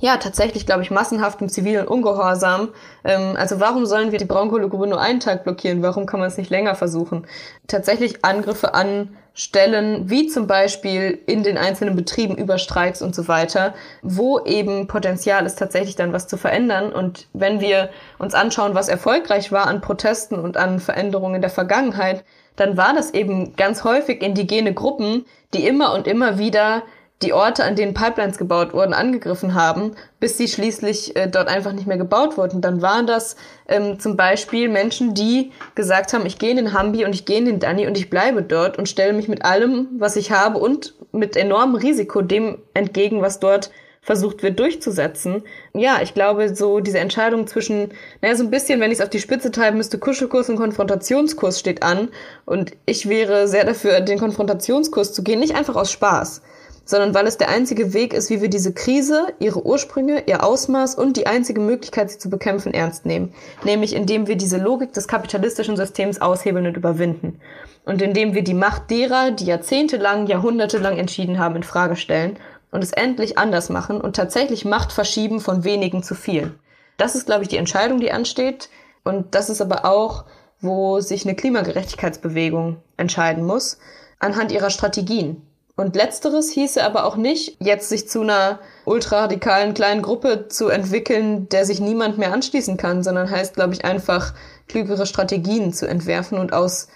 ja, 0.00 0.16
tatsächlich, 0.16 0.64
glaube 0.64 0.84
ich, 0.84 0.90
massenhaftem 0.90 1.50
zivilen 1.50 1.86
Ungehorsam. 1.86 2.70
Ähm, 3.04 3.34
also 3.36 3.60
warum 3.60 3.84
sollen 3.84 4.10
wir 4.10 4.18
die 4.18 4.24
Braunkohlegrube 4.24 4.86
nur 4.86 5.02
einen 5.02 5.20
Tag 5.20 5.44
blockieren? 5.44 5.82
Warum 5.82 6.06
kann 6.06 6.18
man 6.18 6.30
es 6.30 6.38
nicht 6.38 6.48
länger 6.48 6.74
versuchen? 6.74 7.26
Tatsächlich 7.66 8.24
Angriffe 8.24 8.72
an 8.72 9.10
Stellen, 9.38 10.08
wie 10.08 10.28
zum 10.28 10.46
Beispiel 10.46 11.18
in 11.26 11.42
den 11.42 11.58
einzelnen 11.58 11.94
Betrieben 11.94 12.36
über 12.36 12.56
Streiks 12.56 13.02
und 13.02 13.14
so 13.14 13.28
weiter, 13.28 13.74
wo 14.00 14.40
eben 14.40 14.86
Potenzial 14.86 15.44
ist, 15.44 15.58
tatsächlich 15.58 15.94
dann 15.94 16.14
was 16.14 16.26
zu 16.26 16.38
verändern. 16.38 16.90
Und 16.90 17.28
wenn 17.34 17.60
wir 17.60 17.90
uns 18.18 18.32
anschauen, 18.34 18.74
was 18.74 18.88
erfolgreich 18.88 19.52
war 19.52 19.66
an 19.66 19.82
Protesten 19.82 20.38
und 20.38 20.56
an 20.56 20.80
Veränderungen 20.80 21.36
in 21.36 21.40
der 21.42 21.50
Vergangenheit, 21.50 22.24
dann 22.56 22.78
war 22.78 22.94
das 22.94 23.12
eben 23.12 23.54
ganz 23.56 23.84
häufig 23.84 24.22
indigene 24.22 24.72
Gruppen, 24.72 25.26
die 25.52 25.66
immer 25.66 25.92
und 25.92 26.06
immer 26.06 26.38
wieder 26.38 26.82
die 27.22 27.32
Orte, 27.32 27.64
an 27.64 27.76
denen 27.76 27.94
Pipelines 27.94 28.36
gebaut 28.36 28.74
wurden, 28.74 28.92
angegriffen 28.92 29.54
haben, 29.54 29.92
bis 30.20 30.36
sie 30.36 30.48
schließlich 30.48 31.16
äh, 31.16 31.28
dort 31.28 31.48
einfach 31.48 31.72
nicht 31.72 31.86
mehr 31.86 31.96
gebaut 31.96 32.36
wurden. 32.36 32.60
Dann 32.60 32.82
waren 32.82 33.06
das 33.06 33.36
ähm, 33.68 33.98
zum 33.98 34.16
Beispiel 34.16 34.68
Menschen, 34.68 35.14
die 35.14 35.52
gesagt 35.74 36.12
haben, 36.12 36.26
ich 36.26 36.38
gehe 36.38 36.50
in 36.50 36.56
den 36.56 36.72
Hambi 36.74 37.06
und 37.06 37.14
ich 37.14 37.24
gehe 37.24 37.38
in 37.38 37.46
den 37.46 37.58
Dani 37.58 37.86
und 37.86 37.96
ich 37.96 38.10
bleibe 38.10 38.42
dort 38.42 38.76
und 38.76 38.88
stelle 38.88 39.14
mich 39.14 39.28
mit 39.28 39.44
allem, 39.46 39.88
was 39.98 40.16
ich 40.16 40.30
habe 40.30 40.58
und 40.58 40.94
mit 41.12 41.36
enormem 41.36 41.76
Risiko 41.76 42.20
dem 42.20 42.58
entgegen, 42.74 43.22
was 43.22 43.40
dort 43.40 43.70
versucht 44.06 44.44
wird 44.44 44.60
durchzusetzen. 44.60 45.42
Ja, 45.74 45.98
ich 46.00 46.14
glaube, 46.14 46.54
so 46.54 46.78
diese 46.78 47.00
Entscheidung 47.00 47.48
zwischen, 47.48 47.92
naja, 48.22 48.36
so 48.36 48.44
ein 48.44 48.52
bisschen, 48.52 48.78
wenn 48.78 48.92
ich 48.92 48.98
es 48.98 49.04
auf 49.04 49.10
die 49.10 49.18
Spitze 49.18 49.50
treiben 49.50 49.78
müsste, 49.78 49.98
Kuschelkurs 49.98 50.48
und 50.48 50.56
Konfrontationskurs 50.56 51.58
steht 51.58 51.82
an. 51.82 52.08
Und 52.44 52.72
ich 52.86 53.08
wäre 53.08 53.48
sehr 53.48 53.64
dafür, 53.64 54.00
den 54.00 54.20
Konfrontationskurs 54.20 55.12
zu 55.12 55.24
gehen, 55.24 55.40
nicht 55.40 55.56
einfach 55.56 55.74
aus 55.74 55.90
Spaß, 55.90 56.42
sondern 56.86 57.14
weil 57.14 57.26
es 57.26 57.36
der 57.36 57.50
einzige 57.50 57.92
Weg 57.92 58.14
ist, 58.14 58.30
wie 58.30 58.40
wir 58.40 58.48
diese 58.48 58.72
Krise, 58.72 59.26
ihre 59.40 59.66
Ursprünge, 59.66 60.22
ihr 60.26 60.42
Ausmaß 60.42 60.94
und 60.94 61.16
die 61.16 61.26
einzige 61.26 61.60
Möglichkeit, 61.60 62.10
sie 62.10 62.18
zu 62.18 62.30
bekämpfen, 62.30 62.72
ernst 62.72 63.04
nehmen. 63.04 63.34
Nämlich 63.64 63.94
indem 63.94 64.28
wir 64.28 64.36
diese 64.36 64.56
Logik 64.56 64.92
des 64.92 65.08
kapitalistischen 65.08 65.76
Systems 65.76 66.20
aushebeln 66.20 66.68
und 66.68 66.76
überwinden. 66.76 67.40
Und 67.84 68.00
indem 68.00 68.34
wir 68.34 68.44
die 68.44 68.54
Macht 68.54 68.90
derer, 68.90 69.32
die 69.32 69.46
jahrzehntelang, 69.46 70.26
jahrhundertelang 70.28 70.96
entschieden 70.96 71.38
haben, 71.38 71.56
in 71.56 71.62
Frage 71.64 71.96
stellen 71.96 72.38
und 72.70 72.82
es 72.82 72.92
endlich 72.92 73.36
anders 73.36 73.68
machen 73.68 74.00
und 74.00 74.16
tatsächlich 74.16 74.64
Macht 74.64 74.92
verschieben 74.92 75.40
von 75.40 75.64
wenigen 75.64 76.02
zu 76.02 76.14
vielen. 76.14 76.58
Das 76.96 77.14
ist, 77.14 77.26
glaube 77.26 77.42
ich, 77.42 77.48
die 77.48 77.58
Entscheidung, 77.58 78.00
die 78.00 78.12
ansteht. 78.12 78.70
Und 79.04 79.34
das 79.34 79.50
ist 79.50 79.60
aber 79.60 79.84
auch, 79.84 80.24
wo 80.60 81.00
sich 81.00 81.24
eine 81.24 81.36
Klimagerechtigkeitsbewegung 81.36 82.78
entscheiden 82.96 83.44
muss, 83.44 83.78
anhand 84.18 84.52
ihrer 84.52 84.70
Strategien. 84.70 85.45
Und 85.76 85.94
letzteres 85.94 86.50
hieße 86.50 86.82
aber 86.82 87.04
auch 87.04 87.16
nicht, 87.16 87.58
jetzt 87.60 87.90
sich 87.90 88.08
zu 88.08 88.22
einer 88.22 88.60
ultraradikalen 88.86 89.74
kleinen 89.74 90.00
Gruppe 90.00 90.48
zu 90.48 90.68
entwickeln, 90.68 91.50
der 91.50 91.66
sich 91.66 91.80
niemand 91.80 92.16
mehr 92.16 92.32
anschließen 92.32 92.78
kann, 92.78 93.02
sondern 93.02 93.30
heißt, 93.30 93.54
glaube 93.54 93.74
ich, 93.74 93.84
einfach 93.84 94.32
klügere 94.68 95.04
Strategien 95.04 95.74
zu 95.74 95.86
entwerfen 95.86 96.38
und 96.38 96.54
aus 96.54 96.88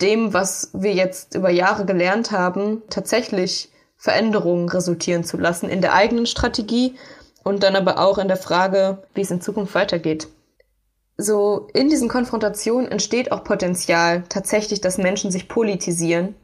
dem, 0.00 0.34
was 0.34 0.70
wir 0.72 0.92
jetzt 0.92 1.36
über 1.36 1.50
Jahre 1.50 1.84
gelernt 1.84 2.32
haben, 2.32 2.82
tatsächlich 2.90 3.70
Veränderungen 3.96 4.68
resultieren 4.68 5.22
zu 5.22 5.36
lassen 5.36 5.68
in 5.68 5.80
der 5.80 5.94
eigenen 5.94 6.26
Strategie 6.26 6.96
und 7.44 7.62
dann 7.62 7.76
aber 7.76 8.00
auch 8.00 8.18
in 8.18 8.26
der 8.26 8.36
Frage, 8.36 9.04
wie 9.14 9.20
es 9.20 9.30
in 9.30 9.40
Zukunft 9.40 9.76
weitergeht. 9.76 10.26
So 11.18 11.68
in 11.72 11.88
diesen 11.88 12.08
Konfrontationen 12.08 12.90
entsteht 12.90 13.30
auch 13.30 13.44
Potenzial, 13.44 14.24
tatsächlich, 14.28 14.80
dass 14.80 14.98
Menschen 14.98 15.30
sich 15.30 15.46
politisieren 15.46 16.34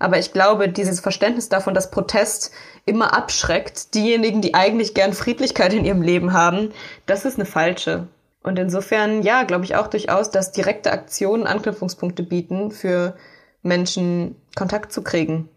aber 0.00 0.18
ich 0.18 0.32
glaube, 0.32 0.68
dieses 0.68 0.98
Verständnis 1.00 1.48
davon, 1.48 1.74
dass 1.74 1.90
Protest 1.90 2.50
immer 2.86 3.14
abschreckt, 3.14 3.94
diejenigen, 3.94 4.40
die 4.40 4.54
eigentlich 4.54 4.94
gern 4.94 5.12
Friedlichkeit 5.12 5.72
in 5.72 5.84
ihrem 5.84 6.02
Leben 6.02 6.32
haben, 6.32 6.70
das 7.06 7.24
ist 7.24 7.36
eine 7.36 7.44
falsche. 7.44 8.08
Und 8.42 8.58
insofern, 8.58 9.22
ja, 9.22 9.44
glaube 9.44 9.64
ich 9.64 9.76
auch 9.76 9.86
durchaus, 9.86 10.30
dass 10.30 10.52
direkte 10.52 10.90
Aktionen 10.90 11.46
Anknüpfungspunkte 11.46 12.22
bieten 12.22 12.70
für 12.70 13.14
Menschen, 13.62 14.36
Kontakt 14.56 14.92
zu 14.92 15.02
kriegen 15.02 15.48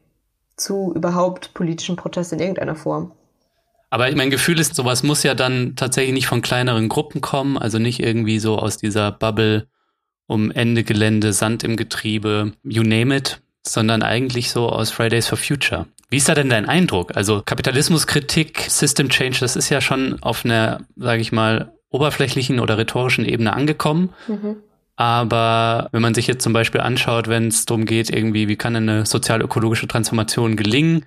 zu 0.56 0.94
überhaupt 0.96 1.54
politischen 1.54 1.96
Protest 1.96 2.34
in 2.34 2.40
irgendeiner 2.40 2.76
Form. 2.76 3.12
Aber 3.90 4.12
mein 4.16 4.30
Gefühl 4.30 4.60
ist, 4.60 4.76
sowas 4.76 5.04
muss 5.04 5.24
ja 5.24 5.36
dann 5.36 5.76
tatsächlich 5.76 6.14
nicht 6.14 6.28
von 6.28 6.42
kleineren 6.42 6.90
Gruppen 6.90 7.22
kommen, 7.22 7.58
also 7.58 7.80
nicht 7.80 8.00
irgendwie 8.00 8.40
so 8.40 8.58
aus 8.58 8.78
dieser 8.78 9.12
Bubble 9.12 9.68
um 10.28 10.52
Ende 10.52 10.84
Gelände, 10.84 11.34
Sand 11.34 11.64
im 11.64 11.76
Getriebe, 11.76 12.54
you 12.64 12.84
name 12.84 13.16
it, 13.16 13.42
sondern 13.66 14.04
eigentlich 14.04 14.52
so 14.52 14.70
aus 14.70 14.92
Fridays 14.92 15.28
for 15.28 15.38
Future. 15.38 15.88
Wie 16.10 16.18
ist 16.18 16.30
da 16.30 16.36
denn 16.36 16.50
dein 16.50 16.68
Eindruck? 16.68 17.16
Also 17.16 17.42
Kapitalismuskritik, 17.44 18.68
System 18.70 19.10
Change, 19.10 19.40
das 19.40 19.56
ist 19.56 19.70
ja 19.70 19.82
schon 19.82 20.22
auf 20.22 20.46
einer, 20.46 20.82
sage 20.96 21.22
ich 21.22 21.32
mal, 21.32 21.74
oberflächlichen 21.90 22.60
oder 22.60 22.78
rhetorischen 22.78 23.26
Ebene 23.26 23.54
angekommen. 23.54 24.10
Mhm. 24.28 24.58
Aber 24.96 25.90
wenn 25.92 26.02
man 26.02 26.14
sich 26.14 26.28
jetzt 26.28 26.44
zum 26.44 26.54
Beispiel 26.54 26.82
anschaut, 26.82 27.28
wenn 27.28 27.48
es 27.48 27.66
darum 27.66 27.86
geht, 27.86 28.10
irgendwie, 28.10 28.48
wie 28.48 28.58
kann 28.58 28.76
eine 28.76 29.06
sozial-ökologische 29.06 29.88
Transformation 29.88 30.56
gelingen, 30.56 31.06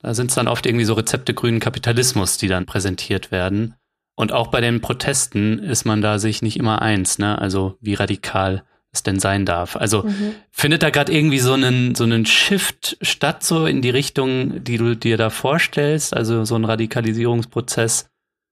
da 0.00 0.14
sind 0.14 0.28
es 0.30 0.34
dann 0.34 0.48
oft 0.48 0.66
irgendwie 0.66 0.84
so 0.84 0.94
Rezepte 0.94 1.34
grünen 1.34 1.60
Kapitalismus, 1.60 2.36
die 2.36 2.48
dann 2.48 2.66
präsentiert 2.66 3.32
werden. 3.32 3.74
Und 4.16 4.32
auch 4.32 4.48
bei 4.48 4.60
den 4.60 4.80
Protesten 4.80 5.58
ist 5.58 5.84
man 5.84 6.00
da 6.00 6.18
sich 6.18 6.42
nicht 6.42 6.58
immer 6.58 6.82
eins, 6.82 7.18
ne? 7.18 7.38
Also 7.38 7.76
wie 7.80 7.94
radikal 7.94 8.62
es 8.96 9.02
denn 9.02 9.20
sein 9.20 9.46
darf. 9.46 9.76
Also 9.76 10.02
mhm. 10.02 10.34
findet 10.50 10.82
da 10.82 10.90
gerade 10.90 11.12
irgendwie 11.12 11.38
so 11.38 11.52
einen 11.52 11.94
so 11.94 12.04
einen 12.04 12.26
Shift 12.26 12.96
statt 13.02 13.42
so 13.44 13.66
in 13.66 13.82
die 13.82 13.90
Richtung, 13.90 14.64
die 14.64 14.78
du 14.78 14.96
dir 14.96 15.16
da 15.16 15.30
vorstellst, 15.30 16.14
also 16.14 16.44
so 16.44 16.54
ein 16.54 16.64
Radikalisierungsprozess 16.64 18.06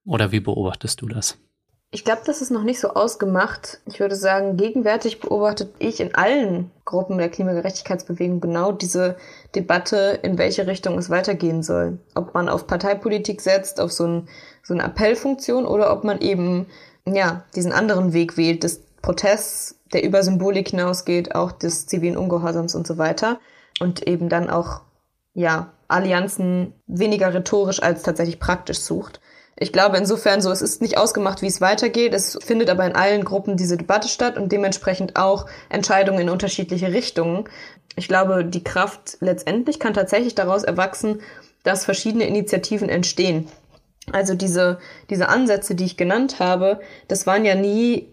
oder 0.05 0.33
wie 0.33 0.41
beobachtest 0.41 1.01
du 1.01 1.09
das? 1.09 1.39
Ich 1.95 2.07
glaube, 2.07 2.23
das 2.25 2.41
ist 2.41 2.51
noch 2.51 2.63
nicht 2.63 2.81
so 2.81 2.95
ausgemacht. 2.95 3.81
Ich 3.85 4.01
würde 4.01 4.17
sagen, 4.17 4.57
gegenwärtig 4.57 5.21
beobachtet 5.21 5.75
ich 5.79 6.01
in 6.01 6.15
allen 6.15 6.71
Gruppen 6.87 7.19
der 7.19 7.29
Klimagerechtigkeitsbewegung 7.29 8.41
genau 8.41 8.73
diese 8.73 9.17
Debatte, 9.55 10.19
in 10.23 10.39
welche 10.39 10.67
Richtung 10.67 10.97
es 10.97 11.11
weitergehen 11.11 11.63
soll. 11.63 11.99
Ob 12.15 12.33
man 12.33 12.49
auf 12.49 12.67
Parteipolitik 12.67 13.43
setzt, 13.43 13.79
auf 13.79 13.93
so, 13.93 14.07
ein, 14.07 14.29
so 14.63 14.73
eine 14.73 14.85
Appellfunktion 14.85 15.67
oder 15.67 15.93
ob 15.93 16.03
man 16.03 16.23
eben 16.23 16.67
ja 17.05 17.45
diesen 17.55 17.73
anderen 17.73 18.15
Weg 18.15 18.39
wählt 18.39 18.65
des 18.65 18.81
Protests, 19.03 19.81
der 19.93 20.05
über 20.05 20.23
Symbolik 20.23 20.69
hinausgeht, 20.69 21.35
auch 21.35 21.53
des 21.53 21.87
zivilen 21.87 22.17
Ungehorsams 22.17 22.75
und 22.75 22.87
so 22.87 22.99
weiter. 22.99 23.41
Und 23.81 24.07
eben 24.07 24.29
dann 24.29 24.49
auch 24.49 24.83
ja 25.35 25.73
Allianzen 25.89 26.73
weniger 26.87 27.35
rhetorisch 27.35 27.83
als 27.83 28.03
tatsächlich 28.03 28.39
praktisch 28.39 28.81
sucht. 28.81 29.21
Ich 29.59 29.73
glaube 29.73 29.99
insofern 29.99 30.41
so, 30.41 30.51
es 30.51 30.63
ist 30.63 30.81
nicht 30.81 30.97
ausgemacht, 30.97 31.43
wie 31.43 31.47
es 31.47 31.61
weitergeht. 31.61 32.15
Es 32.15 32.39
findet 32.43 32.71
aber 32.71 32.87
in 32.87 32.95
allen 32.95 33.25
Gruppen 33.25 33.57
diese 33.57 33.77
Debatte 33.77 34.09
statt 34.09 34.39
und 34.39 34.51
dementsprechend 34.51 35.17
auch 35.17 35.47
Entscheidungen 35.69 36.21
in 36.21 36.31
unterschiedliche 36.31 36.93
Richtungen. 36.93 37.45
Ich 37.97 38.09
glaube, 38.09 38.45
die 38.45 38.65
Kraft 38.65 39.19
letztendlich 39.21 39.79
kann 39.79 39.95
tatsächlich 39.95 40.35
daraus 40.35 40.63
erwachsen, 40.63 41.21
dass 41.63 41.85
verschiedene 41.85 42.27
Initiativen 42.27 42.89
entstehen. 42.89 43.47
Also 44.11 44.35
diese, 44.35 44.79
diese 45.11 45.29
Ansätze, 45.29 45.75
die 45.75 45.85
ich 45.85 45.97
genannt 45.97 46.41
habe, 46.41 46.81
das 47.07 47.27
waren 47.27 47.45
ja 47.45 47.55
nie 47.55 48.13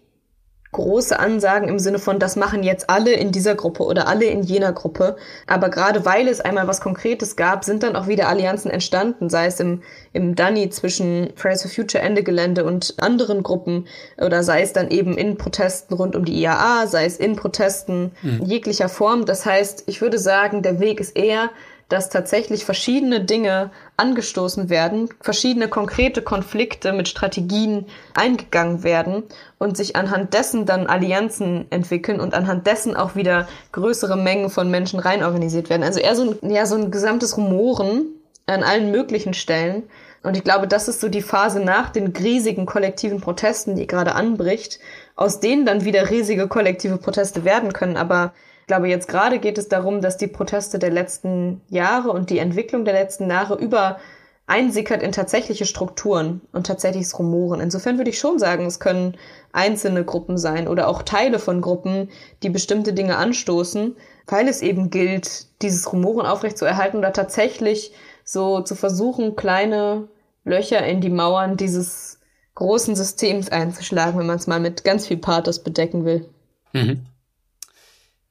große 0.72 1.18
Ansagen 1.20 1.68
im 1.68 1.80
Sinne 1.80 1.98
von, 1.98 2.20
das 2.20 2.36
machen 2.36 2.62
jetzt 2.62 2.90
alle 2.90 3.14
in 3.14 3.32
dieser 3.32 3.56
Gruppe 3.56 3.84
oder 3.84 4.08
alle 4.08 4.26
in 4.26 4.44
jener 4.44 4.72
Gruppe. 4.72 5.16
Aber 5.48 5.70
gerade 5.70 6.06
weil 6.06 6.28
es 6.28 6.42
einmal 6.42 6.68
was 6.68 6.80
Konkretes 6.80 7.36
gab, 7.36 7.66
sind 7.66 7.82
dann 7.82 7.96
auch 7.96 8.08
wieder 8.08 8.28
Allianzen 8.28 8.70
entstanden, 8.70 9.30
sei 9.30 9.48
es 9.48 9.60
im, 9.60 9.82
im 10.14 10.36
Dunny 10.36 10.70
zwischen 10.70 11.32
Fridays 11.36 11.64
for 11.64 11.72
Future 11.72 12.04
Ende 12.04 12.22
Gelände 12.22 12.66
und 12.66 12.96
anderen 13.02 13.42
Gruppen 13.42 13.88
oder 14.18 14.44
sei 14.44 14.62
es 14.62 14.72
dann 14.72 14.90
eben 14.92 15.18
in 15.18 15.38
Protesten 15.38 15.96
rund 15.96 16.16
um 16.16 16.24
die 16.24 16.40
IAA, 16.40 16.86
sei 16.86 17.06
es 17.06 17.18
in 17.18 17.36
Protesten 17.36 18.12
mhm. 18.22 18.44
jeglicher 18.44 18.90
Form. 18.90 19.26
Das 19.26 19.46
heißt, 19.46 19.84
ich 19.88 20.02
würde 20.02 20.20
sagen, 20.20 20.62
der 20.62 20.80
Weg 20.80 21.00
ist 21.00 21.18
eher, 21.18 21.50
dass 21.90 22.10
tatsächlich 22.10 22.66
verschiedene 22.66 23.22
Dinge 23.22 23.72
angestoßen 23.98 24.70
werden, 24.70 25.10
verschiedene 25.20 25.68
konkrete 25.68 26.22
Konflikte 26.22 26.94
mit 26.94 27.08
Strategien 27.08 27.88
eingegangen 28.14 28.84
werden 28.84 29.24
und 29.58 29.76
sich 29.76 29.96
anhand 29.96 30.34
dessen 30.34 30.66
dann 30.66 30.88
Allianzen 30.88 31.66
entwickeln 31.72 32.20
und 32.20 32.34
anhand 32.34 32.68
dessen 32.68 32.96
auch 32.96 33.16
wieder 33.16 33.48
größere 33.72 34.16
Mengen 34.16 34.50
von 34.50 34.70
Menschen 34.70 35.00
reinorganisiert 35.00 35.70
werden. 35.70 35.84
Also 35.84 36.00
eher 36.00 36.16
so 36.16 36.38
ein, 36.42 36.52
ja, 36.52 36.66
so 36.66 36.76
ein 36.76 36.92
gesamtes 36.92 37.36
Rumoren 37.38 38.06
an 38.46 38.64
allen 38.64 38.92
möglichen 38.92 39.34
Stellen. 39.34 39.84
Und 40.22 40.36
ich 40.36 40.44
glaube, 40.44 40.68
das 40.68 40.88
ist 40.88 41.02
so 41.02 41.10
die 41.10 41.22
Phase 41.22 41.60
nach 41.60 41.90
den 41.90 42.08
riesigen 42.08 42.66
kollektiven 42.66 43.22
Protesten, 43.22 43.76
die 43.76 43.88
gerade 43.88 44.16
anbricht, 44.16 44.80
aus 45.16 45.40
denen 45.40 45.66
dann 45.66 45.86
wieder 45.86 46.10
riesige 46.10 46.48
kollektive 46.48 46.98
Proteste 46.98 47.46
werden 47.46 47.74
können. 47.74 47.98
Aber 47.98 48.34
glaube, 48.70 48.88
jetzt 48.88 49.08
gerade 49.08 49.40
geht 49.40 49.58
es 49.58 49.68
darum, 49.68 50.00
dass 50.00 50.18
die 50.18 50.28
Proteste 50.28 50.78
der 50.78 50.92
letzten 50.92 51.62
Jahre 51.70 52.12
und 52.12 52.30
die 52.30 52.38
Entwicklung 52.38 52.86
der 52.86 52.94
letzten 52.94 53.28
Jahre 53.28 53.56
über 53.56 53.98
einsickert 54.46 55.02
in 55.02 55.12
tatsächliche 55.12 55.66
Strukturen 55.66 56.42
und 56.54 56.68
tatsächliches 56.68 57.18
Rumoren. 57.18 57.62
Insofern 57.62 57.98
würde 57.98 58.12
ich 58.12 58.20
schon 58.20 58.38
sagen, 58.38 58.68
es 58.68 58.80
können 58.80 59.18
einzelne 59.52 60.06
Gruppen 60.06 60.38
sein 60.38 60.68
oder 60.68 60.88
auch 60.88 61.02
Teile 61.02 61.40
von 61.40 61.62
Gruppen, 61.62 62.10
die 62.44 62.52
bestimmte 62.52 62.94
Dinge 62.94 63.18
anstoßen, 63.18 63.96
weil 64.28 64.48
es 64.48 64.62
eben 64.62 64.92
gilt, 64.92 65.48
dieses 65.64 65.92
Rumoren 65.92 66.28
aufrechtzuerhalten 66.28 67.00
oder 67.00 67.12
tatsächlich 67.12 67.92
so 68.24 68.62
zu 68.62 68.76
versuchen, 68.76 69.36
kleine 69.36 70.10
Löcher 70.46 70.86
in 70.86 71.02
die 71.02 71.10
Mauern 71.10 71.58
dieses 71.58 72.20
großen 72.54 72.96
Systems 72.96 73.50
einzuschlagen, 73.50 74.20
wenn 74.20 74.28
man 74.28 74.38
es 74.38 74.46
mal 74.46 74.60
mit 74.60 74.84
ganz 74.84 75.08
viel 75.08 75.18
Pathos 75.18 75.64
bedecken 75.64 76.06
will. 76.06 76.30
Mhm. 76.74 77.06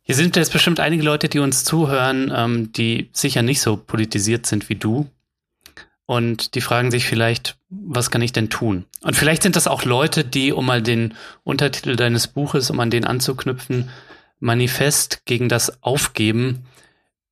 Hier 0.09 0.15
sind 0.15 0.37
jetzt 0.37 0.55
bestimmt 0.55 0.81
einige 0.81 1.03
Leute, 1.03 1.29
die 1.29 1.39
uns 1.39 1.65
zuhören, 1.65 2.33
ähm, 2.35 2.73
die 2.73 3.11
sicher 3.13 3.43
nicht 3.43 3.61
so 3.61 3.77
politisiert 3.77 4.47
sind 4.47 4.71
wie 4.71 4.75
du. 4.75 5.07
Und 6.07 6.55
die 6.55 6.63
fragen 6.63 6.91
sich 6.91 7.05
vielleicht, 7.05 7.59
was 7.69 8.11
kann 8.11 8.23
ich 8.23 8.33
denn 8.33 8.49
tun? 8.49 8.87
Und 9.03 9.17
vielleicht 9.17 9.43
sind 9.43 9.55
das 9.55 9.67
auch 9.67 9.85
Leute, 9.85 10.25
die, 10.25 10.51
um 10.51 10.65
mal 10.65 10.81
den 10.81 11.13
Untertitel 11.45 11.95
deines 11.95 12.27
Buches, 12.27 12.71
um 12.71 12.81
an 12.81 12.89
den 12.89 13.05
anzuknüpfen, 13.05 13.91
Manifest 14.41 15.27
gegen 15.27 15.51
das 15.51 15.83
Aufgeben, 15.83 16.65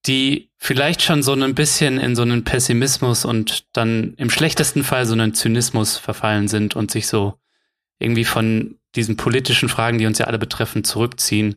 die 0.04 0.50
vielleicht 0.58 1.00
schon 1.00 1.22
so 1.22 1.32
ein 1.32 1.54
bisschen 1.54 1.98
in 1.98 2.14
so 2.14 2.22
einen 2.22 2.44
Pessimismus 2.44 3.24
und 3.24 3.64
dann 3.72 4.12
im 4.18 4.28
schlechtesten 4.28 4.84
Fall 4.84 5.06
so 5.06 5.14
einen 5.14 5.32
Zynismus 5.32 5.96
verfallen 5.96 6.46
sind 6.46 6.76
und 6.76 6.90
sich 6.90 7.06
so 7.06 7.38
irgendwie 7.98 8.26
von 8.26 8.76
diesen 8.96 9.16
politischen 9.16 9.70
Fragen, 9.70 9.96
die 9.96 10.04
uns 10.04 10.18
ja 10.18 10.26
alle 10.26 10.38
betreffen, 10.38 10.84
zurückziehen 10.84 11.56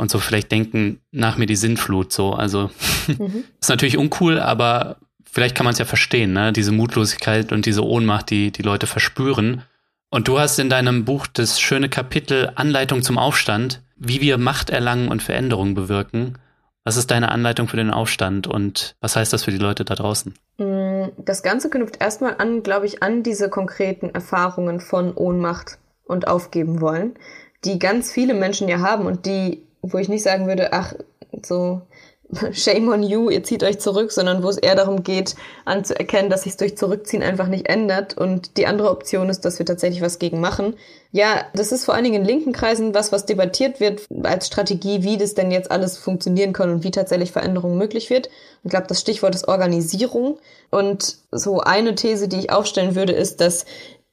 und 0.00 0.10
so 0.10 0.18
vielleicht 0.18 0.50
denken, 0.50 1.00
nach 1.12 1.36
mir 1.36 1.46
die 1.46 1.56
Sinnflut 1.56 2.12
so. 2.12 2.32
Also 2.32 2.70
mhm. 3.06 3.44
ist 3.60 3.68
natürlich 3.68 3.98
uncool, 3.98 4.40
aber 4.40 4.96
vielleicht 5.30 5.54
kann 5.54 5.64
man 5.64 5.72
es 5.72 5.78
ja 5.78 5.84
verstehen, 5.84 6.32
ne? 6.32 6.52
Diese 6.52 6.72
Mutlosigkeit 6.72 7.52
und 7.52 7.66
diese 7.66 7.84
Ohnmacht, 7.84 8.30
die 8.30 8.50
die 8.50 8.62
Leute 8.62 8.86
verspüren. 8.86 9.62
Und 10.10 10.26
du 10.26 10.40
hast 10.40 10.58
in 10.58 10.70
deinem 10.70 11.04
Buch 11.04 11.26
das 11.26 11.60
schöne 11.60 11.88
Kapitel 11.88 12.50
Anleitung 12.56 13.02
zum 13.02 13.18
Aufstand, 13.18 13.82
wie 13.96 14.20
wir 14.20 14.38
Macht 14.38 14.70
erlangen 14.70 15.08
und 15.08 15.22
Veränderungen 15.22 15.74
bewirken. 15.74 16.38
Was 16.82 16.96
ist 16.96 17.10
deine 17.10 17.30
Anleitung 17.30 17.68
für 17.68 17.76
den 17.76 17.90
Aufstand 17.90 18.46
und 18.46 18.96
was 19.00 19.14
heißt 19.14 19.32
das 19.32 19.44
für 19.44 19.50
die 19.50 19.58
Leute 19.58 19.84
da 19.84 19.94
draußen? 19.94 20.34
Mm, 20.56 21.08
das 21.18 21.42
Ganze 21.42 21.68
knüpft 21.68 22.00
erstmal 22.00 22.36
an, 22.38 22.62
glaube 22.62 22.86
ich, 22.86 23.02
an 23.02 23.22
diese 23.22 23.50
konkreten 23.50 24.08
Erfahrungen 24.10 24.80
von 24.80 25.12
Ohnmacht 25.14 25.78
und 26.04 26.26
aufgeben 26.26 26.80
wollen, 26.80 27.14
die 27.64 27.78
ganz 27.78 28.10
viele 28.10 28.32
Menschen 28.32 28.66
ja 28.68 28.80
haben 28.80 29.04
und 29.04 29.26
die 29.26 29.62
wo 29.82 29.98
ich 29.98 30.08
nicht 30.08 30.22
sagen 30.22 30.46
würde, 30.46 30.72
ach, 30.72 30.94
so 31.44 31.82
shame 32.52 32.88
on 32.88 33.02
you, 33.02 33.30
ihr 33.30 33.42
zieht 33.42 33.62
euch 33.62 33.80
zurück, 33.80 34.12
sondern 34.12 34.42
wo 34.42 34.48
es 34.48 34.56
eher 34.56 34.76
darum 34.76 35.02
geht, 35.02 35.34
anzuerkennen, 35.64 36.30
dass 36.30 36.42
sich 36.42 36.56
durch 36.56 36.76
Zurückziehen 36.76 37.22
einfach 37.22 37.48
nicht 37.48 37.68
ändert. 37.68 38.16
Und 38.16 38.56
die 38.56 38.66
andere 38.66 38.90
Option 38.90 39.28
ist, 39.28 39.44
dass 39.44 39.58
wir 39.58 39.66
tatsächlich 39.66 40.02
was 40.02 40.18
gegen 40.18 40.40
machen. 40.40 40.74
Ja, 41.12 41.44
das 41.54 41.72
ist 41.72 41.84
vor 41.84 41.94
allen 41.94 42.04
Dingen 42.04 42.22
in 42.22 42.26
linken 42.26 42.52
Kreisen 42.52 42.94
was, 42.94 43.10
was 43.10 43.26
debattiert 43.26 43.80
wird 43.80 44.02
als 44.22 44.46
Strategie, 44.46 45.02
wie 45.02 45.16
das 45.16 45.34
denn 45.34 45.50
jetzt 45.50 45.70
alles 45.70 45.98
funktionieren 45.98 46.52
kann 46.52 46.70
und 46.70 46.84
wie 46.84 46.92
tatsächlich 46.92 47.32
Veränderung 47.32 47.76
möglich 47.76 48.10
wird. 48.10 48.30
Ich 48.62 48.70
glaube, 48.70 48.86
das 48.86 49.00
Stichwort 49.00 49.34
ist 49.34 49.48
Organisierung. 49.48 50.38
Und 50.70 51.16
so 51.32 51.60
eine 51.60 51.94
These, 51.94 52.28
die 52.28 52.38
ich 52.38 52.52
aufstellen 52.52 52.94
würde, 52.94 53.12
ist, 53.12 53.40
dass 53.40 53.64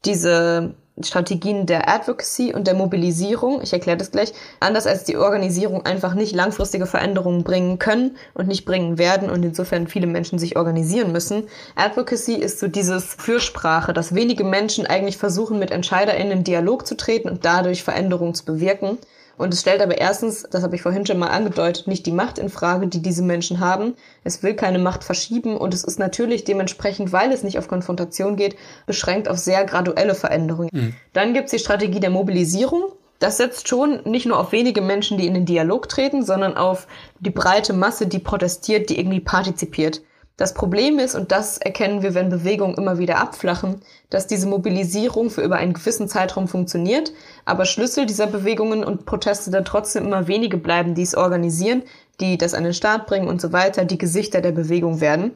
diese 0.05 0.73
Strategien 1.03 1.65
der 1.65 1.87
Advocacy 1.87 2.53
und 2.53 2.65
der 2.65 2.73
Mobilisierung, 2.73 3.61
ich 3.61 3.73
erkläre 3.73 3.97
das 3.97 4.11
gleich, 4.11 4.33
anders 4.59 4.87
als 4.87 5.03
die 5.03 5.17
Organisierung 5.17 5.85
einfach 5.85 6.15
nicht 6.15 6.33
langfristige 6.33 6.87
Veränderungen 6.87 7.43
bringen 7.43 7.77
können 7.77 8.17
und 8.33 8.47
nicht 8.47 8.65
bringen 8.65 8.97
werden 8.97 9.29
und 9.29 9.43
insofern 9.43 9.87
viele 9.87 10.07
Menschen 10.07 10.39
sich 10.39 10.57
organisieren 10.57 11.11
müssen. 11.11 11.47
Advocacy 11.75 12.33
ist 12.35 12.59
so 12.59 12.67
dieses 12.67 13.13
Fürsprache, 13.13 13.93
dass 13.93 14.15
wenige 14.15 14.43
Menschen 14.43 14.87
eigentlich 14.87 15.17
versuchen, 15.17 15.59
mit 15.59 15.71
EntscheiderInnen 15.71 16.39
in 16.39 16.43
Dialog 16.43 16.87
zu 16.87 16.97
treten 16.97 17.29
und 17.29 17.45
dadurch 17.45 17.83
Veränderungen 17.83 18.33
zu 18.33 18.45
bewirken. 18.45 18.97
Und 19.37 19.53
es 19.53 19.61
stellt 19.61 19.81
aber 19.81 19.97
erstens, 19.97 20.47
das 20.49 20.63
habe 20.63 20.75
ich 20.75 20.81
vorhin 20.81 21.05
schon 21.05 21.19
mal 21.19 21.27
angedeutet, 21.27 21.87
nicht 21.87 22.05
die 22.05 22.11
Macht 22.11 22.39
in 22.39 22.49
Frage, 22.49 22.87
die 22.87 23.01
diese 23.01 23.21
Menschen 23.21 23.59
haben. 23.59 23.93
Es 24.23 24.41
will 24.41 24.55
keine 24.55 24.79
Macht 24.79 25.03
verschieben 25.03 25.55
und 25.55 25.73
es 25.73 25.83
ist 25.83 25.99
natürlich 25.99 26.43
dementsprechend, 26.43 27.11
weil 27.11 27.31
es 27.31 27.43
nicht 27.43 27.59
auf 27.59 27.67
Konfrontation 27.67 28.35
geht, 28.35 28.55
beschränkt 28.87 29.29
auf 29.29 29.37
sehr 29.37 29.63
graduelle 29.65 30.15
Veränderungen. 30.15 30.69
Mhm. 30.71 30.93
Dann 31.13 31.33
gibt 31.33 31.45
es 31.45 31.51
die 31.51 31.59
Strategie 31.59 31.99
der 31.99 32.09
Mobilisierung. 32.09 32.91
Das 33.19 33.37
setzt 33.37 33.67
schon 33.67 34.01
nicht 34.05 34.25
nur 34.25 34.39
auf 34.39 34.51
wenige 34.51 34.81
Menschen, 34.81 35.17
die 35.17 35.27
in 35.27 35.33
den 35.33 35.45
Dialog 35.45 35.89
treten, 35.89 36.23
sondern 36.23 36.55
auf 36.55 36.87
die 37.19 37.31
breite 37.31 37.73
Masse, 37.73 38.07
die 38.07 38.19
protestiert, 38.19 38.89
die 38.89 38.99
irgendwie 38.99 39.19
partizipiert. 39.19 40.01
Das 40.37 40.53
Problem 40.53 40.99
ist, 40.99 41.15
und 41.15 41.31
das 41.31 41.57
erkennen 41.57 42.03
wir, 42.03 42.13
wenn 42.13 42.29
Bewegungen 42.29 42.75
immer 42.75 42.99
wieder 42.99 43.17
abflachen, 43.17 43.81
dass 44.11 44.27
diese 44.27 44.47
Mobilisierung 44.47 45.31
für 45.31 45.41
über 45.41 45.55
einen 45.55 45.73
gewissen 45.73 46.07
Zeitraum 46.07 46.47
funktioniert, 46.47 47.11
aber 47.43 47.65
Schlüssel 47.65 48.05
dieser 48.05 48.27
Bewegungen 48.27 48.83
und 48.83 49.07
Proteste 49.07 49.49
dann 49.49 49.65
trotzdem 49.65 50.05
immer 50.05 50.27
wenige 50.27 50.57
bleiben, 50.57 50.93
die 50.93 51.01
es 51.01 51.15
organisieren, 51.15 51.81
die 52.19 52.37
das 52.37 52.53
an 52.53 52.63
den 52.63 52.75
Start 52.75 53.07
bringen 53.07 53.27
und 53.27 53.41
so 53.41 53.51
weiter, 53.51 53.83
die 53.83 53.97
Gesichter 53.97 54.41
der 54.41 54.51
Bewegung 54.51 55.01
werden. 55.01 55.31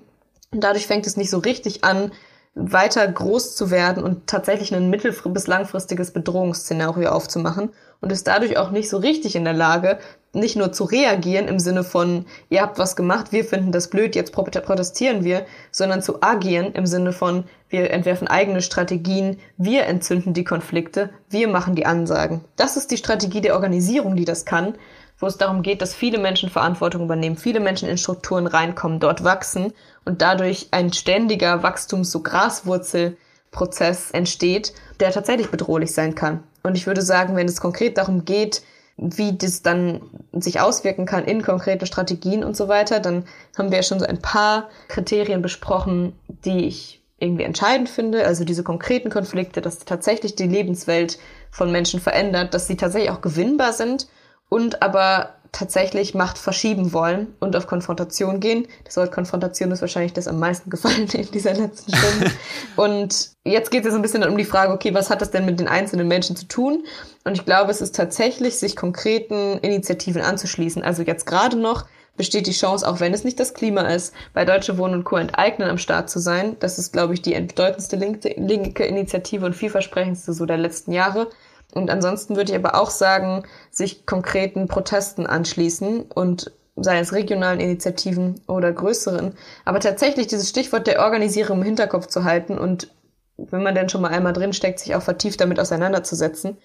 Und 0.51 0.63
dadurch 0.63 0.85
fängt 0.85 1.07
es 1.07 1.17
nicht 1.17 1.31
so 1.31 1.39
richtig 1.39 1.83
an, 1.83 2.11
weiter 2.53 3.07
groß 3.07 3.55
zu 3.55 3.71
werden 3.71 4.03
und 4.03 4.27
tatsächlich 4.27 4.75
ein 4.75 4.89
mittel- 4.89 5.15
bis 5.25 5.47
langfristiges 5.47 6.11
Bedrohungsszenario 6.11 7.09
aufzumachen 7.09 7.69
und 8.01 8.11
ist 8.11 8.27
dadurch 8.27 8.57
auch 8.57 8.71
nicht 8.71 8.89
so 8.89 8.97
richtig 8.97 9.35
in 9.35 9.45
der 9.45 9.53
Lage, 9.53 9.99
nicht 10.33 10.55
nur 10.55 10.71
zu 10.71 10.83
reagieren 10.85 11.47
im 11.47 11.59
Sinne 11.59 11.83
von, 11.83 12.25
ihr 12.49 12.61
habt 12.61 12.77
was 12.77 12.95
gemacht, 12.95 13.31
wir 13.31 13.45
finden 13.45 13.71
das 13.71 13.89
blöd, 13.89 14.15
jetzt 14.15 14.33
protestieren 14.33 15.23
wir, 15.23 15.45
sondern 15.71 16.01
zu 16.01 16.21
agieren 16.21 16.73
im 16.73 16.85
Sinne 16.85 17.13
von, 17.13 17.45
wir 17.69 17.91
entwerfen 17.91 18.27
eigene 18.27 18.61
Strategien, 18.61 19.39
wir 19.57 19.85
entzünden 19.85 20.33
die 20.33 20.43
Konflikte, 20.43 21.09
wir 21.29 21.47
machen 21.47 21.75
die 21.75 21.85
Ansagen. 21.85 22.43
Das 22.57 22.75
ist 22.75 22.91
die 22.91 22.97
Strategie 22.97 23.41
der 23.41 23.55
Organisierung, 23.55 24.15
die 24.15 24.25
das 24.25 24.45
kann, 24.45 24.75
wo 25.19 25.27
es 25.27 25.37
darum 25.37 25.61
geht, 25.61 25.81
dass 25.81 25.93
viele 25.93 26.17
Menschen 26.17 26.49
Verantwortung 26.49 27.03
übernehmen, 27.03 27.37
viele 27.37 27.59
Menschen 27.59 27.87
in 27.87 27.97
Strukturen 27.97 28.47
reinkommen, 28.47 28.99
dort 28.99 29.23
wachsen 29.23 29.73
und 30.05 30.21
dadurch 30.21 30.67
ein 30.71 30.93
ständiger 30.93 31.63
Wachstums- 31.63 32.11
so 32.11 32.21
Graswurzelprozess 32.21 34.11
entsteht, 34.11 34.73
der 34.99 35.11
tatsächlich 35.11 35.49
bedrohlich 35.49 35.93
sein 35.93 36.15
kann. 36.15 36.43
Und 36.63 36.75
ich 36.75 36.87
würde 36.87 37.01
sagen, 37.01 37.35
wenn 37.35 37.47
es 37.47 37.61
konkret 37.61 37.97
darum 37.97 38.25
geht, 38.25 38.61
wie 38.97 39.35
das 39.35 39.61
dann 39.63 40.01
sich 40.31 40.59
auswirken 40.59 41.05
kann 41.05 41.25
in 41.25 41.41
konkrete 41.41 41.85
Strategien 41.85 42.43
und 42.43 42.55
so 42.55 42.67
weiter, 42.67 42.99
dann 42.99 43.25
haben 43.57 43.71
wir 43.71 43.77
ja 43.77 43.83
schon 43.83 43.99
so 43.99 44.05
ein 44.05 44.21
paar 44.21 44.69
Kriterien 44.89 45.41
besprochen, 45.41 46.13
die 46.27 46.65
ich 46.65 47.01
irgendwie 47.17 47.43
entscheidend 47.43 47.89
finde. 47.89 48.25
Also 48.25 48.43
diese 48.43 48.63
konkreten 48.63 49.09
Konflikte, 49.09 49.61
dass 49.61 49.79
tatsächlich 49.79 50.35
die 50.35 50.47
Lebenswelt 50.47 51.19
von 51.49 51.71
Menschen 51.71 51.99
verändert, 51.99 52.53
dass 52.53 52.67
sie 52.67 52.77
tatsächlich 52.77 53.11
auch 53.11 53.21
gewinnbar 53.21 53.73
sind 53.73 54.07
und 54.49 54.81
aber 54.81 55.35
tatsächlich 55.51 56.13
Macht 56.13 56.37
verschieben 56.37 56.93
wollen 56.93 57.35
und 57.39 57.55
auf 57.55 57.67
Konfrontation 57.67 58.39
gehen. 58.39 58.67
Das 58.85 58.95
Wort 58.97 59.11
Konfrontation 59.11 59.71
ist 59.71 59.81
wahrscheinlich 59.81 60.13
das 60.13 60.27
am 60.27 60.39
meisten 60.39 60.69
gefallen 60.71 61.07
in 61.11 61.29
dieser 61.31 61.53
letzten 61.53 61.93
Stunde. 61.93 62.31
und 62.77 63.31
jetzt 63.43 63.69
geht 63.69 63.81
es 63.81 63.87
jetzt 63.87 63.95
ein 63.95 64.01
bisschen 64.01 64.23
um 64.23 64.37
die 64.37 64.45
Frage, 64.45 64.73
okay, 64.73 64.93
was 64.93 65.09
hat 65.09 65.21
das 65.21 65.31
denn 65.31 65.45
mit 65.45 65.59
den 65.59 65.67
einzelnen 65.67 66.07
Menschen 66.07 66.35
zu 66.35 66.47
tun? 66.47 66.85
Und 67.25 67.33
ich 67.33 67.45
glaube, 67.45 67.71
es 67.71 67.81
ist 67.81 67.95
tatsächlich, 67.95 68.57
sich 68.57 68.75
konkreten 68.75 69.57
Initiativen 69.59 70.21
anzuschließen. 70.21 70.83
Also 70.83 71.03
jetzt 71.03 71.25
gerade 71.25 71.57
noch 71.57 71.85
besteht 72.17 72.47
die 72.47 72.51
Chance, 72.51 72.87
auch 72.87 72.99
wenn 72.99 73.13
es 73.13 73.23
nicht 73.23 73.39
das 73.39 73.53
Klima 73.53 73.81
ist, 73.81 74.13
bei 74.33 74.45
Deutsche 74.45 74.77
Wohnen 74.77 74.95
und 74.95 75.03
Co. 75.03 75.17
enteignen 75.17 75.69
am 75.69 75.77
Start 75.77 76.09
zu 76.09 76.19
sein. 76.19 76.55
Das 76.59 76.77
ist, 76.77 76.93
glaube 76.93 77.13
ich, 77.13 77.21
die 77.21 77.33
bedeutendste 77.33 77.97
linke 77.97 78.85
Initiative 78.85 79.45
und 79.45 79.55
vielversprechendste 79.55 80.33
so 80.33 80.45
der 80.45 80.57
letzten 80.57 80.91
Jahre. 80.91 81.27
Und 81.73 81.89
ansonsten 81.89 82.35
würde 82.35 82.51
ich 82.51 82.57
aber 82.57 82.75
auch 82.75 82.89
sagen, 82.89 83.43
sich 83.69 84.05
konkreten 84.05 84.67
Protesten 84.67 85.25
anschließen 85.25 86.03
und 86.03 86.51
sei 86.75 86.99
es 86.99 87.13
regionalen 87.13 87.59
Initiativen 87.59 88.41
oder 88.47 88.71
größeren. 88.71 89.35
Aber 89.65 89.79
tatsächlich 89.79 90.27
dieses 90.27 90.49
Stichwort 90.49 90.87
der 90.87 91.01
Organisierung 91.01 91.59
im 91.59 91.65
Hinterkopf 91.65 92.07
zu 92.07 92.23
halten 92.23 92.57
und 92.57 92.91
wenn 93.37 93.63
man 93.63 93.75
denn 93.75 93.89
schon 93.89 94.01
mal 94.01 94.11
einmal 94.11 94.33
drinsteckt, 94.33 94.79
sich 94.79 94.95
auch 94.95 95.01
vertieft 95.01 95.41
damit 95.41 95.59
auseinanderzusetzen. 95.59 96.57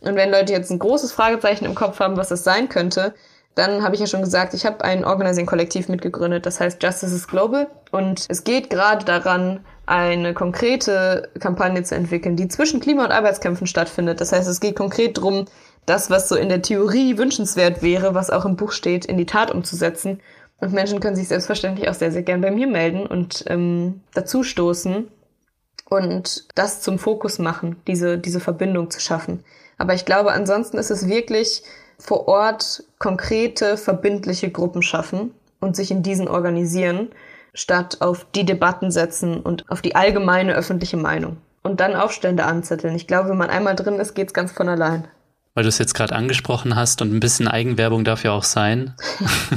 Und 0.00 0.16
wenn 0.16 0.30
Leute 0.30 0.52
jetzt 0.52 0.70
ein 0.70 0.78
großes 0.78 1.12
Fragezeichen 1.12 1.64
im 1.64 1.74
Kopf 1.74 2.00
haben, 2.00 2.16
was 2.16 2.28
das 2.28 2.44
sein 2.44 2.68
könnte, 2.68 3.14
dann 3.54 3.84
habe 3.84 3.94
ich 3.94 4.00
ja 4.00 4.06
schon 4.06 4.22
gesagt, 4.22 4.52
ich 4.54 4.66
habe 4.66 4.84
ein 4.84 5.04
Organizing-Kollektiv 5.04 5.88
mitgegründet, 5.88 6.44
das 6.44 6.58
heißt 6.58 6.82
Justice 6.82 7.14
is 7.14 7.28
Global. 7.28 7.68
Und 7.92 8.26
es 8.28 8.42
geht 8.42 8.68
gerade 8.68 9.04
daran, 9.04 9.64
eine 9.86 10.34
konkrete 10.34 11.30
Kampagne 11.40 11.82
zu 11.82 11.94
entwickeln, 11.94 12.36
die 12.36 12.48
zwischen 12.48 12.80
Klima- 12.80 13.04
und 13.04 13.12
Arbeitskämpfen 13.12 13.66
stattfindet. 13.66 14.20
Das 14.20 14.32
heißt, 14.32 14.48
es 14.48 14.60
geht 14.60 14.76
konkret 14.76 15.18
darum, 15.18 15.46
das, 15.86 16.10
was 16.10 16.28
so 16.28 16.36
in 16.36 16.48
der 16.48 16.62
Theorie 16.62 17.18
wünschenswert 17.18 17.82
wäre, 17.82 18.14
was 18.14 18.30
auch 18.30 18.44
im 18.44 18.56
Buch 18.56 18.72
steht, 18.72 19.04
in 19.04 19.18
die 19.18 19.26
Tat 19.26 19.50
umzusetzen. 19.50 20.20
Und 20.60 20.72
Menschen 20.72 21.00
können 21.00 21.16
sich 21.16 21.28
selbstverständlich 21.28 21.88
auch 21.88 21.94
sehr, 21.94 22.12
sehr 22.12 22.22
gern 22.22 22.40
bei 22.40 22.50
mir 22.50 22.66
melden 22.66 23.06
und 23.06 23.44
ähm, 23.48 24.00
dazu 24.14 24.42
stoßen 24.42 25.08
und 25.90 26.46
das 26.54 26.80
zum 26.80 26.98
Fokus 26.98 27.38
machen, 27.38 27.76
diese, 27.86 28.16
diese 28.18 28.40
Verbindung 28.40 28.90
zu 28.90 29.00
schaffen. 29.00 29.44
Aber 29.76 29.94
ich 29.94 30.06
glaube, 30.06 30.32
ansonsten 30.32 30.78
ist 30.78 30.90
es 30.90 31.08
wirklich 31.08 31.62
vor 31.98 32.28
Ort 32.28 32.84
konkrete, 32.98 33.76
verbindliche 33.76 34.50
Gruppen 34.50 34.82
schaffen 34.82 35.34
und 35.60 35.76
sich 35.76 35.90
in 35.90 36.02
diesen 36.02 36.28
organisieren 36.28 37.10
statt 37.54 37.98
auf 38.00 38.26
die 38.34 38.44
Debatten 38.44 38.90
setzen 38.90 39.40
und 39.40 39.64
auf 39.70 39.80
die 39.80 39.94
allgemeine 39.94 40.54
öffentliche 40.54 40.96
Meinung. 40.96 41.38
Und 41.62 41.80
dann 41.80 41.96
Aufstände 41.96 42.44
anzetteln. 42.44 42.94
Ich 42.94 43.06
glaube, 43.06 43.30
wenn 43.30 43.38
man 43.38 43.48
einmal 43.48 43.74
drin 43.74 43.94
ist, 43.94 44.14
geht's 44.14 44.34
ganz 44.34 44.52
von 44.52 44.68
allein. 44.68 45.08
Weil 45.54 45.62
du 45.62 45.68
es 45.68 45.78
jetzt 45.78 45.94
gerade 45.94 46.16
angesprochen 46.16 46.74
hast 46.74 47.00
und 47.00 47.14
ein 47.14 47.20
bisschen 47.20 47.46
Eigenwerbung 47.46 48.04
darf 48.04 48.24
ja 48.24 48.32
auch 48.32 48.42
sein. 48.42 48.94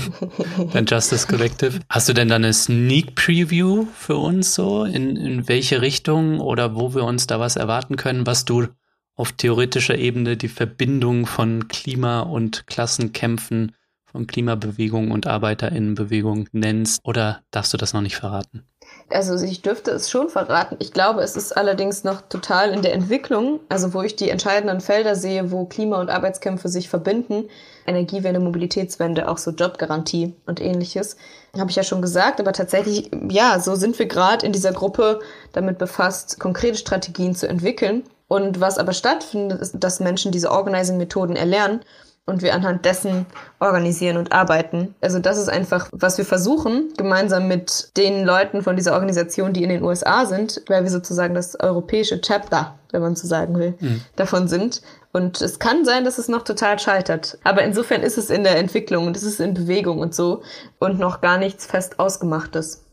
Dein 0.74 0.86
Justice 0.86 1.28
Collective. 1.28 1.80
Hast 1.90 2.08
du 2.08 2.14
denn 2.14 2.30
dann 2.30 2.46
eine 2.46 2.54
Sneak 2.54 3.16
Preview 3.16 3.88
für 3.96 4.16
uns 4.16 4.54
so? 4.54 4.84
In, 4.86 5.18
in 5.18 5.48
welche 5.50 5.82
Richtung 5.82 6.40
oder 6.40 6.76
wo 6.76 6.94
wir 6.94 7.04
uns 7.04 7.26
da 7.26 7.40
was 7.40 7.56
erwarten 7.56 7.96
können, 7.96 8.28
was 8.28 8.46
du 8.46 8.68
auf 9.16 9.32
theoretischer 9.32 9.98
Ebene 9.98 10.38
die 10.38 10.48
Verbindung 10.48 11.26
von 11.26 11.68
Klima- 11.68 12.22
und 12.22 12.68
Klassenkämpfen 12.68 13.74
von 14.12 14.28
Klimabewegung 14.28 15.12
und 15.12 15.28
Arbeiterinnenbewegung 15.28 16.48
nennst 16.52 17.00
oder 17.04 17.42
darfst 17.52 17.74
du 17.74 17.78
das 17.78 17.94
noch 17.94 18.02
nicht 18.02 18.16
verraten? 18.16 18.64
Also 19.10 19.36
ich 19.42 19.62
dürfte 19.62 19.92
es 19.92 20.10
schon 20.10 20.30
verraten. 20.30 20.76
Ich 20.80 20.92
glaube, 20.92 21.22
es 21.22 21.38
ist 21.38 21.56
allerdings 21.56 22.04
noch 22.04 22.22
total 22.22 22.72
in 22.72 22.82
der 22.82 22.94
Entwicklung, 22.94 23.62
also 23.70 23.94
wo 23.94 24.02
ich 24.02 24.16
die 24.16 24.30
entscheidenden 24.30 24.82
Felder 24.82 25.16
sehe, 25.16 25.52
wo 25.52 25.66
Klima- 25.66 26.02
und 26.02 26.10
Arbeitskämpfe 26.10 26.68
sich 26.68 26.90
verbinden. 26.90 27.46
Energiewende, 27.86 28.40
Mobilitätswende, 28.42 29.30
auch 29.30 29.38
so 29.38 29.52
Jobgarantie 29.52 30.36
und 30.46 30.60
ähnliches. 30.60 31.16
Habe 31.58 31.70
ich 31.70 31.78
ja 31.78 31.84
schon 31.84 32.02
gesagt, 32.02 32.42
aber 32.42 32.52
tatsächlich, 32.52 33.10
ja, 33.30 33.60
so 33.60 33.76
sind 33.76 33.98
wir 33.98 34.08
gerade 34.08 34.46
in 34.46 34.52
dieser 34.52 34.74
Gruppe 34.74 35.20
damit 35.54 35.78
befasst, 35.78 36.40
konkrete 36.40 36.78
Strategien 36.78 37.34
zu 37.34 37.48
entwickeln. 37.48 38.04
Und 38.28 38.60
was 38.60 38.78
aber 38.78 38.92
stattfindet, 38.92 39.62
ist, 39.62 39.76
dass 39.80 40.02
Menschen 40.02 40.34
diese 40.34 40.52
Organizing-Methoden 40.52 41.38
erlernen 41.38 41.80
und 42.28 42.42
wir 42.42 42.54
anhand 42.54 42.86
dessen 42.86 43.26
organisieren 43.60 44.18
und 44.18 44.34
arbeiten. 44.34 44.94
Also 45.02 45.18
das 45.18 45.38
ist 45.38 45.50
einfach, 45.50 45.90
was 45.92 46.18
wir 46.18 46.26
versuchen, 46.26 46.94
gemeinsam 46.98 47.48
mit 47.48 47.98
den 47.98 48.26
Leuten 48.26 48.62
von 48.62 48.76
dieser 48.76 48.94
Organisation, 48.94 49.54
die 49.54 49.64
in 49.64 49.70
den 49.70 49.82
USA 49.82 50.26
sind, 50.26 50.62
weil 50.68 50.84
wir 50.84 50.92
sozusagen 50.92 51.34
das 51.34 51.60
europäische 51.60 52.22
Chapter, 52.22 52.76
wenn 52.92 53.02
man 53.02 53.16
so 53.16 53.28
sagen 53.28 53.58
will, 53.58 53.76
mhm. 53.80 54.02
davon 54.18 54.48
sind. 54.48 54.82
Und 55.14 55.42
es 55.42 55.58
kann 55.58 55.86
sein, 55.86 56.04
dass 56.04 56.18
es 56.18 56.28
noch 56.28 56.44
total 56.44 56.78
scheitert. 56.78 57.40
Aber 57.44 57.64
insofern 57.64 58.02
ist 58.02 58.18
es 58.18 58.30
in 58.30 58.44
der 58.44 58.58
Entwicklung 58.58 59.08
und 59.08 59.16
es 59.16 59.24
ist 59.24 59.40
in 59.40 59.54
Bewegung 59.54 60.00
und 60.00 60.14
so 60.14 60.44
und 60.80 61.00
noch 61.00 61.22
gar 61.22 61.38
nichts 61.38 61.66
fest 61.66 61.98
ausgemachtes. 61.98 62.84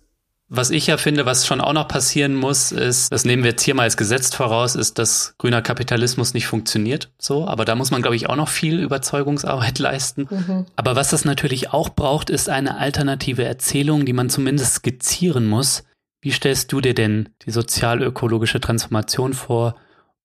Was 0.56 0.70
ich 0.70 0.86
ja 0.86 0.96
finde, 0.96 1.26
was 1.26 1.46
schon 1.46 1.60
auch 1.60 1.72
noch 1.72 1.88
passieren 1.88 2.34
muss, 2.34 2.70
ist, 2.70 3.10
das 3.10 3.24
nehmen 3.24 3.42
wir 3.42 3.50
jetzt 3.50 3.62
hier 3.62 3.74
mal 3.74 3.82
als 3.82 3.96
gesetzt 3.96 4.36
voraus, 4.36 4.76
ist, 4.76 4.98
dass 4.98 5.34
grüner 5.38 5.62
Kapitalismus 5.62 6.32
nicht 6.32 6.46
funktioniert. 6.46 7.10
So, 7.18 7.46
aber 7.46 7.64
da 7.64 7.74
muss 7.74 7.90
man, 7.90 8.02
glaube 8.02 8.16
ich, 8.16 8.28
auch 8.28 8.36
noch 8.36 8.48
viel 8.48 8.78
Überzeugungsarbeit 8.80 9.78
leisten. 9.80 10.28
Mhm. 10.30 10.66
Aber 10.76 10.96
was 10.96 11.10
das 11.10 11.24
natürlich 11.24 11.72
auch 11.72 11.88
braucht, 11.88 12.30
ist 12.30 12.48
eine 12.48 12.78
alternative 12.78 13.44
Erzählung, 13.44 14.06
die 14.06 14.12
man 14.12 14.30
zumindest 14.30 14.74
skizzieren 14.74 15.46
muss. 15.46 15.84
Wie 16.20 16.30
stellst 16.30 16.72
du 16.72 16.80
dir 16.80 16.94
denn 16.94 17.30
die 17.44 17.50
sozial-ökologische 17.50 18.60
Transformation 18.60 19.34
vor 19.34 19.76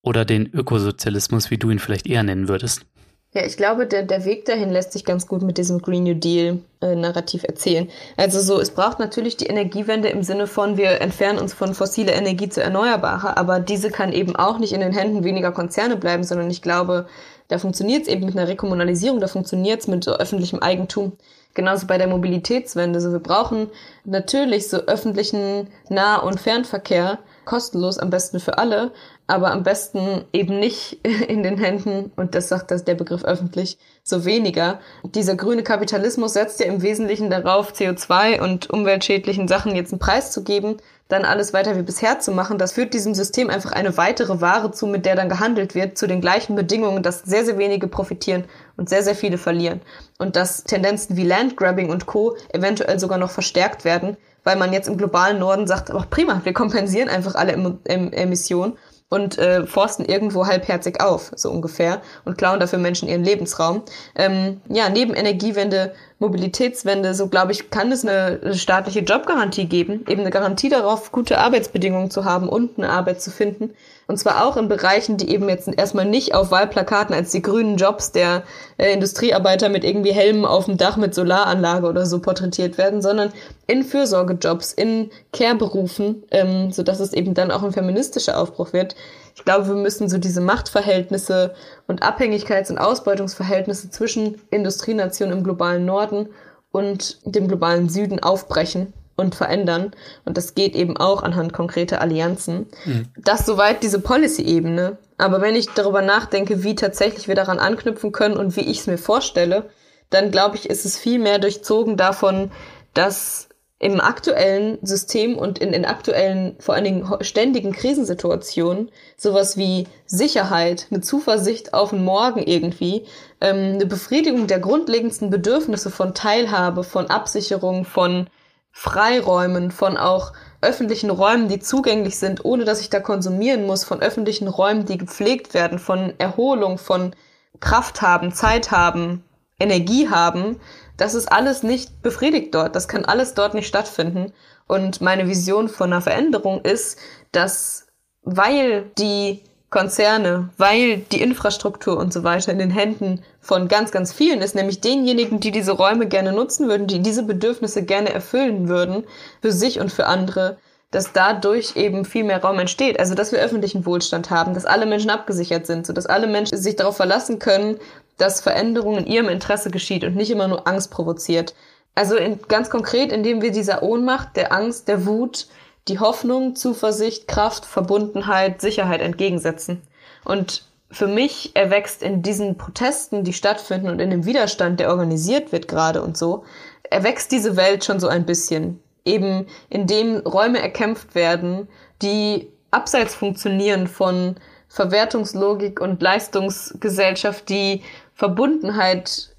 oder 0.01 0.25
den 0.25 0.47
Ökosozialismus, 0.53 1.51
wie 1.51 1.57
du 1.57 1.71
ihn 1.71 1.79
vielleicht 1.79 2.07
eher 2.07 2.23
nennen 2.23 2.47
würdest? 2.47 2.85
Ja, 3.31 3.45
ich 3.45 3.57
glaube, 3.57 3.85
der, 3.85 4.01
der 4.01 4.25
Weg 4.25 4.45
dahin 4.45 4.71
lässt 4.71 4.91
sich 4.91 5.05
ganz 5.05 5.27
gut 5.27 5.43
mit 5.43 5.59
diesem 5.59 5.83
Green 5.83 6.03
New 6.03 6.15
Deal 6.15 6.61
äh, 6.81 6.95
Narrativ 6.95 7.43
erzählen. 7.43 7.87
Also 8.17 8.41
so, 8.41 8.59
es 8.59 8.71
braucht 8.71 8.97
natürlich 8.97 9.37
die 9.37 9.45
Energiewende 9.45 10.09
im 10.09 10.23
Sinne 10.23 10.47
von, 10.47 10.77
wir 10.77 10.99
entfernen 10.99 11.37
uns 11.37 11.53
von 11.53 11.75
fossiler 11.75 12.13
Energie 12.13 12.49
zu 12.49 12.63
erneuerbarer, 12.63 13.37
aber 13.37 13.59
diese 13.59 13.91
kann 13.91 14.13
eben 14.13 14.35
auch 14.35 14.57
nicht 14.57 14.73
in 14.73 14.81
den 14.81 14.93
Händen 14.93 15.23
weniger 15.23 15.51
Konzerne 15.51 15.95
bleiben, 15.95 16.23
sondern 16.23 16.49
ich 16.49 16.63
glaube, 16.63 17.07
da 17.49 17.59
funktioniert 17.59 18.03
es 18.03 18.07
eben 18.07 18.25
mit 18.25 18.35
einer 18.35 18.47
Rekommunalisierung, 18.47 19.19
da 19.19 19.27
funktioniert 19.27 19.81
es 19.81 19.87
mit 19.87 20.03
so 20.03 20.13
öffentlichem 20.13 20.59
Eigentum. 20.59 21.11
Genauso 21.53 21.85
bei 21.85 21.97
der 21.97 22.07
Mobilitätswende. 22.07 22.99
So, 22.99 23.11
wir 23.11 23.19
brauchen 23.19 23.69
natürlich 24.05 24.69
so 24.69 24.77
öffentlichen 24.77 25.67
Nah- 25.89 26.17
und 26.17 26.39
Fernverkehr, 26.39 27.19
kostenlos 27.45 27.99
am 27.99 28.09
besten 28.09 28.39
für 28.39 28.57
alle, 28.57 28.91
aber 29.29 29.51
am 29.51 29.61
besten 29.61 30.25
eben 30.33 30.59
nicht 30.59 31.05
in 31.27 31.43
den 31.43 31.57
Händen, 31.57 32.11
und 32.15 32.33
das 32.33 32.49
sagt 32.49 32.71
das 32.71 32.83
der 32.83 32.95
Begriff 32.95 33.23
öffentlich, 33.23 33.77
so 34.03 34.25
weniger. 34.25 34.79
Dieser 35.03 35.35
grüne 35.35 35.61
Kapitalismus 35.61 36.33
setzt 36.33 36.59
ja 36.59 36.65
im 36.65 36.81
Wesentlichen 36.81 37.29
darauf, 37.29 37.71
CO2 37.71 38.41
und 38.41 38.71
umweltschädlichen 38.71 39.47
Sachen 39.47 39.75
jetzt 39.75 39.93
einen 39.93 39.99
Preis 39.99 40.31
zu 40.31 40.43
geben, 40.43 40.77
dann 41.09 41.25
alles 41.25 41.53
weiter 41.53 41.77
wie 41.77 41.83
bisher 41.83 42.19
zu 42.19 42.31
machen. 42.31 42.57
Das 42.57 42.71
führt 42.71 42.93
diesem 42.93 43.13
System 43.13 43.51
einfach 43.51 43.71
eine 43.71 43.97
weitere 43.97 44.41
Ware 44.41 44.71
zu, 44.71 44.87
mit 44.87 45.05
der 45.05 45.15
dann 45.15 45.29
gehandelt 45.29 45.75
wird, 45.75 45.97
zu 45.97 46.07
den 46.07 46.21
gleichen 46.21 46.55
Bedingungen, 46.55 47.03
dass 47.03 47.21
sehr, 47.21 47.45
sehr 47.45 47.59
wenige 47.59 47.87
profitieren 47.87 48.45
und 48.77 48.89
sehr, 48.89 49.03
sehr 49.03 49.15
viele 49.15 49.37
verlieren. 49.37 49.81
Und 50.17 50.35
dass 50.35 50.63
Tendenzen 50.63 51.17
wie 51.17 51.23
Landgrabbing 51.23 51.89
und 51.89 52.07
Co. 52.07 52.35
eventuell 52.51 52.99
sogar 52.99 53.19
noch 53.19 53.31
verstärkt 53.31 53.85
werden, 53.85 54.17
weil 54.43 54.55
man 54.55 54.73
jetzt 54.73 54.87
im 54.87 54.97
globalen 54.97 55.37
Norden 55.37 55.67
sagt, 55.67 55.91
ach 55.91 56.09
prima, 56.09 56.41
wir 56.43 56.53
kompensieren 56.53 57.09
einfach 57.09 57.35
alle 57.35 57.53
Emissionen 57.85 58.77
und 59.09 59.37
äh, 59.37 59.65
forsten 59.65 60.05
irgendwo 60.05 60.45
halbherzig 60.45 61.01
auf, 61.01 61.31
so 61.35 61.49
ungefähr, 61.49 62.01
und 62.25 62.37
klauen 62.37 62.59
dafür 62.59 62.79
Menschen 62.79 63.09
ihren 63.09 63.23
Lebensraum. 63.23 63.81
Ähm, 64.15 64.61
ja, 64.69 64.89
neben 64.89 65.13
Energiewende, 65.13 65.93
Mobilitätswende, 66.19 67.13
so 67.13 67.27
glaube 67.27 67.51
ich, 67.51 67.69
kann 67.69 67.91
es 67.91 68.05
eine 68.05 68.53
staatliche 68.55 68.99
Jobgarantie 68.99 69.65
geben, 69.65 70.05
eben 70.07 70.21
eine 70.21 70.29
Garantie 70.29 70.69
darauf, 70.69 71.11
gute 71.11 71.39
Arbeitsbedingungen 71.39 72.11
zu 72.11 72.25
haben 72.25 72.47
und 72.47 72.77
eine 72.77 72.89
Arbeit 72.89 73.21
zu 73.21 73.31
finden, 73.31 73.73
Und 74.09 74.17
zwar 74.17 74.43
auch 74.43 74.57
in 74.57 74.67
Bereichen, 74.67 75.17
die 75.17 75.29
eben 75.29 75.47
jetzt 75.49 75.67
erstmal 75.67 76.05
nicht 76.05 76.33
auf 76.33 76.49
Wahlplakaten 76.49 77.13
als 77.13 77.29
die 77.29 77.43
grünen 77.43 77.77
Jobs 77.77 78.11
der 78.11 78.41
äh, 78.77 78.91
Industriearbeiter 78.91 79.69
mit 79.69 79.83
irgendwie 79.83 80.13
Helmen 80.13 80.45
auf 80.45 80.65
dem 80.65 80.77
Dach 80.77 80.97
mit 80.97 81.13
Solaranlage 81.13 81.85
oder 81.85 82.07
so 82.07 82.17
porträtiert 82.17 82.79
werden, 82.79 83.03
sondern 83.03 83.31
in 83.67 83.83
Fürsorgejobs, 83.83 84.73
in 84.73 85.11
Care-Berufen, 85.31 86.23
ähm, 86.31 86.71
sodass 86.71 86.99
es 86.99 87.13
eben 87.13 87.35
dann 87.35 87.51
auch 87.51 87.61
ein 87.61 87.71
feministischer 87.71 88.39
Aufbruch 88.39 88.73
wird. 88.73 88.95
Ich 89.35 89.45
glaube, 89.45 89.67
wir 89.67 89.75
müssen 89.75 90.09
so 90.09 90.17
diese 90.17 90.41
Machtverhältnisse 90.41 91.53
und 91.85 92.01
Abhängigkeits- 92.01 92.71
und 92.71 92.79
Ausbeutungsverhältnisse 92.79 93.91
zwischen 93.91 94.41
Industrienationen 94.49 95.37
im 95.37 95.43
globalen 95.43 95.85
Norden 95.85 96.29
und 96.71 97.19
dem 97.25 97.47
globalen 97.47 97.89
Süden 97.89 98.23
aufbrechen 98.23 98.91
und 99.19 99.35
verändern. 99.35 99.91
Und 100.25 100.37
das 100.37 100.55
geht 100.55 100.75
eben 100.75 100.97
auch 100.97 101.21
anhand 101.21 101.53
konkreter 101.53 102.01
Allianzen. 102.01 102.67
Mhm. 102.85 103.07
Das 103.17 103.45
soweit 103.45 103.83
diese 103.83 103.99
Policy-Ebene. 103.99 104.97
Aber 105.17 105.41
wenn 105.41 105.55
ich 105.55 105.69
darüber 105.69 106.01
nachdenke, 106.01 106.63
wie 106.63 106.75
tatsächlich 106.75 107.27
wir 107.27 107.35
daran 107.35 107.59
anknüpfen 107.59 108.11
können 108.11 108.37
und 108.37 108.55
wie 108.55 108.61
ich 108.61 108.79
es 108.79 108.87
mir 108.87 108.97
vorstelle, 108.97 109.69
dann 110.09 110.31
glaube 110.31 110.55
ich, 110.55 110.69
ist 110.69 110.85
es 110.85 110.97
viel 110.97 111.19
mehr 111.19 111.39
durchzogen 111.39 111.97
davon, 111.97 112.51
dass 112.93 113.49
im 113.81 114.01
aktuellen 114.01 114.77
System 114.81 115.37
und 115.37 115.57
in 115.57 115.71
den 115.71 115.85
aktuellen, 115.85 116.55
vor 116.59 116.75
allen 116.75 116.83
Dingen 116.83 117.07
ständigen 117.21 117.71
Krisensituationen, 117.71 118.91
sowas 119.15 119.55
wie 119.55 119.87
Sicherheit, 120.05 120.87
eine 120.91 120.99
Zuversicht 120.99 121.73
auf 121.73 121.91
den 121.91 122.03
Morgen 122.03 122.43
irgendwie, 122.43 123.05
ähm, 123.39 123.75
eine 123.75 123.85
Befriedigung 123.85 124.47
der 124.47 124.59
grundlegendsten 124.59 125.29
Bedürfnisse 125.29 125.89
von 125.89 126.13
Teilhabe, 126.13 126.83
von 126.83 127.09
Absicherung, 127.09 127.85
von 127.85 128.27
Freiräumen, 128.71 129.71
von 129.71 129.97
auch 129.97 130.33
öffentlichen 130.61 131.09
Räumen, 131.09 131.47
die 131.47 131.59
zugänglich 131.59 132.17
sind, 132.17 132.43
ohne 132.45 132.65
dass 132.65 132.81
ich 132.81 132.89
da 132.89 132.99
konsumieren 132.99 133.65
muss, 133.65 133.83
von 133.83 134.01
öffentlichen 134.01 134.47
Räumen, 134.47 134.85
die 134.85 134.97
gepflegt 134.97 135.53
werden, 135.53 135.79
von 135.79 136.13
Erholung, 136.17 136.77
von 136.77 137.15
Kraft 137.59 138.01
haben, 138.01 138.33
Zeit 138.33 138.71
haben, 138.71 139.23
Energie 139.59 140.09
haben, 140.09 140.59
das 140.99 141.13
ist 141.13 141.31
alles 141.31 141.63
nicht 141.63 142.01
befriedigt 142.01 142.53
dort. 142.53 142.75
Das 142.75 142.89
kann 142.89 143.05
alles 143.05 143.33
dort 143.33 143.53
nicht 143.53 143.67
stattfinden. 143.67 144.33
Und 144.67 144.99
meine 144.99 145.27
Vision 145.27 145.69
von 145.69 145.93
einer 145.93 146.01
Veränderung 146.01 146.61
ist, 146.61 146.99
dass 147.31 147.87
weil 148.23 148.83
die 148.97 149.41
Konzerne, 149.69 150.49
weil 150.57 150.97
die 151.11 151.21
Infrastruktur 151.21 151.97
und 151.97 152.11
so 152.11 152.23
weiter 152.23 152.51
in 152.51 152.57
den 152.57 152.71
Händen 152.71 153.21
von 153.39 153.67
ganz, 153.67 153.91
ganz 153.91 154.11
vielen 154.11 154.41
ist, 154.41 154.55
nämlich 154.55 154.81
denjenigen, 154.81 155.39
die 155.39 155.51
diese 155.51 155.73
Räume 155.73 156.07
gerne 156.07 156.31
nutzen 156.31 156.67
würden, 156.67 156.87
die 156.87 157.01
diese 157.01 157.23
Bedürfnisse 157.23 157.83
gerne 157.83 158.11
erfüllen 158.11 158.67
würden, 158.67 159.03
für 159.41 159.51
sich 159.51 159.79
und 159.79 159.91
für 159.91 160.07
andere, 160.07 160.57
dass 160.91 161.13
dadurch 161.13 161.75
eben 161.75 162.03
viel 162.03 162.23
mehr 162.23 162.41
Raum 162.41 162.57
entsteht. 162.57 162.99
Also, 162.99 163.13
dass 163.13 163.31
wir 163.31 163.39
öffentlichen 163.39 163.85
Wohlstand 163.85 164.31
haben, 164.31 164.55
dass 164.55 164.65
alle 164.65 164.87
Menschen 164.87 165.11
abgesichert 165.11 165.67
sind, 165.67 165.85
so 165.85 165.93
dass 165.93 166.07
alle 166.07 166.25
Menschen 166.25 166.57
sich 166.57 166.75
darauf 166.75 166.97
verlassen 166.97 167.37
können, 167.37 167.79
dass 168.17 168.41
Veränderung 168.41 168.97
in 168.97 169.05
ihrem 169.05 169.29
Interesse 169.29 169.69
geschieht 169.69 170.03
und 170.03 170.15
nicht 170.15 170.31
immer 170.31 170.47
nur 170.47 170.67
Angst 170.67 170.89
provoziert. 170.89 171.53
Also 171.93 172.15
in, 172.15 172.39
ganz 172.47 172.71
konkret, 172.71 173.11
indem 173.11 173.41
wir 173.41 173.51
dieser 173.51 173.83
Ohnmacht, 173.83 174.35
der 174.35 174.51
Angst, 174.51 174.87
der 174.87 175.05
Wut, 175.05 175.47
die 175.87 175.99
Hoffnung, 175.99 176.55
Zuversicht, 176.55 177.27
Kraft, 177.27 177.65
Verbundenheit, 177.65 178.61
Sicherheit 178.61 179.01
entgegensetzen. 179.01 179.81
Und 180.23 180.63
für 180.91 181.07
mich 181.07 181.55
erwächst 181.55 182.01
in 182.01 182.21
diesen 182.21 182.57
Protesten, 182.57 183.23
die 183.23 183.33
stattfinden 183.33 183.89
und 183.89 183.99
in 183.99 184.09
dem 184.09 184.25
Widerstand, 184.25 184.79
der 184.79 184.89
organisiert 184.89 185.51
wird 185.51 185.67
gerade 185.67 186.01
und 186.01 186.17
so, 186.17 186.43
erwächst 186.89 187.31
diese 187.31 187.55
Welt 187.55 187.85
schon 187.85 187.99
so 187.99 188.07
ein 188.07 188.25
bisschen. 188.25 188.81
Eben 189.05 189.47
indem 189.69 190.17
Räume 190.17 190.59
erkämpft 190.61 191.15
werden, 191.15 191.67
die 192.01 192.51
abseits 192.71 193.15
funktionieren 193.15 193.87
von 193.87 194.35
Verwertungslogik 194.67 195.79
und 195.79 196.01
Leistungsgesellschaft, 196.01 197.49
die 197.49 197.81
Verbundenheit 198.13 199.35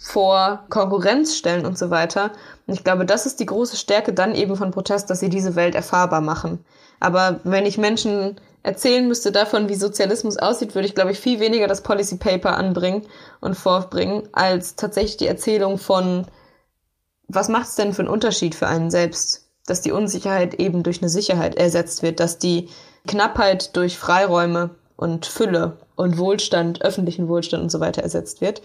vor 0.00 0.64
Konkurrenz 0.68 1.36
stellen 1.36 1.66
und 1.66 1.78
so 1.78 1.90
weiter. 1.90 2.32
Und 2.66 2.74
ich 2.74 2.84
glaube, 2.84 3.04
das 3.04 3.26
ist 3.26 3.40
die 3.40 3.46
große 3.46 3.76
Stärke 3.76 4.12
dann 4.12 4.34
eben 4.34 4.56
von 4.56 4.70
Protest, 4.70 5.10
dass 5.10 5.20
sie 5.20 5.28
diese 5.28 5.54
Welt 5.54 5.74
erfahrbar 5.74 6.20
machen. 6.20 6.64
Aber 6.98 7.40
wenn 7.44 7.66
ich 7.66 7.76
Menschen 7.76 8.40
erzählen 8.62 9.06
müsste 9.06 9.30
davon, 9.30 9.68
wie 9.68 9.74
Sozialismus 9.74 10.38
aussieht, 10.38 10.74
würde 10.74 10.88
ich, 10.88 10.94
glaube 10.94 11.12
ich, 11.12 11.20
viel 11.20 11.40
weniger 11.40 11.68
das 11.68 11.82
Policy 11.82 12.16
Paper 12.16 12.56
anbringen 12.56 13.06
und 13.40 13.54
vorbringen, 13.54 14.28
als 14.32 14.76
tatsächlich 14.76 15.18
die 15.18 15.26
Erzählung 15.26 15.76
von, 15.76 16.26
was 17.28 17.48
macht 17.48 17.68
es 17.68 17.74
denn 17.74 17.92
für 17.92 18.02
einen 18.02 18.08
Unterschied 18.08 18.54
für 18.54 18.66
einen 18.66 18.90
selbst, 18.90 19.50
dass 19.66 19.82
die 19.82 19.92
Unsicherheit 19.92 20.54
eben 20.54 20.82
durch 20.82 21.02
eine 21.02 21.10
Sicherheit 21.10 21.56
ersetzt 21.56 22.02
wird, 22.02 22.20
dass 22.20 22.38
die 22.38 22.70
Knappheit 23.06 23.76
durch 23.76 23.98
Freiräume 23.98 24.70
und 24.96 25.26
Fülle 25.26 25.76
und 25.96 26.16
Wohlstand, 26.16 26.82
öffentlichen 26.82 27.28
Wohlstand 27.28 27.62
und 27.62 27.70
so 27.70 27.80
weiter 27.80 28.02
ersetzt 28.02 28.40
wird 28.40 28.62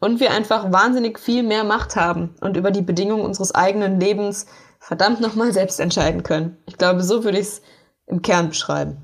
und 0.00 0.18
wir 0.18 0.32
einfach 0.32 0.72
wahnsinnig 0.72 1.20
viel 1.20 1.42
mehr 1.42 1.62
Macht 1.62 1.94
haben 1.94 2.34
und 2.40 2.56
über 2.56 2.70
die 2.70 2.82
Bedingungen 2.82 3.24
unseres 3.24 3.54
eigenen 3.54 4.00
Lebens 4.00 4.46
verdammt 4.80 5.20
nochmal 5.20 5.52
selbst 5.52 5.78
entscheiden 5.78 6.22
können. 6.22 6.56
Ich 6.66 6.76
glaube, 6.76 7.02
so 7.02 7.22
würde 7.22 7.38
ich 7.38 7.46
es 7.46 7.62
im 8.06 8.22
Kern 8.22 8.48
beschreiben. 8.48 8.96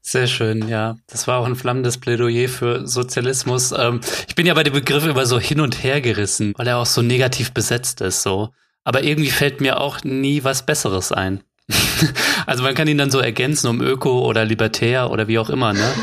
Sehr 0.00 0.26
schön, 0.26 0.68
ja. 0.68 0.96
Das 1.06 1.26
war 1.26 1.40
auch 1.40 1.46
ein 1.46 1.56
flammendes 1.56 1.98
Plädoyer 1.98 2.48
für 2.48 2.86
Sozialismus. 2.86 3.72
Ähm, 3.72 4.00
ich 4.28 4.34
bin 4.34 4.46
ja 4.46 4.54
bei 4.54 4.62
dem 4.62 4.74
Begriff 4.74 5.06
immer 5.06 5.24
so 5.24 5.40
hin 5.40 5.60
und 5.60 5.82
her 5.82 6.00
gerissen, 6.00 6.52
weil 6.56 6.68
er 6.68 6.76
auch 6.76 6.86
so 6.86 7.00
negativ 7.00 7.52
besetzt 7.52 8.00
ist, 8.02 8.22
so. 8.22 8.50
Aber 8.84 9.02
irgendwie 9.02 9.30
fällt 9.30 9.62
mir 9.62 9.80
auch 9.80 10.04
nie 10.04 10.44
was 10.44 10.66
Besseres 10.66 11.10
ein. 11.10 11.42
also 12.46 12.62
man 12.62 12.74
kann 12.74 12.88
ihn 12.88 12.98
dann 12.98 13.10
so 13.10 13.20
ergänzen 13.20 13.68
um 13.68 13.80
Öko 13.80 14.26
oder 14.26 14.44
Libertär 14.44 15.10
oder 15.10 15.28
wie 15.28 15.38
auch 15.38 15.48
immer, 15.48 15.72
ne? 15.72 15.94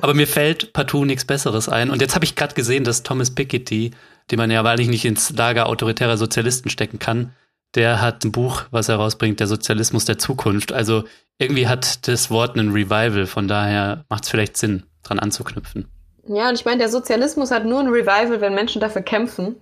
Aber 0.00 0.14
mir 0.14 0.26
fällt 0.26 0.72
partout 0.72 1.04
nichts 1.04 1.24
Besseres 1.24 1.68
ein. 1.68 1.90
Und 1.90 2.00
jetzt 2.00 2.14
habe 2.14 2.24
ich 2.24 2.36
gerade 2.36 2.54
gesehen, 2.54 2.84
dass 2.84 3.02
Thomas 3.02 3.32
Piketty, 3.32 3.90
den 4.30 4.38
man 4.38 4.50
ja 4.50 4.62
wahrlich 4.62 4.88
nicht 4.88 5.04
ins 5.04 5.30
Lager 5.30 5.66
autoritärer 5.66 6.16
Sozialisten 6.16 6.70
stecken 6.70 6.98
kann, 6.98 7.32
der 7.74 8.00
hat 8.00 8.24
ein 8.24 8.32
Buch, 8.32 8.62
was 8.70 8.88
er 8.88 8.96
rausbringt, 8.96 9.40
der 9.40 9.48
Sozialismus 9.48 10.04
der 10.04 10.18
Zukunft. 10.18 10.72
Also 10.72 11.04
irgendwie 11.38 11.66
hat 11.66 12.06
das 12.06 12.30
Wort 12.30 12.56
einen 12.56 12.70
Revival, 12.72 13.26
von 13.26 13.48
daher 13.48 14.04
macht 14.08 14.24
es 14.24 14.30
vielleicht 14.30 14.56
Sinn, 14.56 14.84
dran 15.02 15.18
anzuknüpfen. 15.18 15.88
Ja, 16.28 16.48
und 16.48 16.54
ich 16.54 16.64
meine, 16.64 16.78
der 16.78 16.88
Sozialismus 16.88 17.50
hat 17.50 17.66
nur 17.66 17.80
ein 17.80 17.88
Revival, 17.88 18.40
wenn 18.40 18.54
Menschen 18.54 18.80
dafür 18.80 19.02
kämpfen. 19.02 19.56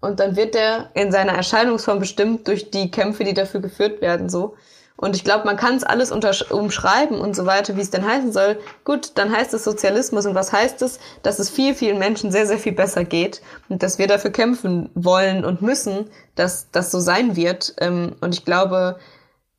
Und 0.00 0.20
dann 0.20 0.36
wird 0.36 0.54
der 0.54 0.90
in 0.94 1.10
seiner 1.10 1.32
Erscheinungsform 1.32 1.98
bestimmt 1.98 2.46
durch 2.46 2.70
die 2.70 2.90
Kämpfe, 2.90 3.24
die 3.24 3.34
dafür 3.34 3.60
geführt 3.60 4.00
werden, 4.00 4.28
so. 4.28 4.54
Und 4.96 5.14
ich 5.14 5.24
glaube, 5.24 5.44
man 5.44 5.56
kann 5.56 5.76
es 5.76 5.84
alles 5.84 6.10
umschreiben 6.10 7.20
und 7.20 7.36
so 7.36 7.44
weiter, 7.44 7.76
wie 7.76 7.82
es 7.82 7.90
denn 7.90 8.06
heißen 8.06 8.32
soll. 8.32 8.58
Gut, 8.84 9.12
dann 9.16 9.30
heißt 9.30 9.52
es 9.52 9.64
Sozialismus. 9.64 10.24
Und 10.24 10.34
was 10.34 10.52
heißt 10.52 10.80
es? 10.82 10.98
Dass 11.22 11.38
es 11.38 11.50
viel, 11.50 11.74
vielen 11.74 11.98
Menschen 11.98 12.32
sehr, 12.32 12.46
sehr 12.46 12.58
viel 12.58 12.72
besser 12.72 13.04
geht 13.04 13.42
und 13.68 13.82
dass 13.82 13.98
wir 13.98 14.06
dafür 14.06 14.30
kämpfen 14.30 14.88
wollen 14.94 15.44
und 15.44 15.60
müssen, 15.60 16.10
dass 16.34 16.70
das 16.70 16.90
so 16.90 16.98
sein 16.98 17.36
wird. 17.36 17.74
Ähm, 17.78 18.16
und 18.20 18.34
ich 18.34 18.44
glaube, 18.46 18.98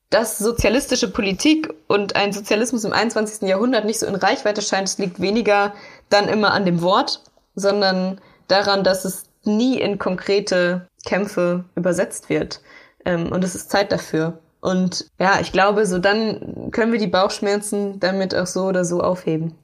dass 0.09 0.37
sozialistische 0.39 1.11
Politik 1.11 1.73
und 1.87 2.15
ein 2.15 2.33
Sozialismus 2.33 2.83
im 2.83 2.93
21. 2.93 3.47
Jahrhundert 3.47 3.85
nicht 3.85 3.99
so 3.99 4.07
in 4.07 4.15
Reichweite 4.15 4.61
scheint, 4.61 4.87
es 4.87 4.97
liegt 4.97 5.19
weniger 5.19 5.73
dann 6.09 6.29
immer 6.29 6.51
an 6.53 6.65
dem 6.65 6.81
Wort, 6.81 7.21
sondern 7.55 8.21
daran, 8.47 8.83
dass 8.83 9.05
es 9.05 9.25
nie 9.43 9.79
in 9.79 9.99
konkrete 9.99 10.87
Kämpfe 11.05 11.65
übersetzt 11.75 12.29
wird. 12.29 12.61
Ähm, 13.05 13.31
und 13.31 13.43
es 13.43 13.53
ist 13.53 13.69
Zeit 13.69 13.91
dafür. 13.91 14.39
Und 14.67 15.05
ja, 15.17 15.39
ich 15.39 15.53
glaube, 15.53 15.85
so 15.85 15.97
dann 15.97 16.71
können 16.71 16.91
wir 16.91 16.99
die 16.99 17.07
Bauchschmerzen 17.07 18.01
damit 18.01 18.35
auch 18.35 18.47
so 18.47 18.65
oder 18.65 18.83
so 18.83 18.99
aufheben. 18.99 19.55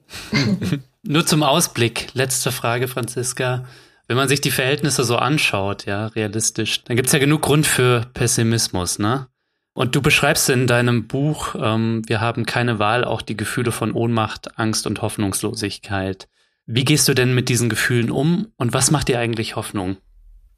Nur 1.03 1.25
zum 1.25 1.43
Ausblick, 1.43 2.07
letzte 2.13 2.53
Frage, 2.53 2.87
Franziska. 2.87 3.65
Wenn 4.07 4.15
man 4.15 4.29
sich 4.29 4.39
die 4.39 4.49
Verhältnisse 4.49 5.03
so 5.03 5.17
anschaut, 5.17 5.85
ja, 5.85 6.07
realistisch, 6.07 6.85
dann 6.85 6.95
gibt 6.95 7.07
es 7.07 7.13
ja 7.13 7.19
genug 7.19 7.41
Grund 7.41 7.67
für 7.67 8.05
Pessimismus, 8.13 8.97
ne? 8.97 9.27
Und 9.73 9.93
du 9.93 10.01
beschreibst 10.01 10.49
in 10.49 10.67
deinem 10.67 11.07
Buch, 11.07 11.55
ähm, 11.59 12.03
wir 12.05 12.21
haben 12.21 12.45
keine 12.45 12.79
Wahl, 12.79 13.03
auch 13.03 13.21
die 13.21 13.35
Gefühle 13.35 13.73
von 13.73 13.91
Ohnmacht, 13.91 14.57
Angst 14.57 14.87
und 14.87 15.01
Hoffnungslosigkeit. 15.01 16.29
Wie 16.65 16.85
gehst 16.85 17.09
du 17.09 17.13
denn 17.13 17.35
mit 17.35 17.49
diesen 17.49 17.67
Gefühlen 17.67 18.09
um 18.09 18.47
und 18.55 18.71
was 18.71 18.89
macht 18.89 19.09
dir 19.09 19.19
eigentlich 19.19 19.57
Hoffnung? 19.57 19.97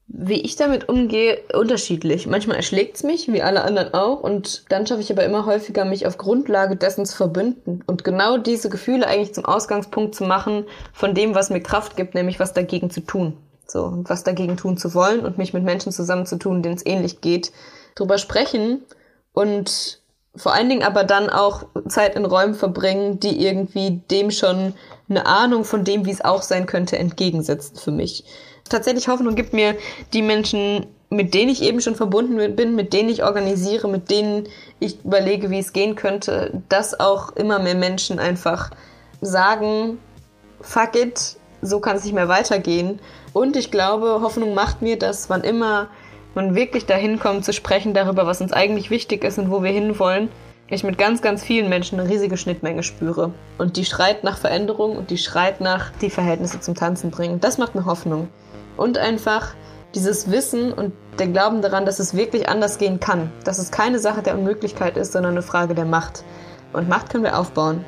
Wie 0.07 0.41
ich 0.41 0.55
damit 0.55 0.87
umgehe, 0.87 1.39
unterschiedlich. 1.53 2.27
Manchmal 2.27 2.57
erschlägt 2.57 2.97
es 2.97 3.03
mich, 3.03 3.31
wie 3.31 3.41
alle 3.41 3.63
anderen 3.63 3.93
auch, 3.95 4.21
und 4.21 4.63
dann 4.69 4.85
schaffe 4.85 5.01
ich 5.01 5.11
aber 5.11 5.25
immer 5.25 5.47
häufiger, 5.47 5.83
mich 5.83 6.05
auf 6.05 6.17
Grundlage 6.17 6.75
dessen 6.75 7.05
zu 7.05 7.15
verbünden 7.15 7.83
und 7.87 8.03
genau 8.03 8.37
diese 8.37 8.69
Gefühle 8.69 9.07
eigentlich 9.07 9.33
zum 9.33 9.45
Ausgangspunkt 9.45 10.13
zu 10.13 10.23
machen 10.23 10.65
von 10.93 11.15
dem, 11.15 11.33
was 11.33 11.49
mir 11.49 11.61
Kraft 11.61 11.97
gibt, 11.97 12.13
nämlich 12.13 12.39
was 12.39 12.53
dagegen 12.53 12.91
zu 12.91 13.01
tun. 13.01 13.35
So, 13.67 13.83
und 13.85 14.09
was 14.09 14.23
dagegen 14.23 14.57
tun 14.57 14.77
zu 14.77 14.93
wollen 14.93 15.25
und 15.25 15.39
mich 15.39 15.53
mit 15.53 15.63
Menschen 15.63 15.91
zusammenzutun, 15.91 16.61
denen 16.61 16.75
es 16.75 16.85
ähnlich 16.85 17.21
geht, 17.21 17.51
drüber 17.95 18.19
sprechen 18.19 18.83
und 19.33 20.01
vor 20.35 20.53
allen 20.53 20.69
Dingen 20.69 20.83
aber 20.83 21.03
dann 21.03 21.29
auch 21.29 21.65
Zeit 21.87 22.15
in 22.15 22.25
Räumen 22.25 22.53
verbringen, 22.53 23.19
die 23.19 23.43
irgendwie 23.43 24.01
dem 24.11 24.29
schon 24.29 24.73
eine 25.09 25.25
Ahnung 25.25 25.63
von 25.63 25.83
dem, 25.83 26.05
wie 26.05 26.11
es 26.11 26.23
auch 26.23 26.41
sein 26.41 26.67
könnte, 26.67 26.99
entgegensetzen 26.99 27.77
für 27.77 27.91
mich 27.91 28.25
tatsächlich 28.69 29.07
Hoffnung 29.07 29.35
gibt 29.35 29.53
mir 29.53 29.75
die 30.13 30.21
Menschen, 30.21 30.87
mit 31.09 31.33
denen 31.33 31.49
ich 31.49 31.61
eben 31.61 31.81
schon 31.81 31.95
verbunden 31.95 32.55
bin, 32.55 32.75
mit 32.75 32.93
denen 32.93 33.09
ich 33.09 33.23
organisiere, 33.23 33.87
mit 33.87 34.09
denen 34.09 34.47
ich 34.79 35.03
überlege, 35.03 35.49
wie 35.49 35.59
es 35.59 35.73
gehen 35.73 35.95
könnte, 35.95 36.61
dass 36.69 36.99
auch 36.99 37.35
immer 37.35 37.59
mehr 37.59 37.75
Menschen 37.75 38.19
einfach 38.19 38.71
sagen, 39.21 39.99
fuck 40.61 40.95
it, 40.95 41.37
so 41.61 41.79
kann 41.79 41.97
es 41.97 42.03
nicht 42.03 42.13
mehr 42.13 42.27
weitergehen. 42.27 42.99
Und 43.33 43.55
ich 43.55 43.71
glaube, 43.71 44.19
Hoffnung 44.21 44.53
macht 44.53 44.81
mir, 44.81 44.97
dass 44.97 45.29
wann 45.29 45.41
immer 45.41 45.87
man 46.33 46.53
wirklich 46.55 46.85
dahin 46.85 47.19
kommt 47.19 47.45
zu 47.45 47.53
sprechen 47.53 47.93
darüber, 47.93 48.25
was 48.25 48.41
uns 48.41 48.51
eigentlich 48.51 48.89
wichtig 48.89 49.23
ist 49.23 49.37
und 49.37 49.51
wo 49.51 49.63
wir 49.63 49.71
hinwollen, 49.71 50.29
ich 50.67 50.83
mit 50.83 50.97
ganz, 50.97 51.21
ganz 51.21 51.43
vielen 51.43 51.69
Menschen 51.69 51.99
eine 51.99 52.09
riesige 52.09 52.37
Schnittmenge 52.37 52.83
spüre. 52.83 53.31
Und 53.57 53.77
die 53.77 53.85
schreit 53.85 54.23
nach 54.23 54.37
Veränderung 54.37 54.97
und 54.97 55.11
die 55.11 55.17
schreit 55.17 55.61
nach 55.61 55.91
die 56.01 56.09
Verhältnisse 56.09 56.59
zum 56.59 56.75
Tanzen 56.75 57.11
bringen. 57.11 57.39
Das 57.39 57.57
macht 57.57 57.75
mir 57.75 57.85
Hoffnung. 57.85 58.27
Und 58.77 58.97
einfach 58.97 59.53
dieses 59.93 60.29
Wissen 60.29 60.73
und 60.73 60.93
der 61.17 61.27
Glauben 61.27 61.61
daran, 61.61 61.85
dass 61.85 61.99
es 61.99 62.15
wirklich 62.15 62.49
anders 62.49 62.77
gehen 62.77 62.99
kann. 62.99 63.31
Dass 63.45 63.57
es 63.57 63.71
keine 63.71 63.99
Sache 63.99 64.21
der 64.21 64.37
Unmöglichkeit 64.37 64.97
ist, 64.97 65.13
sondern 65.13 65.31
eine 65.31 65.41
Frage 65.41 65.73
der 65.73 65.85
Macht. 65.85 66.23
Und 66.73 66.89
Macht 66.89 67.09
können 67.09 67.23
wir 67.23 67.39
aufbauen. 67.39 67.85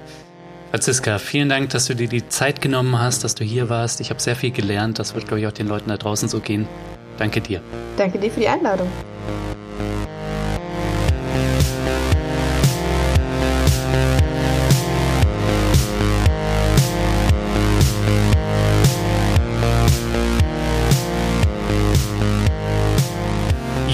Franziska, 0.71 1.17
vielen 1.17 1.49
Dank, 1.49 1.69
dass 1.69 1.85
du 1.85 1.95
dir 1.95 2.07
die 2.07 2.27
Zeit 2.27 2.61
genommen 2.61 2.99
hast, 2.99 3.23
dass 3.23 3.35
du 3.35 3.43
hier 3.43 3.69
warst. 3.69 4.01
Ich 4.01 4.09
habe 4.09 4.21
sehr 4.21 4.35
viel 4.35 4.51
gelernt. 4.51 4.99
Das 4.99 5.15
wird, 5.15 5.27
glaube 5.27 5.41
ich, 5.41 5.47
auch 5.47 5.51
den 5.51 5.67
Leuten 5.67 5.89
da 5.89 5.97
draußen 5.97 6.29
so 6.29 6.39
gehen. 6.39 6.67
Danke 7.17 7.41
dir. 7.41 7.61
Danke 7.97 8.19
dir 8.19 8.31
für 8.31 8.39
die 8.39 8.47
Einladung. 8.47 8.88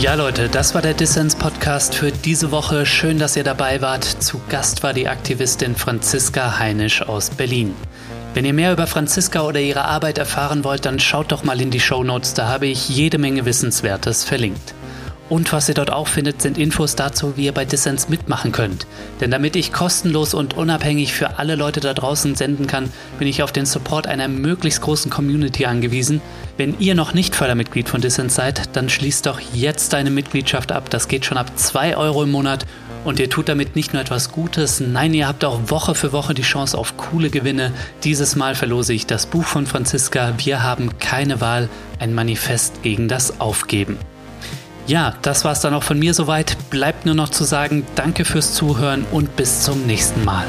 Ja, 0.03 0.15
Leute, 0.15 0.49
das 0.49 0.75
war 0.75 0.81
der 0.81 0.93
Dissens 0.93 1.33
Podcast 1.33 1.95
für 1.95 2.11
diese 2.11 2.51
Woche. 2.51 2.85
Schön, 2.85 3.19
dass 3.19 3.37
ihr 3.37 3.45
dabei 3.45 3.81
wart. 3.81 4.03
Zu 4.03 4.41
Gast 4.49 4.83
war 4.83 4.91
die 4.91 5.07
Aktivistin 5.07 5.77
Franziska 5.77 6.59
Heinisch 6.59 7.01
aus 7.03 7.29
Berlin. 7.29 7.73
Wenn 8.33 8.43
ihr 8.43 8.51
mehr 8.51 8.73
über 8.73 8.85
Franziska 8.85 9.43
oder 9.43 9.61
ihre 9.61 9.85
Arbeit 9.85 10.17
erfahren 10.17 10.65
wollt, 10.65 10.85
dann 10.85 10.99
schaut 10.99 11.31
doch 11.31 11.45
mal 11.45 11.61
in 11.61 11.71
die 11.71 11.79
Show 11.79 12.03
Notes. 12.03 12.33
Da 12.33 12.49
habe 12.49 12.67
ich 12.67 12.89
jede 12.89 13.17
Menge 13.17 13.45
Wissenswertes 13.45 14.25
verlinkt. 14.25 14.73
Und 15.33 15.51
was 15.51 15.67
ihr 15.67 15.73
dort 15.73 15.91
auch 15.91 16.07
findet, 16.07 16.43
sind 16.43 16.59
Infos 16.59 16.95
dazu, 16.95 17.35
wie 17.37 17.45
ihr 17.45 17.53
bei 17.53 17.65
Dissens 17.65 18.07
mitmachen 18.07 18.51
könnt. 18.51 18.85
Denn 19.19 19.31
damit 19.31 19.55
ich 19.55 19.73
kostenlos 19.73 20.35
und 20.35 20.55
unabhängig 20.55 21.11
für 21.11 21.39
alle 21.39 21.55
Leute 21.55 21.79
da 21.79 21.95
draußen 21.95 22.35
senden 22.35 22.67
kann, 22.67 22.91
bin 23.17 23.27
ich 23.27 23.41
auf 23.41 23.51
den 23.51 23.65
Support 23.65 24.05
einer 24.05 24.27
möglichst 24.27 24.81
großen 24.81 25.09
Community 25.09 25.65
angewiesen. 25.65 26.21
Wenn 26.55 26.79
ihr 26.79 26.93
noch 26.93 27.15
nicht 27.15 27.35
Fördermitglied 27.35 27.89
von 27.89 27.99
Dissens 27.99 28.35
seid, 28.35 28.75
dann 28.75 28.89
schließt 28.89 29.25
doch 29.25 29.39
jetzt 29.55 29.95
eine 29.95 30.11
Mitgliedschaft 30.11 30.71
ab. 30.71 30.91
Das 30.91 31.07
geht 31.07 31.25
schon 31.25 31.39
ab 31.39 31.51
2 31.55 31.97
Euro 31.97 32.21
im 32.21 32.29
Monat. 32.29 32.67
Und 33.03 33.19
ihr 33.19 33.27
tut 33.27 33.49
damit 33.49 33.75
nicht 33.75 33.91
nur 33.91 34.03
etwas 34.03 34.31
Gutes, 34.31 34.81
nein, 34.81 35.15
ihr 35.15 35.27
habt 35.27 35.43
auch 35.45 35.71
Woche 35.71 35.95
für 35.95 36.11
Woche 36.11 36.35
die 36.35 36.43
Chance 36.43 36.77
auf 36.77 36.95
coole 36.95 37.31
Gewinne. 37.31 37.71
Dieses 38.03 38.35
Mal 38.35 38.53
verlose 38.53 38.93
ich 38.93 39.07
das 39.07 39.25
Buch 39.25 39.45
von 39.45 39.65
Franziska 39.65 40.35
Wir 40.37 40.61
haben 40.61 40.99
keine 40.99 41.41
Wahl, 41.41 41.69
ein 41.97 42.13
Manifest 42.13 42.83
gegen 42.83 43.07
das 43.07 43.41
Aufgeben. 43.41 43.97
Ja, 44.85 45.13
das 45.21 45.45
war 45.45 45.53
es 45.53 45.61
dann 45.61 45.73
auch 45.73 45.83
von 45.83 45.97
mir 45.97 46.13
soweit. 46.13 46.57
Bleibt 46.69 47.05
nur 47.05 47.15
noch 47.15 47.29
zu 47.29 47.43
sagen, 47.43 47.85
danke 47.95 48.25
fürs 48.25 48.53
Zuhören 48.53 49.05
und 49.11 49.35
bis 49.35 49.63
zum 49.63 49.85
nächsten 49.85 50.25
Mal. 50.25 50.45